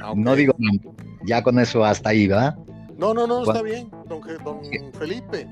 Ah, 0.01 0.11
ok. 0.11 0.17
No 0.17 0.35
digo, 0.35 0.53
ya 1.25 1.43
con 1.43 1.59
eso 1.59 1.83
hasta 1.83 2.09
ahí, 2.11 2.27
¿va? 2.27 2.55
No, 2.97 3.13
no, 3.13 3.27
no, 3.27 3.43
está 3.43 3.61
bien, 3.61 3.89
don, 4.07 4.21
don 4.43 4.61
Felipe. 4.93 5.47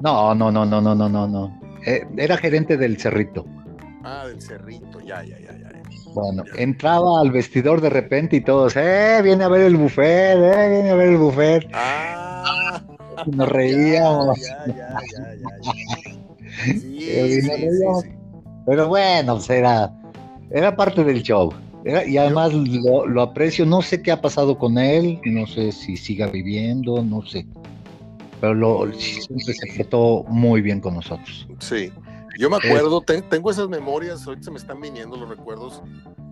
No, 0.00 0.34
no, 0.34 0.50
no, 0.50 0.64
no, 0.66 0.80
no, 0.80 0.94
no, 0.94 1.08
no, 1.08 1.28
no. 1.28 1.60
Eh, 1.86 2.04
era 2.16 2.36
gerente 2.36 2.76
del 2.76 2.98
Cerrito. 2.98 3.46
Ah, 4.04 4.26
del 4.26 4.40
cerrito, 4.40 5.00
ya, 5.00 5.22
ya, 5.24 5.38
ya, 5.38 5.52
ya. 5.52 5.72
ya. 5.72 5.82
Bueno, 6.14 6.44
entraba 6.56 7.20
al 7.20 7.30
vestidor 7.30 7.80
de 7.80 7.88
repente 7.90 8.36
y 8.36 8.40
todos, 8.40 8.74
eh, 8.76 9.20
viene 9.22 9.44
a 9.44 9.48
ver 9.48 9.62
el 9.62 9.76
buffet, 9.76 10.36
eh, 10.36 10.68
viene 10.70 10.90
a 10.90 10.94
ver 10.94 11.08
el 11.10 11.16
buffet. 11.18 11.70
Ah, 11.72 12.82
nos 13.26 13.48
reíamos. 13.52 14.38
Ya, 14.40 14.66
ya, 14.66 14.96
ya, 15.12 15.34
ya. 15.62 15.72
Sí, 16.64 17.40
sí, 17.40 17.48
reíamos. 17.48 18.02
sí. 18.02 18.10
Pero 18.66 18.88
bueno, 18.88 19.34
pues 19.36 19.50
era, 19.50 19.90
era 20.50 20.76
parte 20.76 21.02
del 21.02 21.22
show. 21.22 21.52
Era- 21.84 22.04
y 22.04 22.16
además 22.18 22.52
lo, 22.52 23.06
lo 23.06 23.22
aprecio, 23.22 23.64
no 23.66 23.82
sé 23.82 24.02
qué 24.02 24.12
ha 24.12 24.20
pasado 24.20 24.58
con 24.58 24.78
él, 24.78 25.18
no 25.24 25.46
sé 25.46 25.72
si 25.72 25.96
siga 25.96 26.26
viviendo, 26.28 27.02
no 27.02 27.22
sé. 27.22 27.46
Pero 28.40 28.54
lo, 28.54 28.92
siempre 28.92 29.54
se 29.54 29.66
portó 29.78 30.24
muy 30.28 30.60
bien 30.60 30.80
con 30.80 30.94
nosotros. 30.94 31.46
Sí, 31.58 31.90
yo 32.42 32.50
me 32.50 32.56
acuerdo, 32.56 33.00
ten- 33.02 33.28
tengo 33.28 33.52
esas 33.52 33.68
memorias, 33.68 34.26
ahorita 34.26 34.46
se 34.46 34.50
me 34.50 34.58
están 34.58 34.80
viniendo 34.80 35.16
los 35.16 35.28
recuerdos, 35.28 35.80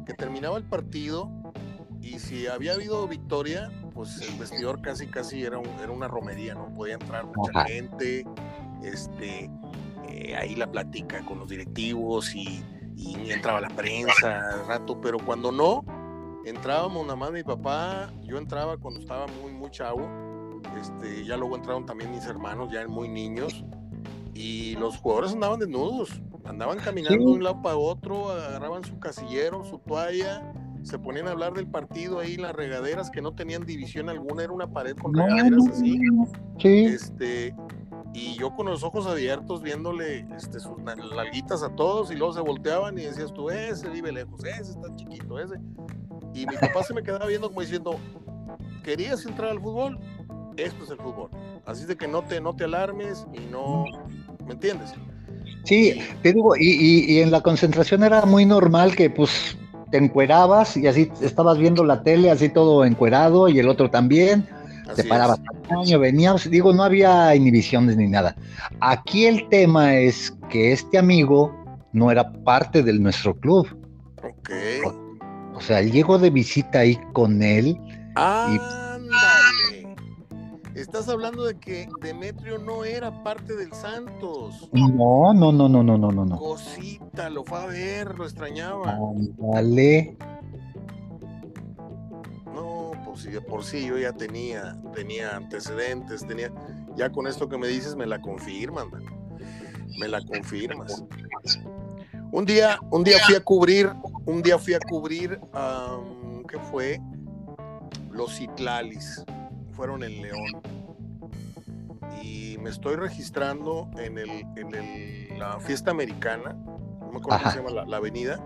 que 0.05 0.13
terminaba 0.13 0.57
el 0.59 0.65
partido 0.65 1.31
y 2.03 2.19
si 2.19 2.49
había 2.49 2.73
habido 2.75 3.07
victoria, 3.07 3.71
pues 3.95 4.21
el 4.21 4.37
vestidor 4.37 4.81
casi 4.83 5.07
casi 5.07 5.45
era, 5.45 5.59
un- 5.59 5.69
era 5.81 5.93
una 5.93 6.09
romería, 6.09 6.55
¿no? 6.55 6.75
Podía 6.75 6.95
entrar 6.95 7.25
mucha 7.27 7.53
Ajá. 7.55 7.65
gente, 7.67 8.25
este, 8.83 9.49
eh, 10.09 10.35
ahí 10.37 10.57
la 10.57 10.67
plática 10.69 11.25
con 11.25 11.39
los 11.39 11.49
directivos 11.49 12.35
y, 12.35 12.65
y 12.97 13.31
entraba 13.31 13.61
la 13.61 13.69
prensa 13.69 14.51
al 14.55 14.67
rato, 14.67 15.01
pero 15.01 15.19
cuando 15.19 15.53
no, 15.53 15.85
entrábamos 16.45 17.03
nada 17.05 17.15
más 17.17 17.31
mi 17.31 17.45
papá, 17.45 18.11
yo 18.23 18.37
entraba 18.37 18.77
cuando 18.79 18.99
estaba 18.99 19.27
muy, 19.41 19.53
muy 19.53 19.71
chavo, 19.71 20.09
este, 20.81 21.25
ya 21.25 21.37
luego 21.37 21.55
entraron 21.55 21.87
también 21.87 22.11
mis 22.11 22.25
hermanos, 22.27 22.69
ya 22.73 22.85
muy 22.89 23.09
niños, 23.09 23.65
y 24.35 24.75
los 24.77 24.97
jugadores 24.99 25.33
andaban 25.33 25.59
desnudos, 25.61 26.21
andaban 26.45 26.79
caminando 26.79 27.19
Sí. 27.19 27.25
de 27.25 27.31
un 27.33 27.43
lado 27.45 27.61
para 27.63 27.77
otro, 27.77 28.31
agarraban 28.31 28.85
su 28.85 28.99
casillero, 28.99 29.65
su 29.65 29.79
toalla, 29.79 30.53
se 30.83 30.99
ponían 30.99 31.29
a 31.29 31.33
hablar 31.33 31.53
del 31.53 31.67
partido 31.67 32.19
ahí, 32.21 32.37
las 32.37 32.55
regaderas 32.55 33.11
que 33.11 33.21
no 33.21 33.33
tenían 33.35 33.67
división 33.67 34.09
alguna, 34.09 34.45
era 34.45 34.53
una 34.53 34.73
pared 34.73 34.97
con 34.97 35.13
regaderas 35.15 35.67
así. 35.69 35.99
Sí, 36.59 36.85
Este, 36.87 37.55
y 38.15 38.37
yo 38.39 38.55
con 38.57 38.67
los 38.67 38.83
ojos 38.83 39.07
abiertos 39.07 39.63
viéndole 39.63 40.27
este, 40.37 40.59
sus 40.59 40.73
larguitas 41.15 41.63
a 41.63 41.75
todos 41.77 42.11
y 42.11 42.17
luego 42.17 42.33
se 42.33 42.41
volteaban 42.41 42.99
y 42.99 43.03
decías 43.03 43.33
tú, 43.35 43.51
ese 43.51 43.89
vive 43.91 44.11
lejos, 44.11 44.43
ese 44.45 44.73
está 44.73 44.95
chiquito, 44.97 45.39
ese. 45.39 45.57
Y 46.35 46.47
mi 46.47 46.57
papá 46.57 46.83
se 46.83 46.95
me 46.95 47.03
quedaba 47.03 47.27
viendo 47.27 47.49
como 47.49 47.61
diciendo, 47.61 47.97
¿querías 48.83 49.25
entrar 49.27 49.51
al 49.51 49.61
fútbol? 49.61 49.99
Esto 50.57 50.85
es 50.85 50.91
el 50.91 50.97
fútbol. 50.99 51.31
Así 51.67 51.85
de 51.85 51.97
que 51.97 52.09
no 52.09 52.23
te, 52.23 52.41
no 52.41 52.55
te 52.55 52.65
alarmes 52.65 53.27
y 53.33 53.41
no, 53.51 53.85
¿me 54.47 54.53
entiendes? 54.53 54.93
sí, 55.65 56.01
te 56.23 56.33
digo, 56.33 56.57
y, 56.57 56.69
y- 56.71 57.13
y 57.13 57.21
en 57.21 57.31
la 57.31 57.41
concentración 57.43 58.03
era 58.03 58.25
muy 58.27 58.45
normal 58.47 58.97
que 58.97 59.11
pues 59.11 59.57
te 59.91 59.99
encuerabas 59.99 60.77
y 60.77 60.87
así 60.87 61.11
estabas 61.21 61.59
viendo 61.59 61.85
la 61.85 62.03
tele, 62.03 62.31
así 62.31 62.49
todo 62.49 62.85
encuerado 62.85 63.49
y 63.49 63.59
el 63.59 63.69
otro 63.69 63.91
también. 63.91 64.47
Así 64.89 65.03
te 65.03 65.09
parabas 65.09 65.39
al 65.39 65.69
baño, 65.77 65.99
veníamos, 66.01 66.51
digo, 66.51 66.73
no 66.73 66.83
había 66.83 67.35
inhibiciones 67.37 67.97
ni 67.97 68.09
nada. 68.09 68.35
Aquí 68.81 69.27
el 69.27 69.49
tema 69.49 69.95
es 69.97 70.37
que 70.49 70.73
este 70.73 70.99
amigo 70.99 71.55
no 71.93 72.11
era 72.11 72.33
parte 72.33 72.83
de 72.83 72.93
nuestro 72.95 73.35
club. 73.37 73.69
Ok. 74.23 74.51
O 75.55 75.61
sea, 75.61 75.81
él 75.81 75.93
llegó 75.93 76.19
de 76.19 76.31
visita 76.31 76.81
ahí 76.81 76.99
con 77.13 77.43
él. 77.43 77.77
Ándale. 78.17 78.90
Estás 80.81 81.09
hablando 81.11 81.45
de 81.45 81.59
que 81.59 81.89
Demetrio 82.01 82.59
no 82.59 82.85
era 82.85 83.23
parte 83.23 83.55
del 83.55 83.73
Santos. 83.73 84.69
No, 84.73 85.35
no, 85.35 85.53
no, 85.53 85.69
no, 85.69 85.83
no, 85.83 85.99
no, 85.99 86.11
no, 86.11 86.25
no. 86.25 86.39
Cosita, 86.39 87.29
lo 87.29 87.45
fue 87.45 87.59
a 87.59 87.67
ver, 87.67 88.17
lo 88.17 88.25
extrañaba. 88.25 88.97
Ándale. 88.97 90.17
No, 92.55 92.93
pues 93.05 93.25
de 93.25 93.41
por 93.43 93.63
sí 93.63 93.87
yo 93.87 93.99
ya 93.99 94.13
tenía, 94.13 94.81
tenía 94.95 95.37
antecedentes, 95.37 96.27
tenía. 96.27 96.51
Ya 96.97 97.13
con 97.13 97.27
esto 97.27 97.49
que 97.49 97.59
me 97.59 97.69
dices 97.69 97.95
me 97.95 98.07
la 98.07 98.21
confirman, 98.21 98.91
man. 98.91 99.05
Me 99.99 100.09
la 100.09 100.21
confirmas. 100.23 101.05
Un 102.33 102.47
día, 102.47 102.81
un 102.91 103.05
día 103.05 103.19
fui 103.27 103.35
a 103.37 103.45
cubrir, 103.45 103.93
un 104.25 104.43
día 104.43 104.59
fui 104.59 104.73
a 104.75 104.81
cubrir, 104.81 105.39
¿qué 106.49 106.59
fue? 106.71 107.01
Los 108.11 108.37
Citlalis. 108.39 109.25
Fueron 109.73 110.03
en 110.05 110.23
León. 110.23 110.63
Y 112.23 112.59
me 112.59 112.71
estoy 112.71 112.97
registrando 112.97 113.89
en, 113.99 114.19
el, 114.19 114.31
en 114.57 114.75
el- 114.75 115.39
la 115.39 115.59
fiesta 115.61 115.91
americana. 115.91 116.53
No 116.53 117.11
me 117.13 117.19
acuerdo 117.19 117.33
Ajá. 117.35 117.43
cómo 117.45 117.51
se 117.53 117.59
llama 117.59 117.71
la, 117.71 117.87
la 117.87 117.97
avenida. 117.97 118.39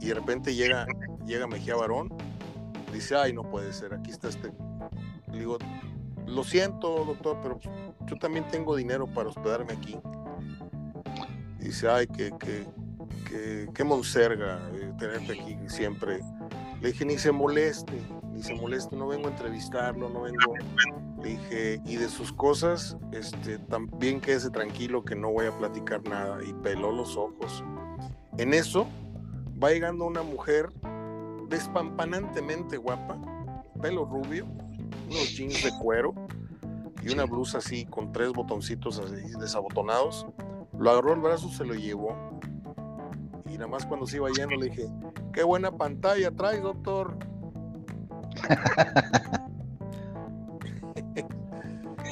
Y 0.00 0.06
de 0.06 0.14
repente 0.14 0.54
llega, 0.54 0.86
llega 1.26 1.46
Mejía 1.46 1.76
Barón. 1.76 2.12
Dice, 2.92 3.16
ay, 3.16 3.32
no 3.32 3.42
puede 3.42 3.72
ser, 3.72 3.92
aquí 3.92 4.10
está 4.10 4.28
este. 4.28 4.50
Le 5.30 5.38
digo, 5.40 5.58
lo 6.26 6.44
siento, 6.44 7.04
doctor, 7.04 7.38
pero 7.42 7.60
yo 8.06 8.16
también 8.16 8.46
tengo 8.48 8.74
dinero 8.76 9.06
para 9.06 9.28
hospedarme 9.28 9.72
aquí. 9.74 9.98
Dice, 11.58 11.88
ay, 11.90 12.06
que, 12.06 12.30
que, 12.38 12.66
que, 13.28 13.68
que 13.74 13.84
monserga 13.84 14.60
eh, 14.72 14.92
tenerte 14.98 15.32
aquí 15.32 15.58
siempre. 15.66 16.20
Le 16.80 16.92
dije, 16.92 17.04
ni 17.04 17.18
se 17.18 17.32
moleste, 17.32 17.92
ni 18.36 18.42
se 18.42 18.54
moleste, 18.54 18.94
no 18.94 19.08
vengo 19.08 19.28
a 19.28 19.30
entrevistarlo, 19.30 20.10
no 20.10 20.22
vengo. 20.22 20.54
Le 21.22 21.30
dije, 21.30 21.80
y 21.86 21.96
de 21.96 22.08
sus 22.08 22.32
cosas, 22.32 22.96
este, 23.12 23.58
también 23.58 24.20
quédese 24.20 24.50
tranquilo 24.50 25.04
que 25.04 25.16
no 25.16 25.32
voy 25.32 25.46
a 25.46 25.56
platicar 25.56 26.02
nada. 26.04 26.38
Y 26.44 26.52
peló 26.52 26.92
los 26.92 27.16
ojos. 27.16 27.64
En 28.36 28.52
eso 28.52 28.86
va 29.62 29.70
llegando 29.70 30.04
una 30.04 30.22
mujer 30.22 30.68
despampanantemente 31.48 32.76
guapa, 32.76 33.16
pelo 33.80 34.04
rubio, 34.04 34.46
unos 35.08 35.34
jeans 35.34 35.64
de 35.64 35.70
cuero 35.80 36.14
y 37.02 37.12
una 37.12 37.24
blusa 37.24 37.58
así 37.58 37.86
con 37.86 38.12
tres 38.12 38.32
botoncitos 38.32 39.02
desabotonados. 39.40 40.26
Lo 40.78 40.90
agarró 40.90 41.14
el 41.14 41.20
brazo, 41.20 41.48
se 41.48 41.64
lo 41.64 41.74
llevó. 41.74 42.14
Y 43.46 43.52
nada 43.52 43.68
más 43.68 43.86
cuando 43.86 44.06
se 44.06 44.16
iba 44.16 44.28
yendo 44.30 44.56
le 44.56 44.66
dije, 44.66 44.86
qué 45.32 45.42
buena 45.42 45.70
pantalla 45.70 46.30
traes, 46.32 46.62
doctor. 46.62 47.16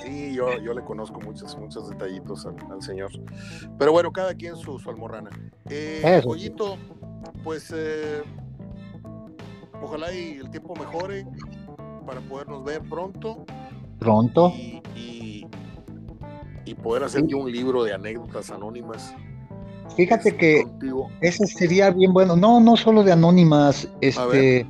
Sí, 0.03 0.35
yo, 0.35 0.59
yo, 0.59 0.75
le 0.75 0.83
conozco 0.83 1.21
muchos, 1.21 1.57
muchos 1.59 1.89
detallitos 1.91 2.47
al, 2.47 2.83
señor. 2.83 3.11
Pero 3.79 3.93
bueno, 3.93 4.13
cada 4.13 4.35
quien 4.35 4.57
su, 4.57 4.79
su 4.79 4.91
almorrana. 4.91 5.31
Eh, 5.69 6.23
pues 7.43 7.73
eh, 7.75 8.23
ojalá 9.83 10.13
y 10.13 10.39
el 10.39 10.51
tiempo 10.51 10.75
mejore 10.75 11.27
para 12.07 12.21
podernos 12.23 12.65
ver 12.65 12.83
pronto. 12.83 13.45
Pronto. 13.99 14.53
Y, 14.57 14.83
y, 14.95 16.75
poder 16.83 17.05
hacer 17.05 17.23
un 17.35 17.51
libro 17.51 17.83
de 17.85 17.95
anécdotas 17.95 18.51
anónimas. 18.51 19.15
Fíjate 19.97 20.37
que 20.37 20.67
ese 21.21 21.47
sería 21.47 21.91
bien 21.91 22.13
bueno. 22.13 22.37
No, 22.37 22.61
no 22.61 22.77
solo 22.77 23.03
de 23.05 23.13
anónimas. 23.13 23.89
Este. 24.01 24.67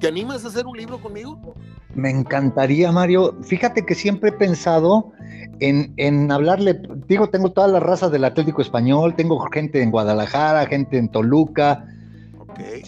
¿Te 0.00 0.06
animas 0.06 0.44
a 0.44 0.48
hacer 0.48 0.66
un 0.66 0.76
libro 0.76 1.00
conmigo? 1.00 1.54
Me 1.94 2.10
encantaría, 2.10 2.92
Mario. 2.92 3.36
Fíjate 3.42 3.84
que 3.84 3.94
siempre 3.94 4.30
he 4.30 4.32
pensado 4.32 5.12
en, 5.60 5.92
en, 5.96 6.30
hablarle, 6.30 6.80
digo, 7.08 7.28
tengo 7.28 7.50
toda 7.50 7.66
la 7.66 7.80
raza 7.80 8.08
del 8.08 8.24
Atlético 8.24 8.62
Español, 8.62 9.14
tengo 9.16 9.40
gente 9.52 9.82
en 9.82 9.90
Guadalajara, 9.90 10.66
gente 10.66 10.98
en 10.98 11.08
Toluca. 11.08 11.84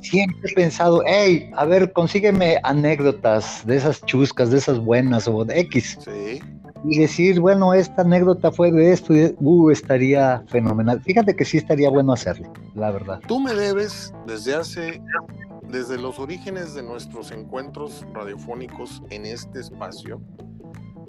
Siempre 0.03 0.51
he 0.51 0.55
pensado, 0.55 1.03
hey, 1.07 1.51
a 1.57 1.65
ver, 1.65 1.93
consígueme 1.93 2.59
anécdotas 2.63 3.65
de 3.67 3.77
esas 3.77 4.05
chuscas, 4.05 4.51
de 4.51 4.59
esas 4.59 4.79
buenas 4.79 5.29
o 5.29 5.45
de 5.45 5.61
X. 5.61 5.99
Sí. 6.05 6.41
Y 6.85 6.99
decir, 6.99 7.41
bueno, 7.41 7.75
esta 7.75 8.03
anécdota 8.03 8.51
fue 8.51 8.73
de 8.73 8.93
esto 8.93 9.15
y 9.15 9.35
uh, 9.39 9.71
estaría 9.71 10.43
fenomenal. 10.49 11.01
Fíjate 11.03 11.37
que 11.37 11.45
sí 11.45 11.59
estaría 11.59 11.91
bueno 11.91 12.13
hacerlo, 12.13 12.53
la 12.75 12.91
verdad. 12.91 13.21
Tú 13.29 13.39
me 13.39 13.55
debes 13.55 14.15
desde 14.27 14.55
hace 14.55 15.01
desde 15.71 15.99
los 15.99 16.19
orígenes 16.19 16.75
de 16.75 16.83
nuestros 16.83 17.31
encuentros 17.31 18.05
radiofónicos 18.13 19.03
en 19.11 19.27
este 19.27 19.61
espacio, 19.61 20.21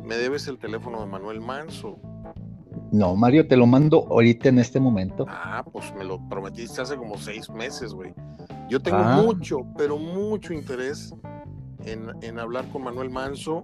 me 0.03 0.16
debes 0.16 0.47
el 0.47 0.57
teléfono 0.57 1.01
de 1.01 1.07
Manuel 1.07 1.41
Manso. 1.41 1.99
No, 2.91 3.16
Mario, 3.16 3.47
te 3.47 3.55
lo 3.55 3.66
mando 3.66 4.07
ahorita 4.09 4.49
en 4.49 4.59
este 4.59 4.80
momento. 4.80 5.26
Ah, 5.28 5.64
pues 5.72 5.93
me 5.95 6.03
lo 6.03 6.20
prometiste 6.28 6.82
hace 6.82 6.95
como 6.95 7.18
seis 7.18 7.49
meses, 7.49 7.93
güey. 7.93 8.14
Yo 8.70 8.82
tengo 8.82 8.99
ah. 8.99 9.22
mucho, 9.24 9.66
pero 9.78 9.97
mucho 9.97 10.53
interés 10.53 11.14
en, 11.86 12.12
en 12.22 12.39
hablar 12.39 12.68
con 12.70 12.84
Manuel 12.84 13.09
Manso, 13.09 13.64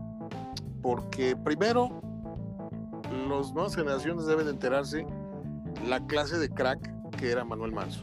porque 0.81 1.35
primero, 1.35 2.01
las 3.29 3.53
nuevas 3.53 3.75
generaciones 3.75 4.25
deben 4.25 4.47
enterarse 4.47 5.05
la 5.87 6.05
clase 6.07 6.37
de 6.37 6.49
crack 6.49 6.89
que 7.17 7.31
era 7.31 7.43
Manuel 7.43 7.71
Manso. 7.71 8.01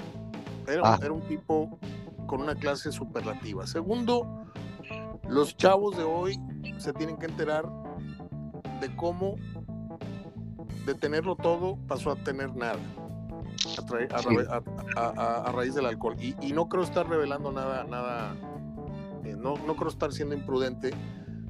Era, 0.67 0.83
ah. 0.85 0.99
era 1.03 1.13
un 1.13 1.23
tipo 1.23 1.79
con 2.27 2.41
una 2.41 2.55
clase 2.55 2.93
superlativa. 2.93 3.67
Segundo, 3.67 4.45
los 5.29 5.57
chavos 5.57 5.97
de 5.97 6.05
hoy 6.05 6.41
se 6.79 6.93
tienen 6.93 7.17
que 7.17 7.27
enterar 7.27 7.71
de 8.81 8.95
cómo 8.97 9.37
de 10.87 10.95
tenerlo 10.95 11.37
todo 11.37 11.79
pasó 11.89 12.11
a 12.11 12.17
tener 12.17 12.55
nada 12.55 12.79
a, 14.97 15.53
raíz 15.53 15.75
del 15.75 15.87
alcohol. 15.87 16.17
Y, 16.19 16.53
no 16.53 16.69
creo 16.69 16.83
estar 16.83 17.09
revelando 17.09 17.53
nada, 17.53 17.85
nada, 17.85 18.37
eh, 19.25 19.37
no, 19.37 19.55
no, 19.67 19.77
creo 19.77 19.89
estar 19.89 20.13
siendo 20.13 20.35
imprudente, 20.35 20.91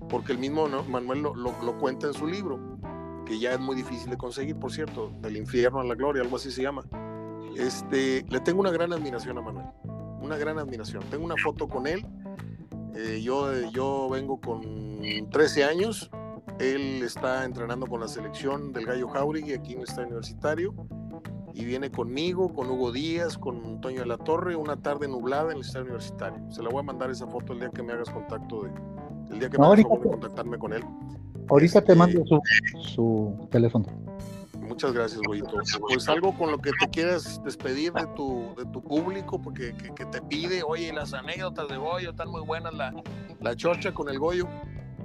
porque 0.09 0.33
el 0.33 0.39
mismo 0.39 0.69
Manuel 0.89 1.23
lo, 1.23 1.35
lo, 1.35 1.79
cuenta 1.79 2.07
en 2.07 2.15
su 2.15 2.27
libro, 2.27 2.79
que 3.27 3.39
ya 3.39 3.53
es 3.53 3.61
muy 3.61 3.77
difícil 3.77 4.11
de 4.11 4.17
conseguir, 4.17 4.57
por 4.57 4.73
cierto, 4.73 5.13
del 5.21 5.37
infierno 5.37 5.81
a 5.81 5.85
la 5.85 5.95
gloria, 5.95 6.23
algo 6.23 6.37
así 6.37 6.51
se 6.51 6.63
llama. 6.63 6.85
Este, 7.57 8.25
le 8.29 8.41
tengo 8.41 8.61
una 8.61 8.71
gran 8.71 8.93
admiración 8.93 9.39
a 9.39 9.43
Manuel 9.43 9.67
una 10.25 10.37
gran 10.37 10.59
admiración. 10.59 11.03
Tengo 11.11 11.25
una 11.25 11.37
foto 11.37 11.69
con 11.69 11.87
él. 11.87 12.05
Eh, 12.95 13.21
yo, 13.23 13.53
yo 13.71 14.09
vengo 14.11 14.41
con 14.41 15.01
13 15.31 15.65
años. 15.65 16.11
Él 16.59 17.03
está 17.03 17.45
entrenando 17.45 17.87
con 17.87 18.01
la 18.01 18.09
selección 18.09 18.73
del 18.73 18.87
Gallo 18.87 19.09
Jauregui 19.09 19.53
aquí 19.53 19.73
en 19.73 19.79
el 19.79 19.85
Estadio 19.85 20.09
Universitario. 20.09 20.75
Y 21.53 21.65
viene 21.65 21.91
conmigo, 21.91 22.53
con 22.53 22.69
Hugo 22.69 22.91
Díaz, 22.91 23.39
con 23.39 23.65
Antonio 23.65 24.01
de 24.01 24.07
la 24.07 24.19
Torre, 24.19 24.57
una 24.57 24.77
tarde 24.77 25.07
nublada 25.07 25.51
en 25.53 25.59
el 25.59 25.65
Estadio 25.65 25.87
Universitario. 25.87 26.51
Se 26.51 26.63
la 26.63 26.69
voy 26.69 26.81
a 26.81 26.83
mandar 26.83 27.11
esa 27.11 27.27
foto 27.27 27.53
el 27.53 27.61
día 27.61 27.71
que 27.71 27.83
me 27.83 27.93
hagas 27.93 28.11
contacto 28.11 28.63
de. 28.63 28.71
El 29.31 29.39
día 29.39 29.49
que 29.49 29.59
me 29.59 29.67
hagas 29.67 29.85
contactarme 29.85 30.59
con 30.59 30.73
él. 30.73 30.83
Ahorita 31.49 31.81
te 31.81 31.93
este, 31.93 31.95
mando 31.95 32.25
su, 32.27 32.41
su 32.81 33.49
teléfono. 33.51 33.87
Muchas 34.67 34.93
gracias, 34.93 35.21
Goyito. 35.27 35.59
Pues 35.89 36.09
algo 36.09 36.37
con 36.37 36.51
lo 36.51 36.59
que 36.59 36.71
te 36.81 36.89
quieras 36.89 37.43
despedir 37.45 37.93
de 37.93 38.07
tu, 38.15 38.55
de 38.57 38.65
tu 38.67 38.83
público, 38.83 39.41
porque 39.41 39.75
que, 39.75 40.05
te 40.07 40.23
pide, 40.23 40.63
oye, 40.63 40.93
las 40.93 41.13
anécdotas 41.13 41.69
de 41.69 41.77
Goyo, 41.77 42.11
están 42.11 42.31
muy 42.31 42.43
buenas, 42.43 42.75
la, 42.75 42.93
la 43.41 43.55
chorcha 43.55 43.93
con 43.93 44.09
el 44.09 44.19
Goyo. 44.19 44.49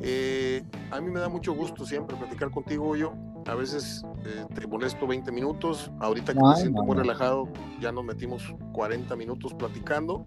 Eh, 0.01 0.63
a 0.91 1.01
mí 1.01 1.11
me 1.11 1.19
da 1.19 1.27
mucho 1.27 1.53
gusto 1.53 1.85
siempre 1.85 2.15
platicar 2.15 2.49
contigo, 2.51 2.85
Goyo. 2.85 3.13
A 3.47 3.55
veces 3.55 4.05
eh, 4.25 4.45
te 4.53 4.67
molesto 4.67 5.07
20 5.07 5.31
minutos, 5.31 5.91
ahorita 5.99 6.33
que 6.33 6.39
me 6.39 6.55
siento 6.55 6.83
muy 6.83 6.95
relajado, 6.95 7.49
ya 7.79 7.91
nos 7.91 8.03
metimos 8.03 8.53
40 8.73 9.15
minutos 9.15 9.53
platicando 9.53 10.25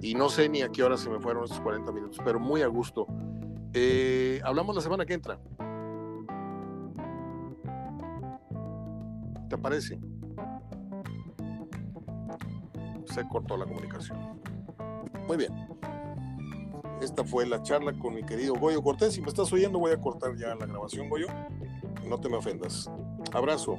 y 0.00 0.14
no 0.14 0.28
sé 0.28 0.48
ni 0.48 0.62
a 0.62 0.68
qué 0.68 0.82
hora 0.82 0.96
se 0.96 1.08
me 1.08 1.20
fueron 1.20 1.44
esos 1.44 1.60
40 1.60 1.92
minutos, 1.92 2.18
pero 2.24 2.40
muy 2.40 2.62
a 2.62 2.66
gusto. 2.66 3.06
Eh, 3.72 4.40
hablamos 4.42 4.74
la 4.74 4.82
semana 4.82 5.04
que 5.06 5.14
entra. 5.14 5.38
¿Te 9.48 9.56
parece? 9.56 9.98
Se 13.06 13.26
cortó 13.28 13.56
la 13.56 13.64
comunicación. 13.64 14.40
Muy 15.26 15.36
bien. 15.36 15.52
Esta 17.00 17.24
fue 17.24 17.46
la 17.46 17.62
charla 17.62 17.92
con 17.98 18.14
mi 18.14 18.24
querido 18.24 18.54
Goyo 18.54 18.82
Cortés. 18.82 19.14
Si 19.14 19.20
me 19.20 19.28
estás 19.28 19.52
oyendo, 19.52 19.78
voy 19.78 19.92
a 19.92 20.00
cortar 20.00 20.36
ya 20.36 20.54
la 20.54 20.66
grabación, 20.66 21.08
Goyo. 21.08 21.26
No 22.08 22.18
te 22.18 22.28
me 22.28 22.36
ofendas. 22.36 22.90
Abrazo. 23.32 23.76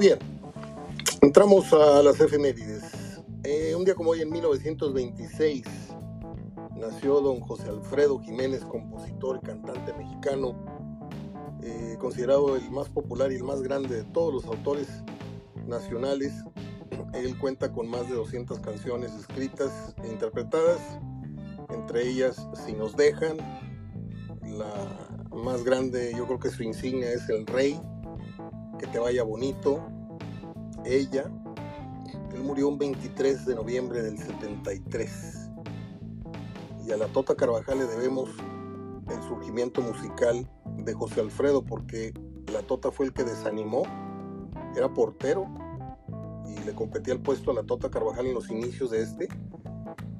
Bien, 0.00 0.18
entramos 1.20 1.74
a 1.74 2.02
las 2.02 2.18
efemérides. 2.18 3.20
Eh, 3.44 3.74
un 3.76 3.84
día 3.84 3.94
como 3.94 4.12
hoy, 4.12 4.22
en 4.22 4.30
1926, 4.30 5.62
nació 6.74 7.20
don 7.20 7.40
José 7.40 7.68
Alfredo 7.68 8.18
Jiménez, 8.18 8.64
compositor 8.64 9.40
y 9.42 9.46
cantante 9.46 9.92
mexicano, 9.92 10.56
eh, 11.62 11.98
considerado 12.00 12.56
el 12.56 12.70
más 12.70 12.88
popular 12.88 13.30
y 13.30 13.34
el 13.34 13.44
más 13.44 13.60
grande 13.60 13.96
de 13.96 14.04
todos 14.04 14.32
los 14.32 14.46
autores 14.46 14.88
nacionales. 15.66 16.32
Él 17.12 17.38
cuenta 17.38 17.70
con 17.70 17.86
más 17.86 18.08
de 18.08 18.14
200 18.14 18.58
canciones 18.60 19.12
escritas 19.12 19.94
e 20.02 20.08
interpretadas, 20.08 20.80
entre 21.68 22.08
ellas 22.08 22.48
Si 22.64 22.72
nos 22.72 22.96
dejan, 22.96 23.36
la 24.44 25.28
más 25.30 25.62
grande, 25.62 26.14
yo 26.16 26.24
creo 26.26 26.38
que 26.38 26.48
su 26.48 26.62
insignia 26.62 27.12
es 27.12 27.28
El 27.28 27.46
Rey, 27.46 27.78
que 28.80 28.86
te 28.86 28.98
vaya 28.98 29.22
bonito, 29.22 29.82
ella. 30.86 31.30
Él 32.32 32.42
murió 32.42 32.68
un 32.68 32.78
23 32.78 33.44
de 33.44 33.54
noviembre 33.54 34.02
del 34.02 34.16
73. 34.16 35.50
Y 36.86 36.90
a 36.90 36.96
la 36.96 37.06
Tota 37.08 37.34
Carvajal 37.34 37.78
le 37.78 37.84
debemos 37.84 38.30
el 39.10 39.22
surgimiento 39.22 39.82
musical 39.82 40.50
de 40.78 40.94
José 40.94 41.20
Alfredo, 41.20 41.62
porque 41.62 42.14
la 42.50 42.62
Tota 42.62 42.90
fue 42.90 43.06
el 43.06 43.12
que 43.12 43.24
desanimó, 43.24 43.82
era 44.74 44.92
portero 44.94 45.46
y 46.46 46.58
le 46.64 46.74
competía 46.74 47.12
el 47.12 47.20
puesto 47.20 47.50
a 47.50 47.54
la 47.54 47.64
Tota 47.64 47.90
Carvajal 47.90 48.26
en 48.26 48.34
los 48.34 48.50
inicios 48.50 48.90
de 48.90 49.02
este. 49.02 49.28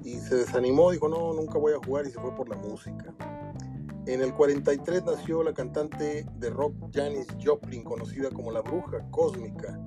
Y 0.04 0.18
se 0.18 0.34
desanimó, 0.34 0.90
dijo, 0.90 1.08
no, 1.08 1.32
nunca 1.32 1.58
voy 1.58 1.72
a 1.72 1.78
jugar 1.78 2.06
y 2.06 2.10
se 2.10 2.20
fue 2.20 2.34
por 2.34 2.48
la 2.48 2.56
música. 2.56 3.14
En 4.06 4.22
el 4.22 4.32
43 4.34 5.04
nació 5.04 5.42
la 5.42 5.52
cantante 5.52 6.24
de 6.38 6.50
rock 6.50 6.74
Janis 6.92 7.26
Joplin, 7.44 7.84
conocida 7.84 8.30
como 8.30 8.50
la 8.50 8.62
bruja 8.62 9.04
cósmica. 9.10 9.78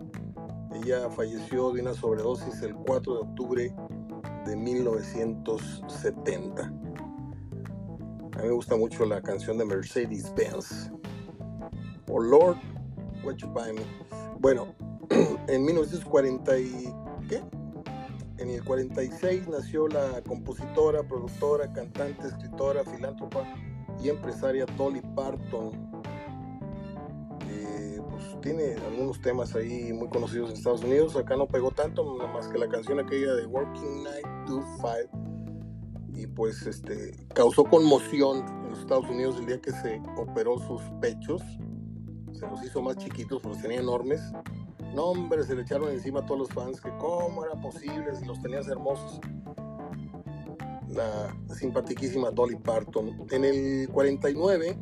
Ella 0.72 1.10
falleció 1.10 1.72
de 1.72 1.82
una 1.82 1.96
sobredosis 1.96 2.62
el 2.62 2.76
4 2.76 3.14
de 3.14 3.20
octubre 3.20 3.76
de 4.46 4.56
1970. 4.56 6.64
A 6.64 6.70
mí 8.38 8.44
me 8.44 8.52
gusta 8.52 8.76
mucho 8.76 9.04
la 9.06 9.20
canción 9.22 9.58
de 9.58 9.66
Mercedes 9.66 10.32
Benz. 10.36 10.92
O 12.08 12.20
Lord, 12.20 12.58
what 13.24 13.38
you 13.38 13.48
buy 13.48 13.74
me. 13.74 13.82
Bueno, 14.40 14.76
en 15.48 15.66
1940 15.66 16.60
y, 16.60 16.94
¿qué? 17.28 17.42
En 18.38 18.50
el 18.50 18.64
46 18.64 19.48
nació 19.48 19.88
la 19.88 20.22
compositora, 20.22 21.02
productora, 21.02 21.74
cantante, 21.74 22.28
escritora, 22.28 22.84
filántropa 22.84 23.44
y 24.04 24.10
empresaria 24.10 24.66
Dolly 24.78 25.02
Parton. 25.16 25.72
pues 28.10 28.42
tiene 28.42 28.76
algunos 28.88 29.20
temas 29.22 29.56
ahí 29.56 29.94
muy 29.94 30.10
conocidos 30.10 30.52
en 30.52 30.58
Estados 30.58 30.84
Unidos. 30.84 31.16
Acá 31.16 31.36
no 31.36 31.48
pegó 31.48 31.72
tanto, 31.72 32.18
nada 32.18 32.32
más 32.32 32.48
que 32.48 32.58
la 32.58 32.68
canción 32.68 33.00
aquella 33.00 33.34
de 33.34 33.46
Working 33.46 34.04
Night 34.04 34.26
to 34.46 34.62
Five. 34.82 35.10
Y 36.14 36.28
pues 36.28 36.66
este 36.68 37.12
causó 37.34 37.64
conmoción 37.64 38.46
en 38.48 38.70
los 38.70 38.80
Estados 38.80 39.10
Unidos 39.10 39.38
el 39.40 39.48
día 39.48 39.62
que 39.62 39.72
se 39.72 40.02
operó 40.18 40.60
sus 40.60 40.82
pechos. 41.02 41.42
Se 42.34 42.48
los 42.48 42.64
hizo 42.64 42.82
más 42.82 42.98
chiquitos, 42.98 43.44
los 43.44 43.62
tenía 43.62 43.80
enormes 43.80 44.22
no, 44.94 45.06
hombre, 45.06 45.44
se 45.44 45.56
le 45.56 45.64
echaron 45.64 45.90
encima 45.90 46.20
a 46.20 46.26
todos 46.26 46.42
los 46.42 46.50
fans 46.50 46.80
que 46.80 46.92
cómo 47.00 47.44
era 47.44 47.60
posible 47.60 48.16
si 48.16 48.26
los 48.26 48.40
tenías 48.42 48.68
hermosos. 48.68 49.20
La 50.94 51.36
simpatiquísima 51.56 52.30
Dolly 52.32 52.56
Parton. 52.56 53.26
En 53.32 53.46
el 53.46 53.90
49 53.90 54.78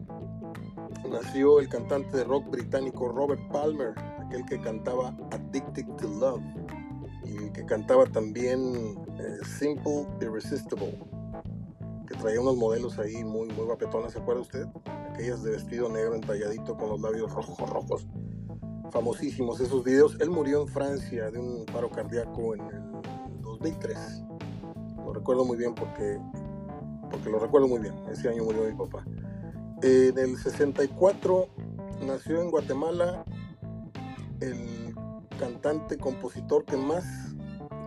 nació 1.09 1.59
el 1.59 1.69
cantante 1.69 2.17
de 2.17 2.23
rock 2.25 2.49
británico 2.49 3.09
Robert 3.09 3.41
Palmer, 3.49 3.93
aquel 4.25 4.45
que 4.45 4.59
cantaba 4.59 5.15
Addicted 5.31 5.85
to 5.97 6.07
Love 6.07 6.41
y 7.23 7.49
que 7.51 7.65
cantaba 7.65 8.05
también 8.05 8.97
eh, 9.19 9.37
Simple 9.57 10.05
Irresistible, 10.19 10.99
que 12.07 12.15
traía 12.15 12.41
unos 12.41 12.57
modelos 12.57 12.99
ahí 12.99 13.23
muy, 13.23 13.47
muy 13.49 13.65
guapetonas, 13.65 14.11
¿se 14.11 14.19
acuerda 14.19 14.41
usted? 14.41 14.65
Aquellas 15.11 15.43
de 15.43 15.51
vestido 15.51 15.87
negro 15.87 16.15
entalladito 16.15 16.75
con 16.75 16.89
los 16.89 16.99
labios 16.99 17.31
rojos, 17.33 17.69
rojos 17.69 18.07
famosísimos 18.91 19.61
esos 19.61 19.83
videos. 19.83 20.17
Él 20.19 20.29
murió 20.29 20.61
en 20.61 20.67
Francia 20.67 21.31
de 21.31 21.39
un 21.39 21.65
paro 21.65 21.89
cardíaco 21.89 22.53
en 22.55 22.61
el 22.61 23.41
2003. 23.41 24.23
Recuerdo 25.21 25.45
muy 25.45 25.55
bien 25.55 25.75
porque, 25.75 26.19
porque 27.11 27.29
lo 27.29 27.37
recuerdo 27.37 27.67
muy 27.67 27.77
bien. 27.77 27.93
Ese 28.11 28.27
año 28.27 28.43
murió 28.43 28.63
mi 28.63 28.73
papá. 28.73 29.05
En 29.83 30.17
el 30.17 30.35
64 30.35 31.47
nació 32.07 32.41
en 32.41 32.49
Guatemala 32.49 33.23
el 34.39 34.95
cantante, 35.37 35.99
compositor 35.99 36.65
que 36.65 36.75
más 36.75 37.05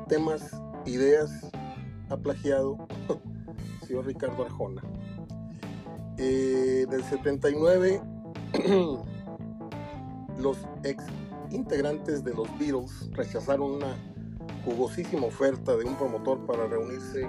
temas, 0.07 0.49
ideas 0.85 1.51
ha 2.09 2.17
plagiado, 2.17 2.79
señor 3.85 4.07
Ricardo 4.07 4.45
Arjona. 4.45 4.83
Eh, 6.17 6.87
del 6.89 7.03
79 7.03 8.01
los 10.39 10.59
ex 10.85 11.03
integrantes 11.51 12.23
de 12.23 12.33
los 12.33 12.47
Beatles 12.61 13.11
rechazaron 13.11 13.73
una 13.73 14.14
jugosísima 14.65 15.27
oferta 15.27 15.77
de 15.77 15.85
un 15.85 15.97
promotor 15.97 16.45
para 16.47 16.67
reunirse 16.67 17.29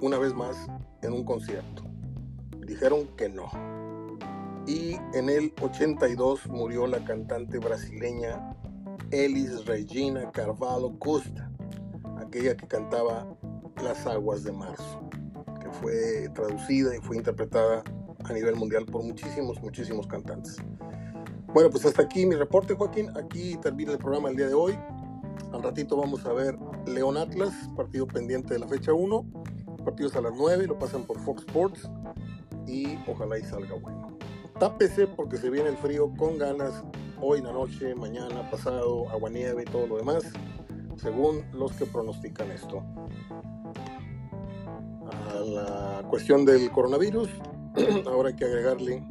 una 0.00 0.18
vez 0.18 0.34
más 0.34 0.56
en 1.02 1.12
un 1.12 1.24
concierto. 1.24 1.82
Dijeron 2.66 3.06
que 3.16 3.28
no. 3.28 3.50
Y 4.66 4.96
en 5.14 5.28
el 5.28 5.52
82 5.60 6.46
murió 6.48 6.86
la 6.86 7.04
cantante 7.04 7.58
brasileña 7.58 8.56
Elis 9.10 9.64
Regina 9.66 10.30
Carvalho 10.32 10.98
Costa, 10.98 11.50
aquella 12.18 12.56
que 12.56 12.66
cantaba 12.66 13.26
Las 13.82 14.06
aguas 14.06 14.42
de 14.42 14.52
marzo, 14.52 15.08
que 15.60 15.70
fue 15.70 16.28
traducida 16.34 16.96
y 16.96 17.00
fue 17.00 17.16
interpretada 17.16 17.84
a 18.24 18.32
nivel 18.32 18.56
mundial 18.56 18.86
por 18.86 19.04
muchísimos, 19.04 19.60
muchísimos 19.60 20.06
cantantes. 20.06 20.56
Bueno, 21.52 21.70
pues 21.70 21.84
hasta 21.86 22.02
aquí 22.02 22.26
mi 22.26 22.34
reporte, 22.34 22.74
Joaquín. 22.74 23.08
Aquí 23.16 23.56
termina 23.62 23.92
el 23.92 23.98
programa 23.98 24.28
el 24.28 24.36
día 24.36 24.48
de 24.48 24.54
hoy. 24.54 24.76
Al 25.52 25.62
ratito 25.62 25.96
vamos 25.96 26.24
a 26.26 26.32
ver 26.32 26.58
León 26.86 27.16
Atlas, 27.16 27.52
partido 27.76 28.06
pendiente 28.06 28.54
de 28.54 28.60
la 28.60 28.68
fecha 28.68 28.92
1. 28.92 29.24
Partidos 29.84 30.16
a 30.16 30.20
las 30.20 30.32
9, 30.36 30.66
lo 30.66 30.78
pasan 30.78 31.04
por 31.04 31.18
Fox 31.20 31.44
Sports 31.46 31.88
y 32.66 32.98
ojalá 33.08 33.38
y 33.38 33.42
salga 33.42 33.74
bueno. 33.76 34.18
Tápese 34.58 35.06
porque 35.06 35.36
se 35.36 35.50
viene 35.50 35.68
el 35.68 35.76
frío 35.76 36.12
con 36.16 36.38
ganas 36.38 36.82
hoy 37.20 37.40
la 37.40 37.52
noche, 37.52 37.94
mañana, 37.94 38.50
pasado, 38.50 39.08
agua 39.10 39.30
nieve 39.30 39.62
y 39.62 39.70
todo 39.70 39.86
lo 39.86 39.96
demás, 39.96 40.24
según 40.96 41.44
los 41.52 41.72
que 41.72 41.86
pronostican 41.86 42.50
esto. 42.50 42.82
A 45.30 45.40
la 45.40 46.06
cuestión 46.08 46.44
del 46.44 46.70
coronavirus, 46.70 47.28
ahora 48.06 48.30
hay 48.30 48.36
que 48.36 48.44
agregarle 48.44 49.06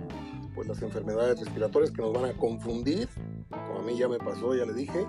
pues 0.54 0.68
las 0.68 0.82
enfermedades 0.82 1.40
respiratorias 1.40 1.92
que 1.92 2.02
nos 2.02 2.14
van 2.14 2.26
a 2.26 2.34
confundir, 2.34 3.10
como 3.50 3.80
a 3.80 3.82
mí 3.84 3.98
ya 3.98 4.08
me 4.08 4.18
pasó, 4.18 4.56
ya 4.56 4.66
le 4.66 4.74
dije, 4.74 5.06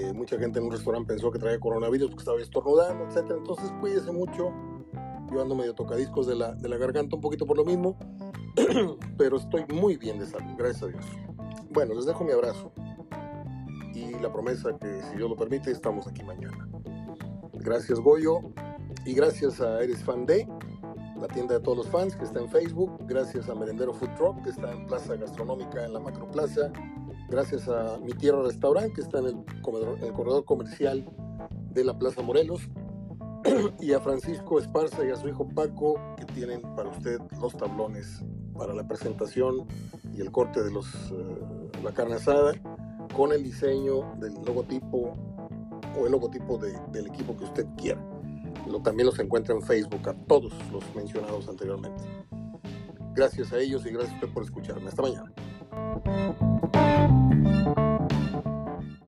que 0.00 0.12
mucha 0.12 0.38
gente 0.38 0.58
en 0.58 0.66
un 0.66 0.72
restaurante 0.72 1.08
pensó 1.08 1.30
que 1.30 1.38
traía 1.38 1.58
coronavirus 1.58 2.08
porque 2.10 2.22
estaba 2.22 2.40
estornudando, 2.40 3.04
etc. 3.04 3.32
Entonces 3.36 3.72
cuídese 3.80 4.12
mucho, 4.12 4.52
yo 5.32 5.42
ando 5.42 5.54
medio 5.54 5.74
tocadiscos 5.74 6.26
de 6.26 6.34
la, 6.34 6.54
de 6.54 6.68
la 6.68 6.76
garganta 6.76 7.16
un 7.16 7.22
poquito 7.22 7.46
por 7.46 7.56
lo 7.56 7.64
mismo, 7.64 7.96
pero 9.18 9.36
estoy 9.36 9.64
muy 9.72 9.96
bien 9.96 10.18
de 10.18 10.26
salud, 10.26 10.54
gracias 10.56 10.82
a 10.82 10.86
Dios. 10.86 11.04
Bueno, 11.70 11.94
les 11.94 12.06
dejo 12.06 12.24
mi 12.24 12.32
abrazo 12.32 12.72
y 13.94 14.12
la 14.20 14.32
promesa 14.32 14.76
que 14.78 15.02
si 15.02 15.16
Dios 15.16 15.30
lo 15.30 15.36
permite 15.36 15.70
estamos 15.70 16.06
aquí 16.06 16.22
mañana. 16.22 16.68
Gracias 17.54 17.98
Goyo 17.98 18.40
y 19.04 19.14
gracias 19.14 19.60
a 19.60 19.82
Eres 19.82 20.02
Fan 20.04 20.26
Day 20.26 20.46
la 21.20 21.28
tienda 21.28 21.54
de 21.54 21.60
todos 21.60 21.78
los 21.78 21.88
fans 21.88 22.14
que 22.14 22.24
está 22.24 22.40
en 22.40 22.48
Facebook, 22.48 22.98
gracias 23.06 23.48
a 23.48 23.54
Merendero 23.54 23.94
Food 23.94 24.14
Truck 24.16 24.42
que 24.42 24.50
está 24.50 24.70
en 24.72 24.86
Plaza 24.86 25.16
Gastronómica 25.16 25.84
en 25.84 25.94
la 25.94 26.00
Macroplaza, 26.00 26.70
gracias 27.28 27.68
a 27.68 27.98
Mi 27.98 28.12
Tierra 28.12 28.42
Restaurant 28.42 28.92
que 28.94 29.00
está 29.00 29.18
en 29.18 29.26
el, 29.26 29.36
el 30.02 30.12
corredor 30.12 30.44
comercial 30.44 31.08
de 31.72 31.84
la 31.84 31.98
Plaza 31.98 32.22
Morelos 32.22 32.68
y 33.80 33.92
a 33.92 34.00
Francisco 34.00 34.58
Esparza 34.58 35.04
y 35.04 35.10
a 35.10 35.16
su 35.16 35.28
hijo 35.28 35.48
Paco 35.48 36.00
que 36.16 36.24
tienen 36.26 36.62
para 36.74 36.88
usted 36.88 37.18
los 37.40 37.56
tablones 37.56 38.24
para 38.56 38.74
la 38.74 38.86
presentación 38.86 39.66
y 40.14 40.20
el 40.20 40.30
corte 40.30 40.62
de 40.62 40.70
los 40.70 40.86
eh, 41.12 41.70
la 41.82 41.92
carne 41.92 42.14
asada 42.14 42.54
con 43.14 43.32
el 43.32 43.42
diseño 43.42 44.14
del 44.18 44.34
logotipo 44.44 45.12
o 45.98 46.06
el 46.06 46.12
logotipo 46.12 46.58
del 46.58 47.06
equipo 47.06 47.36
que 47.36 47.44
usted 47.44 47.66
quiera 47.76 48.00
también 48.82 49.06
los 49.06 49.18
encuentra 49.18 49.54
en 49.54 49.62
Facebook 49.62 50.08
a 50.08 50.14
todos 50.26 50.52
los 50.72 50.82
mencionados 50.94 51.48
anteriormente. 51.48 52.02
Gracias 53.14 53.52
a 53.52 53.58
ellos 53.58 53.86
y 53.86 53.90
gracias 53.90 54.12
a 54.12 54.14
usted 54.16 54.28
por 54.32 54.42
escucharme. 54.42 54.88
Hasta 54.88 55.02
mañana. 55.02 55.32
Thank 55.76 56.06
you. 56.06 57.25